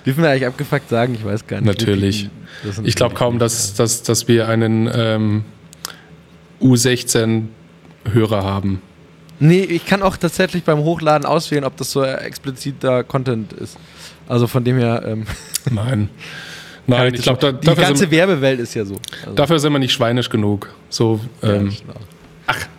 Dürfen 0.05 0.23
wir 0.23 0.31
eigentlich 0.31 0.47
abgefuckt 0.47 0.91
sagen? 0.91 1.15
Ich 1.15 1.25
weiß 1.25 1.47
gar 1.47 1.61
nicht. 1.61 1.67
Natürlich. 1.67 2.29
Ich 2.85 2.95
glaube 2.95 3.15
kaum, 3.15 3.39
dass, 3.39 3.75
dass, 3.75 4.03
dass 4.03 4.29
wir 4.29 4.47
einen 4.47 4.91
ähm, 4.93 5.45
U16-Hörer 6.61 8.45
haben. 8.45 8.83
Nee, 9.41 9.63
ich 9.63 9.87
kann 9.87 10.03
auch 10.03 10.19
tatsächlich 10.19 10.65
beim 10.65 10.79
Hochladen 10.81 11.27
auswählen, 11.27 11.65
ob 11.65 11.77
das 11.77 11.93
so 11.93 12.05
expliziter 12.05 13.03
Content 13.03 13.55
ist. 13.55 13.79
Also 14.29 14.47
von 14.47 14.65
dem 14.65 14.79
her. 14.79 15.03
Ähm, 15.07 15.27
Nein. 15.71 16.11
Nein, 16.87 17.15
ich 17.15 17.23
glaube, 17.23 17.41
da, 17.41 17.53
die 17.53 17.67
ganze 17.67 18.01
sind, 18.01 18.11
Werbewelt 18.13 18.61
ist 18.61 18.75
ja 18.75 18.85
so. 18.85 18.95
Also, 19.23 19.35
dafür 19.35 19.59
sind 19.59 19.73
wir 19.73 19.79
nicht 19.79 19.93
schweinisch 19.93 20.29
genug. 20.29 20.73
So, 20.89 21.21
ja, 21.43 21.55
ähm, 21.55 21.71
genau. 21.71 22.01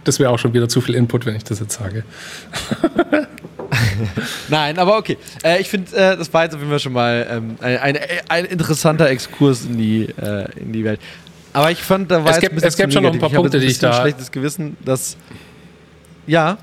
Das 0.07 0.19
wäre 0.19 0.29
auch 0.29 0.39
schon 0.39 0.53
wieder 0.53 0.67
zu 0.69 0.81
viel 0.81 0.95
Input, 0.95 1.25
wenn 1.25 1.35
ich 1.35 1.43
das 1.43 1.59
jetzt 1.59 1.77
sage. 1.77 2.03
Nein, 4.49 4.77
aber 4.79 4.97
okay. 4.97 5.17
Äh, 5.43 5.59
ich 5.61 5.69
finde, 5.69 5.95
äh, 5.95 6.17
das 6.17 6.33
war 6.33 6.43
jetzt 6.43 6.53
auf 6.53 6.59
jeden 6.59 6.69
Fall 6.71 6.79
schon 6.79 6.93
mal 6.93 7.27
ähm, 7.29 7.57
ein, 7.61 7.77
ein, 7.77 7.97
ein 8.29 8.45
interessanter 8.45 9.09
Exkurs 9.09 9.65
in 9.65 9.77
die, 9.77 10.03
äh, 10.21 10.45
in 10.59 10.71
die 10.73 10.83
Welt. 10.83 10.99
Aber 11.53 11.71
ich 11.71 11.81
fand, 11.81 12.11
da 12.11 12.23
war 12.23 12.31
Es 12.31 12.39
gibt- 12.39 12.61
es 12.61 12.77
gibt 12.77 12.93
schon 12.93 13.03
noch 13.03 13.13
ein 13.13 13.19
paar 13.19 13.29
Punkte, 13.29 13.57
ich 13.57 13.63
die 13.63 13.69
ich 13.71 13.79
da- 13.79 13.93
schlechtes 14.01 14.31
Gewissen, 14.31 14.77
dass 14.85 15.17
ja, 16.27 16.57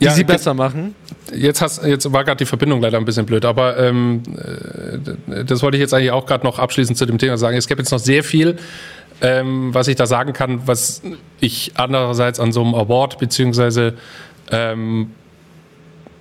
die 0.00 0.04
Ja, 0.04 0.10
sie 0.12 0.24
besser 0.24 0.54
machen. 0.54 0.94
Jetzt, 1.34 1.60
hast, 1.60 1.82
jetzt 1.84 2.10
war 2.12 2.22
gerade 2.24 2.36
die 2.38 2.44
Verbindung 2.46 2.80
leider 2.80 2.98
ein 2.98 3.04
bisschen 3.04 3.26
blöd, 3.26 3.44
aber 3.44 3.76
ähm, 3.78 4.22
äh, 5.30 5.44
das 5.44 5.62
wollte 5.62 5.76
ich 5.76 5.80
jetzt 5.80 5.92
eigentlich 5.92 6.12
auch 6.12 6.26
gerade 6.26 6.44
noch 6.44 6.58
abschließend 6.58 6.96
zu 6.96 7.04
dem 7.06 7.18
Thema 7.18 7.36
sagen. 7.36 7.56
Es 7.56 7.66
gibt 7.66 7.80
jetzt 7.80 7.90
noch 7.90 7.98
sehr 7.98 8.22
viel, 8.22 8.56
ähm, 9.20 9.72
was 9.72 9.88
ich 9.88 9.96
da 9.96 10.06
sagen 10.06 10.32
kann, 10.32 10.66
was 10.66 11.02
ich 11.40 11.72
andererseits 11.76 12.40
an 12.40 12.52
so 12.52 12.62
einem 12.62 12.74
Award 12.74 13.18
beziehungsweise 13.18 13.94
ähm, 14.50 15.12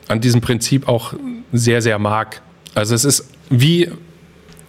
an 0.07 0.21
diesem 0.21 0.41
Prinzip 0.41 0.87
auch 0.87 1.13
sehr, 1.51 1.81
sehr 1.81 1.99
mag. 1.99 2.41
Also 2.73 2.95
es 2.95 3.05
ist 3.05 3.29
wie 3.49 3.91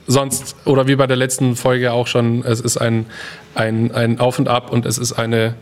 sonst 0.07 0.57
oder 0.65 0.87
wie 0.87 0.97
bei 0.97 1.07
der 1.07 1.17
letzten 1.17 1.57
Folge 1.57 1.93
auch 1.93 2.07
schon, 2.07 2.45
es 2.45 2.61
ist 2.61 2.77
ein, 2.77 3.07
ein, 3.55 3.93
ein 3.93 4.21
Auf 4.21 4.39
und 4.39 4.49
Ab 4.49 4.71
und 4.71 4.87
es 4.87 4.99
ist 4.99 5.13
eine, 5.13 5.55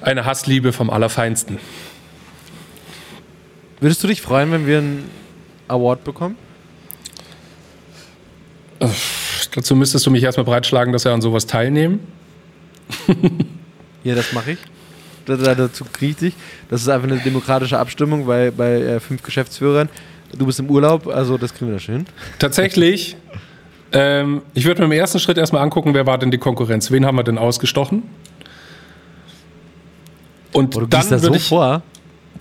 eine 0.00 0.24
Hassliebe 0.24 0.72
vom 0.72 0.90
Allerfeinsten. 0.90 1.58
Würdest 3.80 4.02
du 4.02 4.08
dich 4.08 4.22
freuen, 4.22 4.52
wenn 4.52 4.66
wir 4.66 4.78
einen 4.78 5.10
Award 5.68 6.04
bekommen? 6.04 6.36
Dazu 9.56 9.74
müsstest 9.74 10.06
du 10.06 10.10
mich 10.12 10.22
erstmal 10.22 10.44
breitschlagen, 10.44 10.92
dass 10.92 11.04
wir 11.04 11.12
an 11.12 11.20
sowas 11.22 11.46
teilnehmen. 11.46 11.98
Ja, 14.04 14.14
das 14.14 14.32
mache 14.32 14.52
ich. 14.52 14.58
Da- 15.24 15.36
da- 15.36 15.54
Dazu 15.56 15.84
kriege 15.90 16.10
ich 16.12 16.16
dich. 16.16 16.34
Das 16.70 16.82
ist 16.82 16.88
einfach 16.88 17.08
eine 17.08 17.18
demokratische 17.18 17.78
Abstimmung 17.78 18.26
bei, 18.26 18.52
bei 18.52 18.74
äh, 18.80 19.00
fünf 19.00 19.22
Geschäftsführern. 19.22 19.88
Du 20.38 20.46
bist 20.46 20.60
im 20.60 20.70
Urlaub, 20.70 21.06
also 21.08 21.38
das 21.38 21.52
kriegen 21.54 21.70
wir 21.70 21.74
da 21.74 21.80
schön. 21.80 22.06
Tatsächlich, 22.38 23.16
ähm, 23.92 24.42
ich 24.54 24.64
würde 24.66 24.80
mir 24.82 24.86
im 24.86 24.92
ersten 24.92 25.18
Schritt 25.18 25.38
erstmal 25.38 25.62
angucken, 25.62 25.94
wer 25.94 26.06
war 26.06 26.18
denn 26.18 26.30
die 26.30 26.38
Konkurrenz? 26.38 26.90
Wen 26.90 27.06
haben 27.06 27.16
wir 27.16 27.24
denn 27.24 27.38
ausgestochen? 27.38 28.02
Und 30.52 30.76
Oh, 30.76 30.80
du 30.80 30.86
dann 30.86 31.08
da 31.08 31.18
so 31.18 31.24
würde 31.24 31.36
ich, 31.38 31.48
vor. 31.48 31.82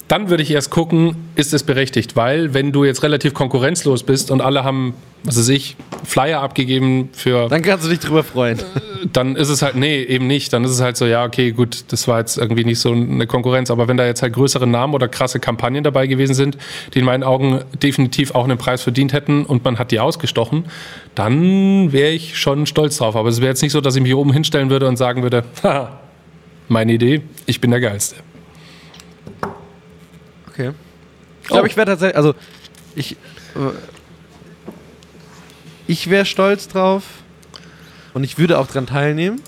Dann 0.07 0.29
würde 0.29 0.43
ich 0.43 0.51
erst 0.51 0.69
gucken, 0.69 1.15
ist 1.35 1.53
es 1.53 1.63
berechtigt? 1.63 2.15
Weil, 2.15 2.53
wenn 2.53 2.71
du 2.71 2.83
jetzt 2.83 3.01
relativ 3.01 3.33
konkurrenzlos 3.33 4.03
bist 4.03 4.29
und 4.29 4.39
alle 4.39 4.63
haben, 4.63 4.93
was 5.23 5.37
weiß 5.37 5.49
ich, 5.49 5.75
Flyer 6.03 6.41
abgegeben 6.41 7.09
für 7.11 7.47
Dann 7.49 7.63
kannst 7.63 7.85
du 7.85 7.89
dich 7.89 7.99
drüber 7.99 8.23
freuen. 8.23 8.59
dann 9.13 9.35
ist 9.35 9.49
es 9.49 9.63
halt, 9.63 9.75
nee, 9.75 10.03
eben 10.03 10.27
nicht. 10.27 10.53
Dann 10.53 10.63
ist 10.63 10.69
es 10.69 10.79
halt 10.79 10.95
so, 10.95 11.07
ja, 11.07 11.25
okay, 11.25 11.51
gut, 11.51 11.85
das 11.87 12.07
war 12.07 12.19
jetzt 12.19 12.37
irgendwie 12.37 12.65
nicht 12.65 12.79
so 12.79 12.91
eine 12.91 13.25
Konkurrenz. 13.25 13.71
Aber 13.71 13.87
wenn 13.87 13.97
da 13.97 14.05
jetzt 14.05 14.21
halt 14.21 14.33
größere 14.33 14.67
Namen 14.67 14.93
oder 14.93 15.07
krasse 15.07 15.39
Kampagnen 15.39 15.83
dabei 15.83 16.05
gewesen 16.05 16.35
sind, 16.35 16.57
die 16.93 16.99
in 16.99 17.05
meinen 17.05 17.23
Augen 17.23 17.61
definitiv 17.81 18.35
auch 18.35 18.43
einen 18.43 18.59
Preis 18.59 18.83
verdient 18.83 19.11
hätten 19.11 19.43
und 19.43 19.63
man 19.63 19.79
hat 19.79 19.89
die 19.89 19.99
ausgestochen, 19.99 20.65
dann 21.15 21.91
wäre 21.91 22.11
ich 22.11 22.37
schon 22.37 22.67
stolz 22.67 22.97
drauf. 22.97 23.15
Aber 23.15 23.29
es 23.29 23.41
wäre 23.41 23.49
jetzt 23.49 23.63
nicht 23.63 23.71
so, 23.71 23.81
dass 23.81 23.95
ich 23.95 24.01
mich 24.03 24.09
hier 24.09 24.19
oben 24.19 24.33
hinstellen 24.33 24.69
würde 24.69 24.87
und 24.87 24.97
sagen 24.97 25.23
würde, 25.23 25.43
haha, 25.63 25.99
meine 26.67 26.93
Idee, 26.93 27.21
ich 27.47 27.59
bin 27.59 27.71
der 27.71 27.79
Geilste. 27.79 28.17
Okay. 30.55 30.71
Ich 31.41 31.47
glaube, 31.49 31.63
Oh. 31.63 31.65
ich 31.67 31.75
wäre 31.77 31.85
tatsächlich, 31.85 32.15
also 32.17 32.33
ich, 32.95 33.11
äh, 33.11 33.17
ich 35.87 36.09
wäre 36.09 36.25
stolz 36.25 36.67
drauf 36.67 37.03
und 38.13 38.23
ich 38.23 38.37
würde 38.37 38.57
auch 38.57 38.67
dran 38.67 38.87
teilnehmen. 38.87 39.41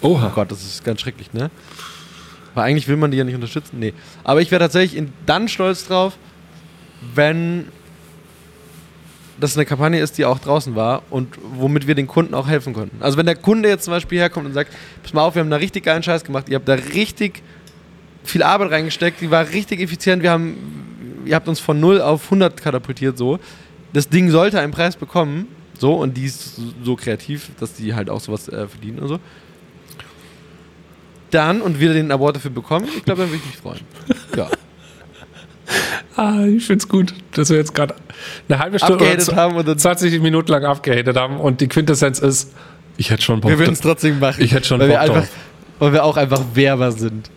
Oh 0.00 0.14
Oha. 0.14 0.32
Gott, 0.34 0.50
das 0.50 0.62
ist 0.64 0.82
ganz 0.84 1.00
schrecklich, 1.02 1.32
ne? 1.32 1.50
Weil 2.54 2.64
eigentlich 2.64 2.88
will 2.88 2.96
man 2.96 3.10
die 3.10 3.18
ja 3.18 3.24
nicht 3.24 3.34
unterstützen. 3.34 3.78
Nee. 3.78 3.92
Aber 4.24 4.40
ich 4.40 4.50
wäre 4.50 4.60
tatsächlich 4.60 4.96
in, 4.96 5.12
dann 5.26 5.46
stolz 5.48 5.86
drauf, 5.86 6.16
wenn 7.14 7.68
das 9.38 9.56
eine 9.56 9.64
Kampagne 9.66 10.00
ist, 10.00 10.18
die 10.18 10.24
auch 10.24 10.38
draußen 10.38 10.74
war 10.74 11.02
und 11.10 11.36
womit 11.54 11.86
wir 11.86 11.94
den 11.94 12.06
Kunden 12.06 12.34
auch 12.34 12.48
helfen 12.48 12.72
konnten. 12.74 13.02
Also 13.02 13.16
wenn 13.16 13.26
der 13.26 13.36
Kunde 13.36 13.68
jetzt 13.68 13.84
zum 13.84 13.92
Beispiel 13.92 14.18
herkommt 14.18 14.46
und 14.46 14.52
sagt, 14.54 14.72
pass 15.02 15.12
mal 15.12 15.22
auf, 15.22 15.34
wir 15.34 15.40
haben 15.40 15.50
da 15.50 15.56
richtig 15.56 15.84
geilen 15.84 16.02
Scheiß 16.02 16.24
gemacht, 16.24 16.48
ihr 16.48 16.56
habt 16.56 16.68
da 16.68 16.74
richtig 16.74 17.42
viel 18.24 18.42
Arbeit 18.42 18.70
reingesteckt, 18.72 19.20
die 19.20 19.30
war 19.30 19.48
richtig 19.48 19.80
effizient, 19.80 20.22
wir 20.22 20.30
haben, 20.30 21.22
ihr 21.24 21.34
habt 21.34 21.48
uns 21.48 21.60
von 21.60 21.78
0 21.80 22.00
auf 22.00 22.24
100 22.24 22.60
katapultiert, 22.62 23.16
so. 23.18 23.38
Das 23.92 24.08
Ding 24.08 24.30
sollte 24.30 24.60
einen 24.60 24.72
Preis 24.72 24.96
bekommen, 24.96 25.48
so, 25.78 25.94
und 25.94 26.16
die 26.16 26.26
ist 26.26 26.60
so- 26.84 26.96
kreativ, 26.96 27.50
dass 27.58 27.74
die 27.74 27.94
halt 27.94 28.10
auch 28.10 28.20
sowas 28.20 28.48
äh, 28.48 28.68
verdienen 28.68 28.98
und 29.00 29.08
so. 29.08 29.18
Dann, 31.30 31.60
und 31.62 31.78
wir 31.80 31.92
den 31.92 32.10
Award 32.10 32.36
dafür 32.36 32.50
bekommen, 32.50 32.86
ich 32.96 33.04
glaube, 33.04 33.22
dann 33.22 33.30
würde 33.30 33.40
ich 33.42 33.46
mich 33.46 33.56
freuen. 33.56 33.80
Ja. 34.36 34.48
Ah, 36.16 36.44
ich 36.44 36.66
finde 36.66 36.82
es 36.82 36.88
gut, 36.88 37.14
dass 37.32 37.48
wir 37.48 37.56
jetzt 37.56 37.74
gerade 37.74 37.94
eine 38.48 38.58
halbe 38.58 38.78
Stunde 38.80 39.04
oder 39.04 39.36
haben 39.36 39.54
und 39.54 39.68
dann 39.68 39.78
20 39.78 40.20
Minuten 40.20 40.50
lang 40.50 40.64
abgehatet 40.64 41.16
haben 41.16 41.38
und 41.38 41.60
die 41.60 41.68
Quintessenz 41.68 42.18
ist, 42.18 42.52
ich 42.96 43.10
hätte 43.10 43.22
schon 43.22 43.40
Bock 43.40 43.52
Wir 43.52 43.58
würden 43.58 43.72
es 43.72 43.80
trotzdem 43.80 44.18
machen. 44.18 44.42
Ich 44.42 44.52
hätte 44.52 44.66
schon 44.66 44.80
weil 44.80 44.88
wir 44.88 44.94
Bock 44.96 45.02
einfach, 45.02 45.20
drauf. 45.20 45.28
Weil 45.78 45.92
wir 45.92 46.04
auch 46.04 46.16
einfach 46.16 46.42
Werber 46.54 46.90
sind. 46.92 47.30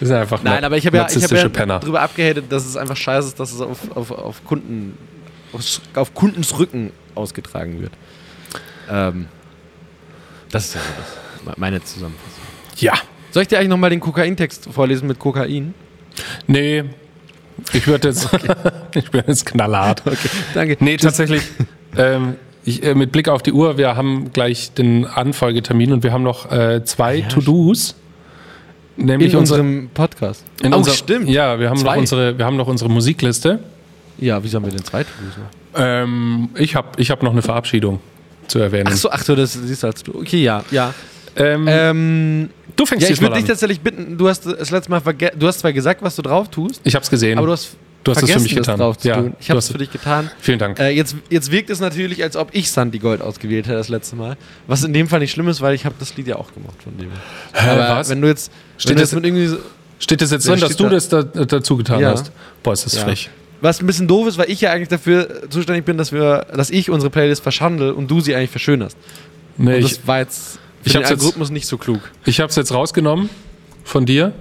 Sind 0.00 0.16
einfach 0.16 0.42
Nein, 0.42 0.64
aber 0.64 0.76
ich 0.76 0.86
habe 0.86 0.96
ja, 0.96 1.06
ich 1.10 1.22
hab 1.22 1.30
ja 1.32 1.48
Penner. 1.48 1.80
drüber 1.80 2.00
abgehatet, 2.02 2.44
dass 2.50 2.64
es 2.64 2.76
einfach 2.76 2.96
scheiße 2.96 3.28
ist, 3.28 3.40
dass 3.40 3.52
es 3.52 3.60
auf, 3.60 3.78
auf, 3.96 4.10
auf 4.10 4.44
Kunden, 4.44 4.96
auf, 5.52 5.62
auf 5.94 6.14
Kundens 6.14 6.58
Rücken 6.58 6.92
ausgetragen 7.14 7.80
wird. 7.80 7.92
Ähm, 8.88 9.26
das 10.50 10.66
ist 10.66 10.74
ja 10.74 10.80
so 10.80 11.46
das, 11.46 11.58
meine 11.58 11.82
Zusammenfassung. 11.82 12.42
Ja. 12.76 12.94
Soll 13.30 13.42
ich 13.42 13.48
dir 13.48 13.58
eigentlich 13.58 13.68
nochmal 13.68 13.90
den 13.90 14.00
Kokaintext 14.00 14.68
vorlesen 14.72 15.06
mit 15.08 15.18
Kokain? 15.18 15.74
Nee, 16.46 16.84
ich 17.72 17.86
würde 17.86 18.08
jetzt, 18.08 18.28
ich 18.94 19.10
bin 19.10 19.22
jetzt 19.26 19.46
knallhart. 19.46 20.02
Danke. 20.54 20.76
Nee, 20.80 20.96
tatsächlich, 20.96 21.42
ähm, 21.96 22.36
ich, 22.64 22.82
äh, 22.82 22.94
mit 22.94 23.12
Blick 23.12 23.28
auf 23.28 23.42
die 23.42 23.52
Uhr, 23.52 23.76
wir 23.78 23.96
haben 23.96 24.32
gleich 24.32 24.72
den 24.72 25.06
Anfolgetermin 25.06 25.92
und 25.92 26.02
wir 26.02 26.12
haben 26.12 26.22
noch 26.22 26.50
äh, 26.50 26.84
zwei 26.84 27.16
Ja, 27.16 27.28
To-Dos. 27.28 27.96
Nämlich 28.98 29.32
In 29.32 29.38
unsere, 29.38 29.60
unserem 29.60 29.90
Podcast. 29.94 30.44
in 30.62 30.74
oh, 30.74 30.78
unser- 30.78 30.90
stimmt. 30.92 31.28
Ja, 31.28 31.58
wir 31.58 31.70
haben, 31.70 31.80
noch 31.80 31.96
unsere, 31.96 32.36
wir 32.36 32.44
haben 32.44 32.56
noch 32.56 32.66
unsere 32.66 32.90
Musikliste. 32.90 33.60
Ja, 34.18 34.42
wieso 34.42 34.56
haben 34.56 34.64
wir 34.64 34.72
denn 34.72 34.84
zwei 34.84 35.02
noch? 35.02 35.80
Ähm, 35.80 36.48
ich 36.56 36.74
habe 36.74 36.88
ich 36.96 37.10
hab 37.10 37.22
noch 37.22 37.30
eine 37.32 37.42
Verabschiedung 37.42 38.00
zu 38.48 38.58
erwähnen. 38.58 38.88
Ach 38.90 38.96
so, 38.96 39.10
ach 39.10 39.22
so, 39.22 39.36
das 39.36 39.52
siehst 39.52 39.82
du 39.82 39.86
als 39.86 40.02
du. 40.02 40.18
Okay, 40.18 40.42
ja, 40.42 40.64
ja. 40.72 40.92
Ähm, 41.36 41.66
Ähm, 41.68 42.50
du 42.74 42.84
fängst 42.86 43.06
ja, 43.08 43.14
ich 43.14 43.20
würde 43.20 43.36
dich 43.36 43.44
tatsächlich 43.44 43.80
bitten, 43.80 44.18
du 44.18 44.28
hast 44.28 44.44
das 44.44 44.70
letzte 44.72 44.90
Mal 44.90 45.00
vergessen, 45.00 45.38
du 45.38 45.46
hast 45.46 45.60
zwar 45.60 45.72
gesagt, 45.72 46.02
was 46.02 46.16
du 46.16 46.22
drauf 46.22 46.48
tust, 46.50 46.80
Ich 46.82 46.94
habe 46.96 47.04
es 47.04 47.10
gesehen. 47.10 47.38
aber 47.38 47.46
du 47.46 47.52
hast, 47.52 47.76
Du 48.04 48.12
hast 48.12 48.22
es 48.22 48.30
für 48.30 48.40
mich 48.40 48.54
getan. 48.54 48.78
drauf 48.78 48.96
zu 48.98 49.08
Ja, 49.08 49.16
tun. 49.16 49.34
Ich 49.40 49.50
habe 49.50 49.58
es 49.58 49.70
für 49.70 49.76
dich 49.78 49.90
getan. 49.90 50.30
Vielen 50.40 50.58
Dank. 50.58 50.78
Äh, 50.78 50.90
jetzt, 50.90 51.16
jetzt 51.30 51.50
wirkt 51.50 51.68
es 51.68 51.80
natürlich, 51.80 52.22
als 52.22 52.36
ob 52.36 52.48
ich 52.52 52.70
Sandy 52.70 52.98
Gold 52.98 53.20
ausgewählt 53.20 53.66
hätte 53.66 53.76
das 53.76 53.88
letzte 53.88 54.16
Mal. 54.16 54.36
Was 54.66 54.84
in 54.84 54.92
dem 54.92 55.08
Fall 55.08 55.18
nicht 55.20 55.32
schlimm 55.32 55.48
ist, 55.48 55.60
weil 55.60 55.74
ich 55.74 55.84
habe 55.84 55.94
das 55.98 56.16
Lied 56.16 56.26
ja 56.28 56.36
auch 56.36 56.52
gemacht 56.54 56.82
von 56.82 56.96
dem. 56.96 57.10
Hä, 57.52 57.68
Aber 57.70 57.80
was? 57.98 58.08
wenn 58.08 58.20
du 58.22 58.28
jetzt, 58.28 58.50
Steht 58.78 58.90
wenn 58.90 58.96
du 58.96 59.00
das- 59.02 59.10
jetzt 59.10 59.16
mit 59.16 59.24
irgendwie 59.26 59.46
so, 59.48 59.56
Steht 59.98 60.20
das 60.22 60.30
jetzt 60.30 60.46
drin, 60.48 60.60
dass 60.60 60.76
du 60.76 60.84
da- 60.84 60.90
das 60.90 61.08
da, 61.08 61.22
dazu 61.22 61.76
getan 61.76 62.00
Ja. 62.00 62.12
hast? 62.12 62.30
Boah, 62.62 62.72
ist 62.72 62.86
das 62.86 62.94
Ja. 62.94 63.02
frech. 63.02 63.30
was 63.60 63.80
ein 63.80 63.86
bisschen 63.88 64.06
doof 64.06 64.28
ist, 64.28 64.38
weil 64.38 64.48
ich 64.48 64.60
ja 64.60 64.70
eigentlich 64.70 64.86
dafür 64.88 65.50
zuständig 65.50 65.84
bin, 65.84 65.98
dass 65.98 66.12
wir, 66.12 66.46
dass 66.54 66.70
ich 66.70 66.88
unsere 66.90 67.10
Playlist 67.10 67.42
verschandel 67.42 67.90
und 67.90 68.08
du 68.08 68.20
sie 68.20 68.36
eigentlich 68.36 68.50
verschönerst. 68.50 68.96
Nee, 69.56 69.74
Und 69.74 69.80
ich 69.84 69.96
das 69.96 70.06
war 70.06 70.18
jetzt 70.20 70.52
für 70.52 70.58
ich 70.84 70.92
den 70.92 71.00
hab's 71.00 71.10
jetzt- 71.10 71.18
Algorithmus 71.18 71.50
nicht 71.50 71.66
so 71.66 71.76
klug. 71.76 71.98
ich 72.24 72.38
habe 72.38 72.50
es 72.50 72.54
jetzt 72.54 72.72
rausgenommen 72.72 73.28
von 73.82 74.06
dir. 74.06 74.32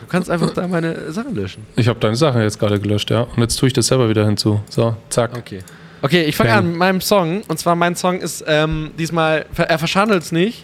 Du 0.00 0.06
kannst 0.08 0.30
einfach 0.30 0.50
da 0.50 0.66
meine 0.66 1.12
Sachen 1.12 1.34
löschen. 1.34 1.66
Ich 1.76 1.88
habe 1.88 2.00
deine 2.00 2.16
Sachen 2.16 2.40
jetzt 2.42 2.58
gerade 2.58 2.80
gelöscht, 2.80 3.10
ja. 3.10 3.22
Und 3.22 3.38
jetzt 3.38 3.56
tue 3.56 3.66
ich 3.66 3.72
das 3.72 3.86
selber 3.86 4.08
wieder 4.08 4.24
hinzu. 4.24 4.60
So, 4.68 4.96
zack. 5.10 5.36
Okay. 5.36 5.60
Okay, 6.02 6.22
ich 6.22 6.36
fange 6.36 6.52
an 6.54 6.68
mit 6.68 6.76
meinem 6.76 7.00
Song. 7.00 7.42
Und 7.48 7.58
zwar 7.58 7.76
mein 7.76 7.94
Song 7.94 8.20
ist 8.20 8.42
ähm, 8.46 8.92
diesmal, 8.98 9.44
er 9.56 9.78
verschandelt 9.78 10.22
es 10.22 10.32
nicht. 10.32 10.62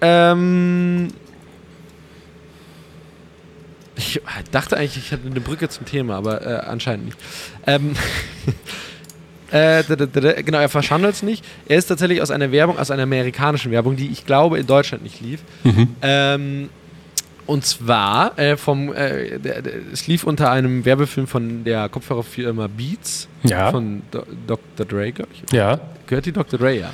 Ähm, 0.00 1.08
ich 3.96 4.20
dachte 4.50 4.76
eigentlich, 4.76 4.96
ich 4.96 5.10
hätte 5.10 5.26
eine 5.26 5.40
Brücke 5.40 5.68
zum 5.68 5.86
Thema, 5.86 6.16
aber 6.16 6.46
äh, 6.46 6.54
anscheinend 6.66 7.06
nicht. 7.06 7.18
Ähm, 7.66 7.94
äh, 9.50 9.82
genau, 10.42 10.58
er 10.58 10.68
verschandelt 10.68 11.14
es 11.14 11.22
nicht. 11.22 11.44
Er 11.66 11.78
ist 11.78 11.86
tatsächlich 11.86 12.22
aus 12.22 12.30
einer 12.30 12.52
Werbung, 12.52 12.78
aus 12.78 12.90
einer 12.92 13.02
amerikanischen 13.02 13.72
Werbung, 13.72 13.96
die 13.96 14.08
ich 14.08 14.24
glaube 14.24 14.58
in 14.58 14.66
Deutschland 14.66 15.02
nicht 15.02 15.20
lief. 15.20 15.40
Mhm. 15.64 15.88
Ähm, 16.00 16.68
und 17.46 17.64
zwar 17.66 18.38
äh, 18.38 18.56
vom, 18.56 18.92
äh, 18.94 19.38
der, 19.38 19.62
der, 19.62 19.72
es 19.92 20.06
lief 20.06 20.24
unter 20.24 20.50
einem 20.50 20.84
Werbefilm 20.84 21.26
von 21.26 21.64
der 21.64 21.88
Kopfhörerfirma 21.88 22.68
Beats 22.68 23.28
Ja. 23.42 23.70
von 23.70 24.02
Do 24.10 24.24
Dr. 24.46 24.86
Dre, 24.86 25.12
glaube 25.12 25.30
ich. 25.34 25.52
Ja. 25.52 25.80
Gehört 26.06 26.26
die 26.26 26.32
Dr. 26.32 26.58
Dre, 26.58 26.78
ja. 26.78 26.90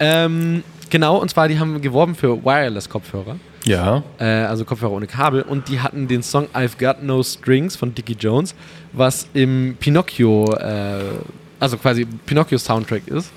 Ähm, 0.00 0.62
genau, 0.90 1.16
und 1.18 1.30
zwar, 1.30 1.48
die 1.48 1.58
haben 1.58 1.80
geworben 1.80 2.14
für 2.14 2.44
Wireless-Kopfhörer, 2.44 3.36
Ja. 3.64 4.02
äh, 4.18 4.24
also 4.24 4.64
Kopfhörer 4.64 4.92
ohne 4.92 5.06
Kabel, 5.06 5.42
und 5.42 5.68
die 5.68 5.80
hatten 5.80 6.08
den 6.08 6.22
Song 6.22 6.46
I've 6.54 6.78
Got 6.78 7.02
No 7.02 7.22
Strings 7.22 7.76
von 7.76 7.94
Dickie 7.94 8.16
Jones, 8.18 8.54
was 8.92 9.28
im 9.34 9.76
Pinocchio, 9.80 10.52
äh, 10.54 11.00
also 11.60 11.76
quasi 11.78 12.04
Pinocchio-Soundtrack 12.26 13.06
ist. 13.08 13.30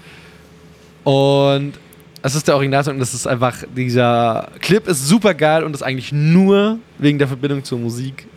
Und 1.04 1.74
es 2.28 2.36
ist 2.36 2.48
der 2.48 2.56
Originalsong 2.56 2.96
und 2.96 3.00
das 3.00 3.14
ist 3.14 3.28
einfach, 3.28 3.64
dieser 3.76 4.50
Clip 4.60 4.88
ist 4.88 5.08
super 5.08 5.34
geil 5.34 5.64
und 5.64 5.74
ist 5.74 5.82
eigentlich 5.82 6.12
nur 6.12 6.80
wegen 6.98 7.18
der 7.18 7.28
Verbindung 7.28 7.64
zur 7.64 7.80
Musik 7.80 8.28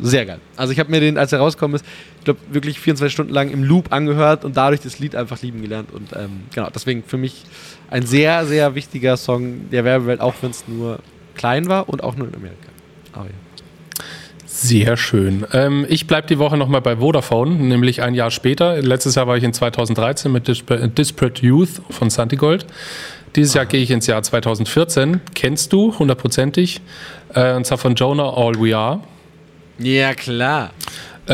Sehr 0.00 0.26
geil. 0.26 0.40
Also 0.56 0.72
ich 0.72 0.78
habe 0.78 0.90
mir 0.90 1.00
den, 1.00 1.16
als 1.16 1.32
er 1.32 1.38
rausgekommen 1.38 1.76
ist, 1.76 1.84
ich 2.18 2.24
glaube 2.24 2.40
wirklich 2.50 2.80
24 2.80 3.12
Stunden 3.12 3.32
lang 3.32 3.50
im 3.50 3.62
Loop 3.62 3.92
angehört 3.92 4.44
und 4.44 4.56
dadurch 4.56 4.80
das 4.80 4.98
Lied 4.98 5.14
einfach 5.14 5.40
lieben 5.42 5.62
gelernt. 5.62 5.92
Und 5.92 6.12
ähm, 6.14 6.42
genau, 6.54 6.68
deswegen 6.74 7.02
für 7.04 7.18
mich 7.18 7.44
ein 7.90 8.04
sehr, 8.06 8.46
sehr 8.46 8.74
wichtiger 8.74 9.16
Song 9.16 9.70
der 9.70 9.84
Werbewelt, 9.84 10.20
auch 10.20 10.34
wenn 10.42 10.50
es 10.50 10.66
nur 10.66 10.98
klein 11.34 11.68
war 11.68 11.88
und 11.88 12.02
auch 12.02 12.16
nur 12.16 12.28
in 12.28 12.34
Amerika. 12.34 12.68
Aber 13.12 13.26
ja. 13.26 13.51
Sehr 14.62 14.96
schön. 14.96 15.44
Ähm, 15.52 15.86
ich 15.88 16.06
bleibe 16.06 16.28
die 16.28 16.38
Woche 16.38 16.56
nochmal 16.56 16.80
bei 16.80 16.98
Vodafone, 16.98 17.50
nämlich 17.50 18.00
ein 18.00 18.14
Jahr 18.14 18.30
später. 18.30 18.80
Letztes 18.80 19.16
Jahr 19.16 19.26
war 19.26 19.36
ich 19.36 19.42
in 19.42 19.52
2013 19.52 20.30
mit 20.30 20.46
Disparate 20.46 21.44
Youth 21.44 21.82
von 21.90 22.10
Santigold. 22.10 22.64
Dieses 23.34 23.54
Jahr 23.54 23.66
gehe 23.66 23.82
ich 23.82 23.90
ins 23.90 24.06
Jahr 24.06 24.22
2014. 24.22 25.20
Kennst 25.34 25.72
du 25.72 25.98
hundertprozentig. 25.98 26.80
Äh, 27.34 27.54
und 27.54 27.66
zwar 27.66 27.78
von 27.78 27.96
Jonah 27.96 28.32
All 28.36 28.54
We 28.54 28.76
Are. 28.76 29.00
Ja, 29.78 30.14
klar. 30.14 30.70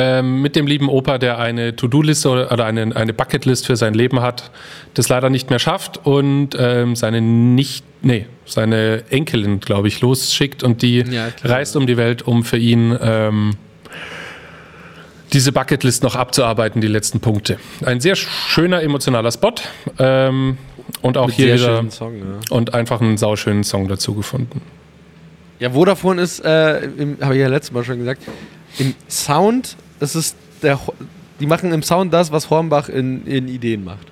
Ähm, 0.01 0.43
mit 0.43 0.55
dem 0.55 0.69
lieben 0.69 0.89
Opa, 0.89 1.19
der 1.19 1.39
eine 1.39 1.75
To-Do-Liste 1.75 2.31
oder 2.31 2.65
eine, 2.65 2.95
eine 2.95 3.13
Bucketlist 3.13 3.67
für 3.67 3.75
sein 3.75 3.95
Leben 3.95 4.21
hat, 4.21 4.53
das 4.95 5.09
leider 5.09 5.29
nicht 5.29 5.51
mehr 5.51 5.59
schafft 5.59 6.07
und 6.07 6.51
ähm, 6.57 6.95
seine 6.95 7.21
nicht, 7.21 7.85
nee, 8.01 8.27
seine 8.47 9.03
Enkelin, 9.11 9.59
glaube 9.59 9.89
ich, 9.89 10.01
losschickt 10.01 10.63
und 10.63 10.83
die 10.83 10.99
ja, 11.01 11.31
reist 11.43 11.75
um 11.75 11.89
die 11.89 11.97
Welt, 11.97 12.23
um 12.23 12.45
für 12.45 12.59
ihn 12.59 12.97
ähm, 13.03 13.57
diese 15.33 15.51
Bucketlist 15.51 16.05
noch 16.05 16.15
abzuarbeiten, 16.15 16.81
die 16.81 16.87
letzten 16.87 17.19
Punkte. 17.19 17.59
Ein 17.85 18.01
sehr 18.01 18.15
schöner 18.15 18.83
emotionaler 18.83 19.33
Spot 19.33 19.55
ähm, 19.99 20.59
und 21.03 21.17
auch 21.17 21.27
Mit 21.27 21.35
hier 21.35 21.55
wieder 21.55 21.91
Song, 21.91 22.19
ja. 22.19 22.25
und 22.51 22.73
einfach 22.73 23.01
einen 23.01 23.17
sauschönen 23.17 23.65
Song 23.65 23.89
dazu 23.89 24.15
gefunden. 24.15 24.63
Ja, 25.59 25.71
Vodafone 25.71 26.23
ist, 26.23 26.39
äh, 26.39 26.89
habe 27.21 27.35
ich 27.35 27.41
ja 27.41 27.49
letztes 27.49 27.73
Mal 27.73 27.83
schon 27.83 27.99
gesagt, 27.99 28.23
im 28.79 28.95
Sound, 29.09 29.77
das 29.99 30.17
ist 30.17 30.37
der, 30.63 30.79
die 31.41 31.47
machen 31.47 31.73
im 31.73 31.83
Sound 31.83 32.13
das, 32.13 32.33
was 32.33 32.51
Hornbach 32.51 32.89
in, 32.89 33.27
in 33.27 33.49
Ideen 33.49 33.85
macht. 33.85 34.07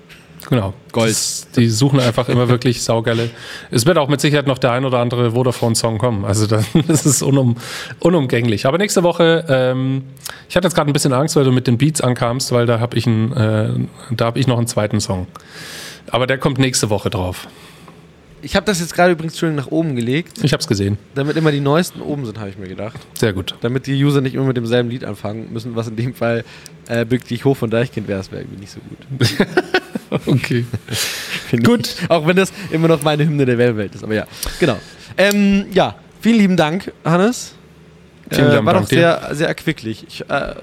Genau. 0.49 0.73
Gold. 0.93 1.09
Das, 1.09 1.47
die 1.55 1.67
suchen 1.67 1.99
einfach 1.99 2.29
immer 2.29 2.47
wirklich 2.47 2.81
saugeile. 2.81 3.29
Es 3.69 3.85
wird 3.85 3.97
auch 3.97 4.07
mit 4.07 4.21
Sicherheit 4.21 4.47
noch 4.47 4.57
der 4.57 4.71
ein 4.71 4.85
oder 4.85 4.99
andere 4.99 5.31
Vodafone-Song 5.31 5.97
kommen. 5.97 6.23
Also 6.23 6.47
das, 6.47 6.65
das 6.87 7.05
ist 7.05 7.21
unum, 7.21 7.57
unumgänglich. 7.99 8.65
Aber 8.65 8.77
nächste 8.77 9.03
Woche, 9.03 9.45
ähm, 9.49 10.03
ich 10.47 10.55
hatte 10.55 10.67
jetzt 10.67 10.75
gerade 10.75 10.89
ein 10.89 10.93
bisschen 10.93 11.13
Angst, 11.13 11.35
weil 11.35 11.43
du 11.43 11.51
mit 11.51 11.67
den 11.67 11.77
Beats 11.77 11.99
ankamst, 11.99 12.51
weil 12.51 12.65
da 12.65 12.79
habe 12.79 12.97
ich, 12.97 13.07
äh, 13.07 13.69
hab 14.19 14.37
ich 14.37 14.47
noch 14.47 14.57
einen 14.57 14.67
zweiten 14.67 15.01
Song. 15.01 15.27
Aber 16.09 16.27
der 16.27 16.37
kommt 16.37 16.59
nächste 16.59 16.89
Woche 16.89 17.09
drauf. 17.09 17.47
Ich 18.41 18.55
habe 18.55 18.65
das 18.65 18.79
jetzt 18.79 18.93
gerade 18.93 19.13
übrigens 19.13 19.37
schön 19.37 19.55
nach 19.55 19.67
oben 19.67 19.95
gelegt. 19.95 20.43
Ich 20.43 20.53
habe 20.53 20.61
es 20.61 20.67
gesehen. 20.67 20.97
Damit 21.15 21.37
immer 21.37 21.51
die 21.51 21.59
neuesten 21.59 22.01
oben 22.01 22.25
sind, 22.25 22.39
habe 22.39 22.49
ich 22.49 22.57
mir 22.57 22.67
gedacht. 22.67 22.99
Sehr 23.15 23.33
gut. 23.33 23.55
Damit 23.61 23.87
die 23.87 24.03
User 24.03 24.21
nicht 24.21 24.35
immer 24.35 24.45
mit 24.45 24.57
demselben 24.57 24.89
Lied 24.89 25.03
anfangen 25.03 25.51
müssen, 25.51 25.75
was 25.75 25.87
in 25.87 25.95
dem 25.95 26.13
Fall 26.13 26.45
äh, 26.87 27.03
Bück 27.05 27.27
dich 27.27 27.45
hoch 27.45 27.57
von 27.57 27.69
Deichkind 27.69 28.07
wäre, 28.07 28.19
das 28.19 28.31
wäre 28.31 28.43
irgendwie 28.43 28.61
nicht 28.61 28.71
so 28.71 28.79
gut. 28.79 29.47
okay. 30.27 30.65
gut. 31.63 31.87
Ich, 31.87 32.09
auch 32.09 32.27
wenn 32.27 32.35
das 32.35 32.53
immer 32.71 32.87
noch 32.87 33.01
meine 33.01 33.25
Hymne 33.25 33.45
der 33.45 33.57
Welt 33.57 33.95
ist. 33.95 34.03
Aber 34.03 34.13
ja, 34.13 34.25
genau. 34.59 34.77
Ähm, 35.17 35.65
ja, 35.73 35.95
vielen 36.21 36.37
lieben 36.37 36.57
Dank, 36.57 36.91
Hannes. 37.03 37.53
Vielen 38.29 38.49
Dank. 38.49 38.61
Äh, 38.61 38.65
war 38.65 38.73
doch 38.73 38.87
sehr, 38.87 39.29
sehr 39.31 39.47
erquicklich. 39.47 40.05
Ich, 40.07 40.29
äh, 40.29 40.55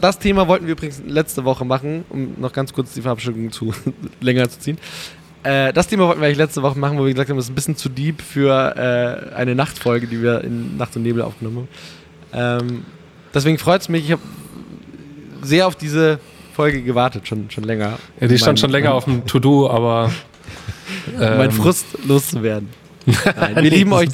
das 0.00 0.18
Thema 0.18 0.48
wollten 0.48 0.66
wir 0.66 0.72
übrigens 0.72 1.02
letzte 1.06 1.44
Woche 1.44 1.64
machen, 1.64 2.04
um 2.10 2.34
noch 2.38 2.52
ganz 2.52 2.72
kurz 2.72 2.92
die 2.94 3.02
Verabschiedung 3.02 3.50
zu 3.52 3.72
länger 4.20 4.48
zu 4.48 4.58
ziehen. 4.58 4.78
Äh, 5.48 5.72
das 5.72 5.88
Thema 5.88 6.06
wollten 6.06 6.20
wir 6.20 6.26
eigentlich 6.26 6.36
letzte 6.36 6.62
Woche 6.62 6.78
machen, 6.78 6.98
wo 6.98 7.06
wir 7.06 7.12
gesagt 7.14 7.30
haben, 7.30 7.38
das 7.38 7.46
ist 7.46 7.50
ein 7.50 7.54
bisschen 7.54 7.76
zu 7.76 7.88
deep 7.88 8.20
für 8.20 8.76
äh, 8.76 9.34
eine 9.34 9.54
Nachtfolge, 9.54 10.06
die 10.06 10.20
wir 10.20 10.44
in 10.44 10.76
Nacht 10.76 10.94
und 10.94 11.02
Nebel 11.04 11.22
aufgenommen 11.22 11.68
haben. 12.32 12.68
Ähm, 12.68 12.84
deswegen 13.32 13.56
freut 13.56 13.80
es 13.80 13.88
mich, 13.88 14.04
ich 14.04 14.12
habe 14.12 14.22
sehr 15.40 15.66
auf 15.66 15.74
diese 15.74 16.20
Folge 16.52 16.82
gewartet, 16.82 17.26
schon, 17.26 17.50
schon 17.50 17.64
länger. 17.64 17.98
Ja, 18.20 18.28
die 18.28 18.36
stand 18.36 18.60
schon 18.60 18.68
länger 18.68 18.92
auf 18.92 19.04
dem 19.04 19.26
To-Do, 19.26 19.70
aber. 19.70 20.12
Ähm, 21.20 21.38
mein 21.38 21.50
Frust 21.50 21.86
loszuwerden. 22.06 22.68
Nein, 23.08 23.56
wir, 23.62 23.70
lieben 23.70 23.92
euch, 23.92 24.08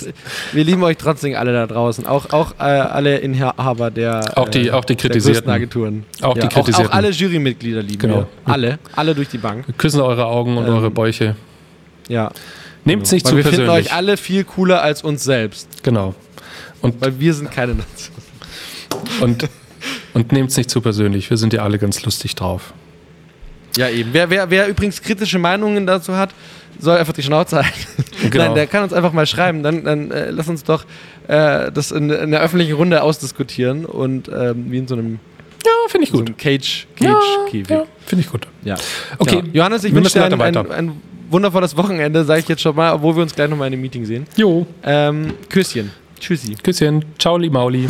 wir 0.53 0.65
lieben 0.65 0.83
euch 0.83 0.97
trotzdem 0.97 1.35
alle 1.35 1.53
da 1.53 1.67
draußen. 1.67 2.07
Auch, 2.07 2.31
auch 2.33 2.53
äh, 2.59 2.63
alle 2.63 3.19
Inhaber 3.19 3.91
der, 3.91 4.39
auch 4.39 4.49
die, 4.49 4.69
äh, 4.69 4.71
auch 4.71 4.85
die 4.85 4.97
kritisierten 4.97 5.51
Agenturen. 5.51 6.05
Auch, 6.23 6.37
ja, 6.37 6.43
die 6.43 6.49
kritisierten. 6.49 6.87
Auch, 6.87 6.91
auch 6.91 6.97
alle 6.97 7.11
Jurymitglieder 7.11 7.83
lieben 7.83 7.99
genau. 7.99 8.17
wir. 8.17 8.29
Alle. 8.45 8.79
Alle 8.95 9.15
durch 9.15 9.29
die 9.29 9.39
Bank. 9.39 9.67
Wir 9.67 9.75
küssen 9.75 10.01
eure 10.01 10.27
Augen 10.27 10.57
und 10.57 10.67
ähm, 10.67 10.75
eure 10.75 10.91
Bäuche. 10.91 11.37
Ja. 12.09 12.31
Nehmt 12.85 13.05
es 13.05 13.13
nicht 13.13 13.25
Weil 13.25 13.31
zu 13.31 13.37
wir 13.37 13.43
persönlich. 13.43 13.69
Wir 13.69 13.75
finden 13.75 13.87
euch 13.89 13.93
alle 13.93 14.17
viel 14.17 14.45
cooler 14.45 14.83
als 14.83 15.03
uns 15.03 15.25
selbst. 15.25 15.83
Genau. 15.83 16.15
Und 16.81 17.01
Weil 17.01 17.19
wir 17.19 17.35
sind 17.35 17.51
keine 17.51 17.75
Nation. 17.75 18.17
Und, 19.21 19.49
und 20.13 20.33
nehmt 20.33 20.51
es 20.51 20.57
nicht 20.57 20.71
zu 20.71 20.81
persönlich. 20.81 21.31
Wir 21.31 21.37
sind 21.37 21.53
ja 21.53 21.63
alle 21.63 21.79
ganz 21.79 22.05
lustig 22.05 22.35
drauf. 22.35 22.75
Ja, 23.77 23.89
eben. 23.89 24.11
Wer, 24.13 24.31
wer, 24.31 24.51
wer 24.51 24.69
übrigens 24.69 25.03
kritische 25.03 25.39
Meinungen 25.39 25.87
dazu 25.87 26.17
hat, 26.17 26.31
soll 26.85 26.99
einfach 26.99 27.13
die 27.13 27.23
Schnauze 27.23 27.57
halten. 27.57 27.87
Genau. 28.31 28.47
Nein, 28.47 28.55
der 28.55 28.67
kann 28.67 28.83
uns 28.83 28.95
einfach 28.95 29.13
mal 29.13 29.27
schreiben. 29.27 29.63
Dann, 29.63 29.85
dann 29.85 30.11
äh, 30.11 30.31
lass 30.31 30.49
uns 30.49 30.65
doch 30.65 30.85
äh, 31.29 31.71
das 31.71 31.91
in, 31.91 32.09
in 32.09 32.31
der 32.31 32.41
öffentlichen 32.41 32.73
Runde 32.73 33.03
ausdiskutieren 33.03 33.85
und 33.85 34.29
ähm, 34.29 34.71
wie 34.71 34.79
in 34.79 34.89
so 34.89 34.95
einem 34.95 35.19
ja, 35.65 35.73
finde 35.89 36.07
ich 36.07 36.13
gut. 36.13 36.29
So 36.29 36.35
Cage, 36.35 36.87
Cage, 36.97 37.09
ja, 37.09 37.21
Käfig. 37.51 37.71
Ja, 37.71 37.85
finde 38.07 38.25
ich 38.25 38.31
gut. 38.31 38.47
Ja. 38.63 38.77
Okay, 39.19 39.43
ja. 39.47 39.53
Johannes, 39.53 39.85
ich 39.85 39.95
wünsche 39.95 40.13
dir 40.13 40.25
ein, 40.25 40.41
ein, 40.41 40.71
ein, 40.71 41.03
wundervolles 41.31 41.77
Wochenende, 41.77 42.25
sage 42.25 42.41
ich 42.41 42.49
jetzt 42.49 42.63
schon 42.63 42.77
mal, 42.77 42.95
obwohl 42.95 43.17
wir 43.17 43.23
uns 43.23 43.35
gleich 43.35 43.51
nochmal 43.51 43.69
in 43.69 43.75
einem 43.75 43.83
Meeting 43.83 44.05
sehen. 44.05 44.27
Jo. 44.37 44.67
Ähm, 44.83 45.35
Küsschen. 45.49 45.91
Tschüssi. 46.21 46.55
Küsschen. 46.63 47.05
Ciao, 47.19 47.39
Mauli. 47.39 47.89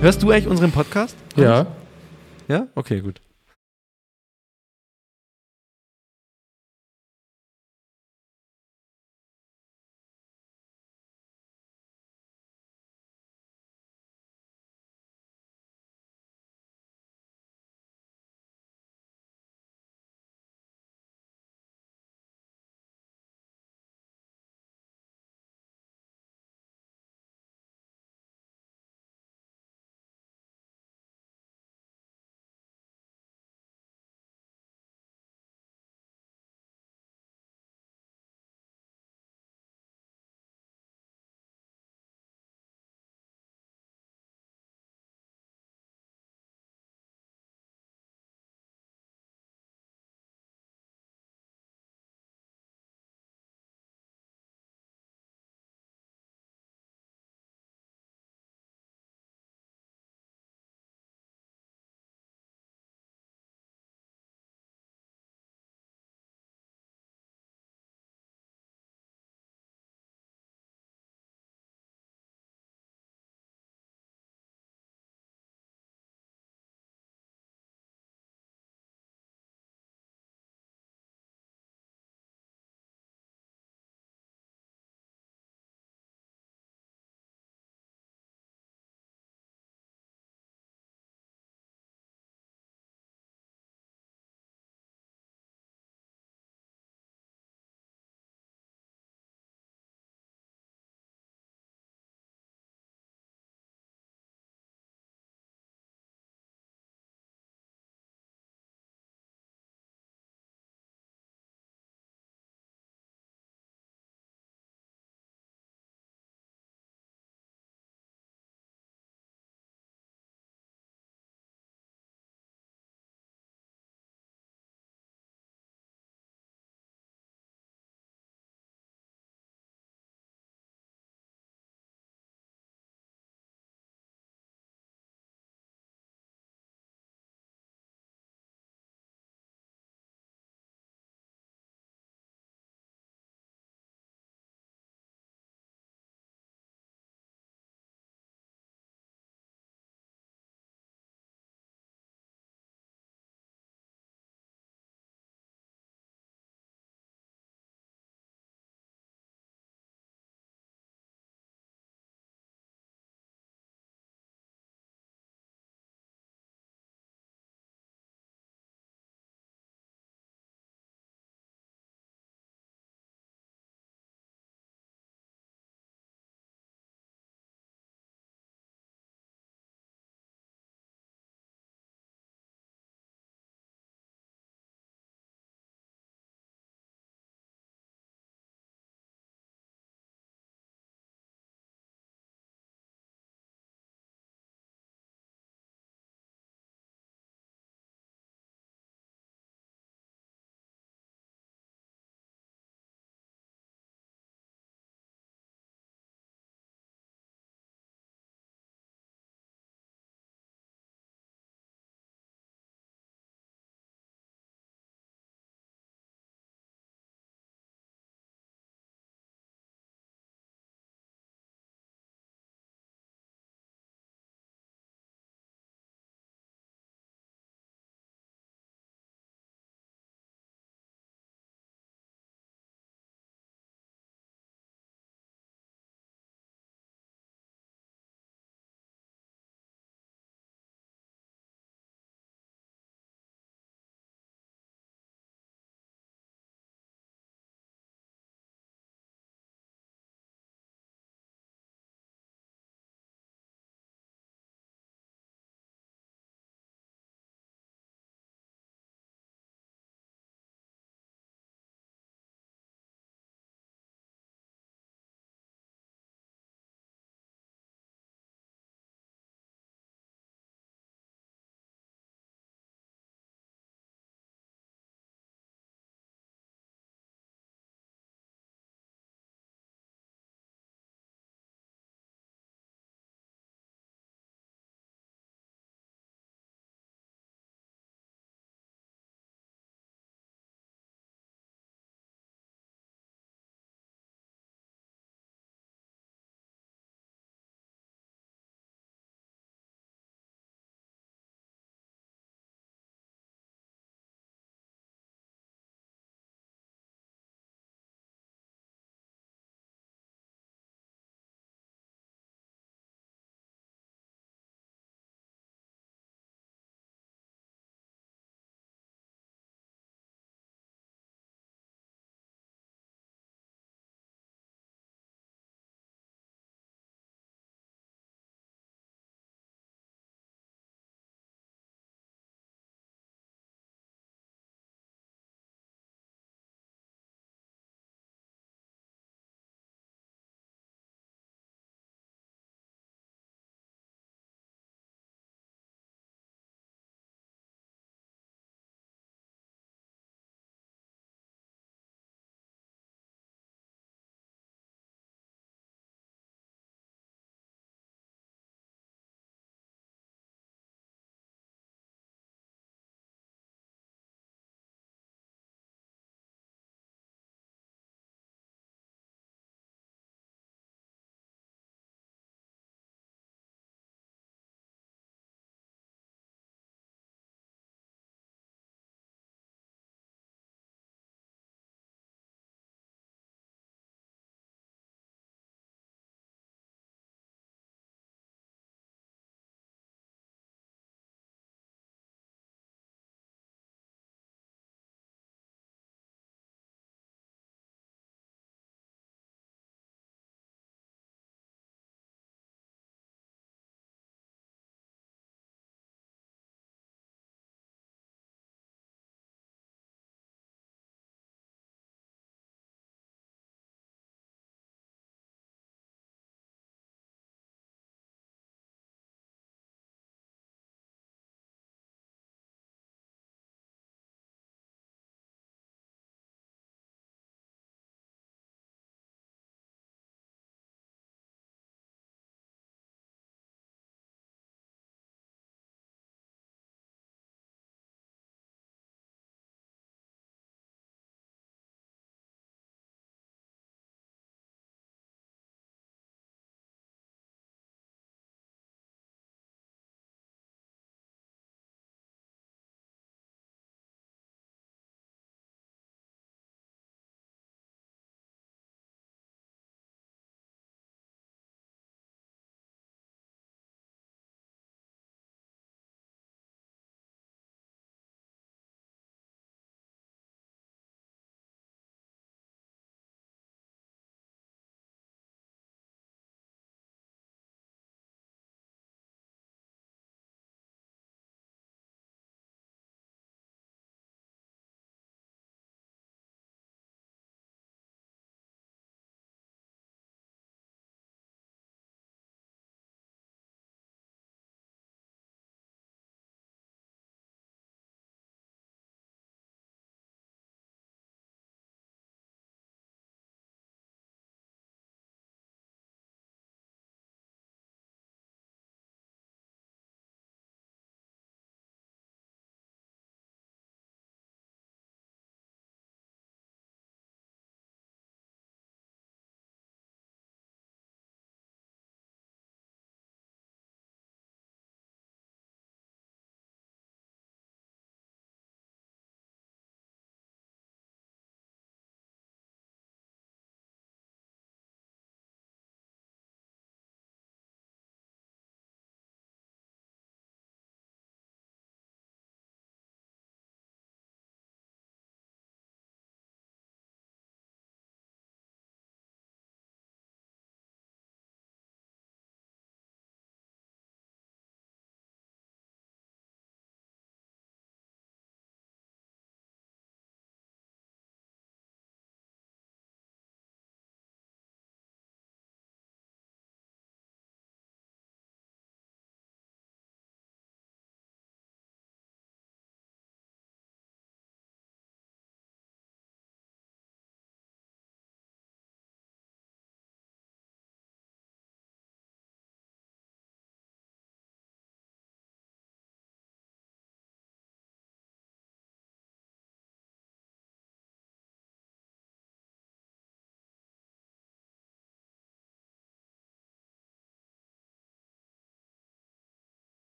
Hörst 0.00 0.22
du 0.22 0.30
eigentlich 0.30 0.48
unseren 0.48 0.72
Podcast? 0.72 1.16
Ja. 1.36 1.66
Ja? 2.48 2.66
Okay, 2.74 3.00
gut. 3.00 3.20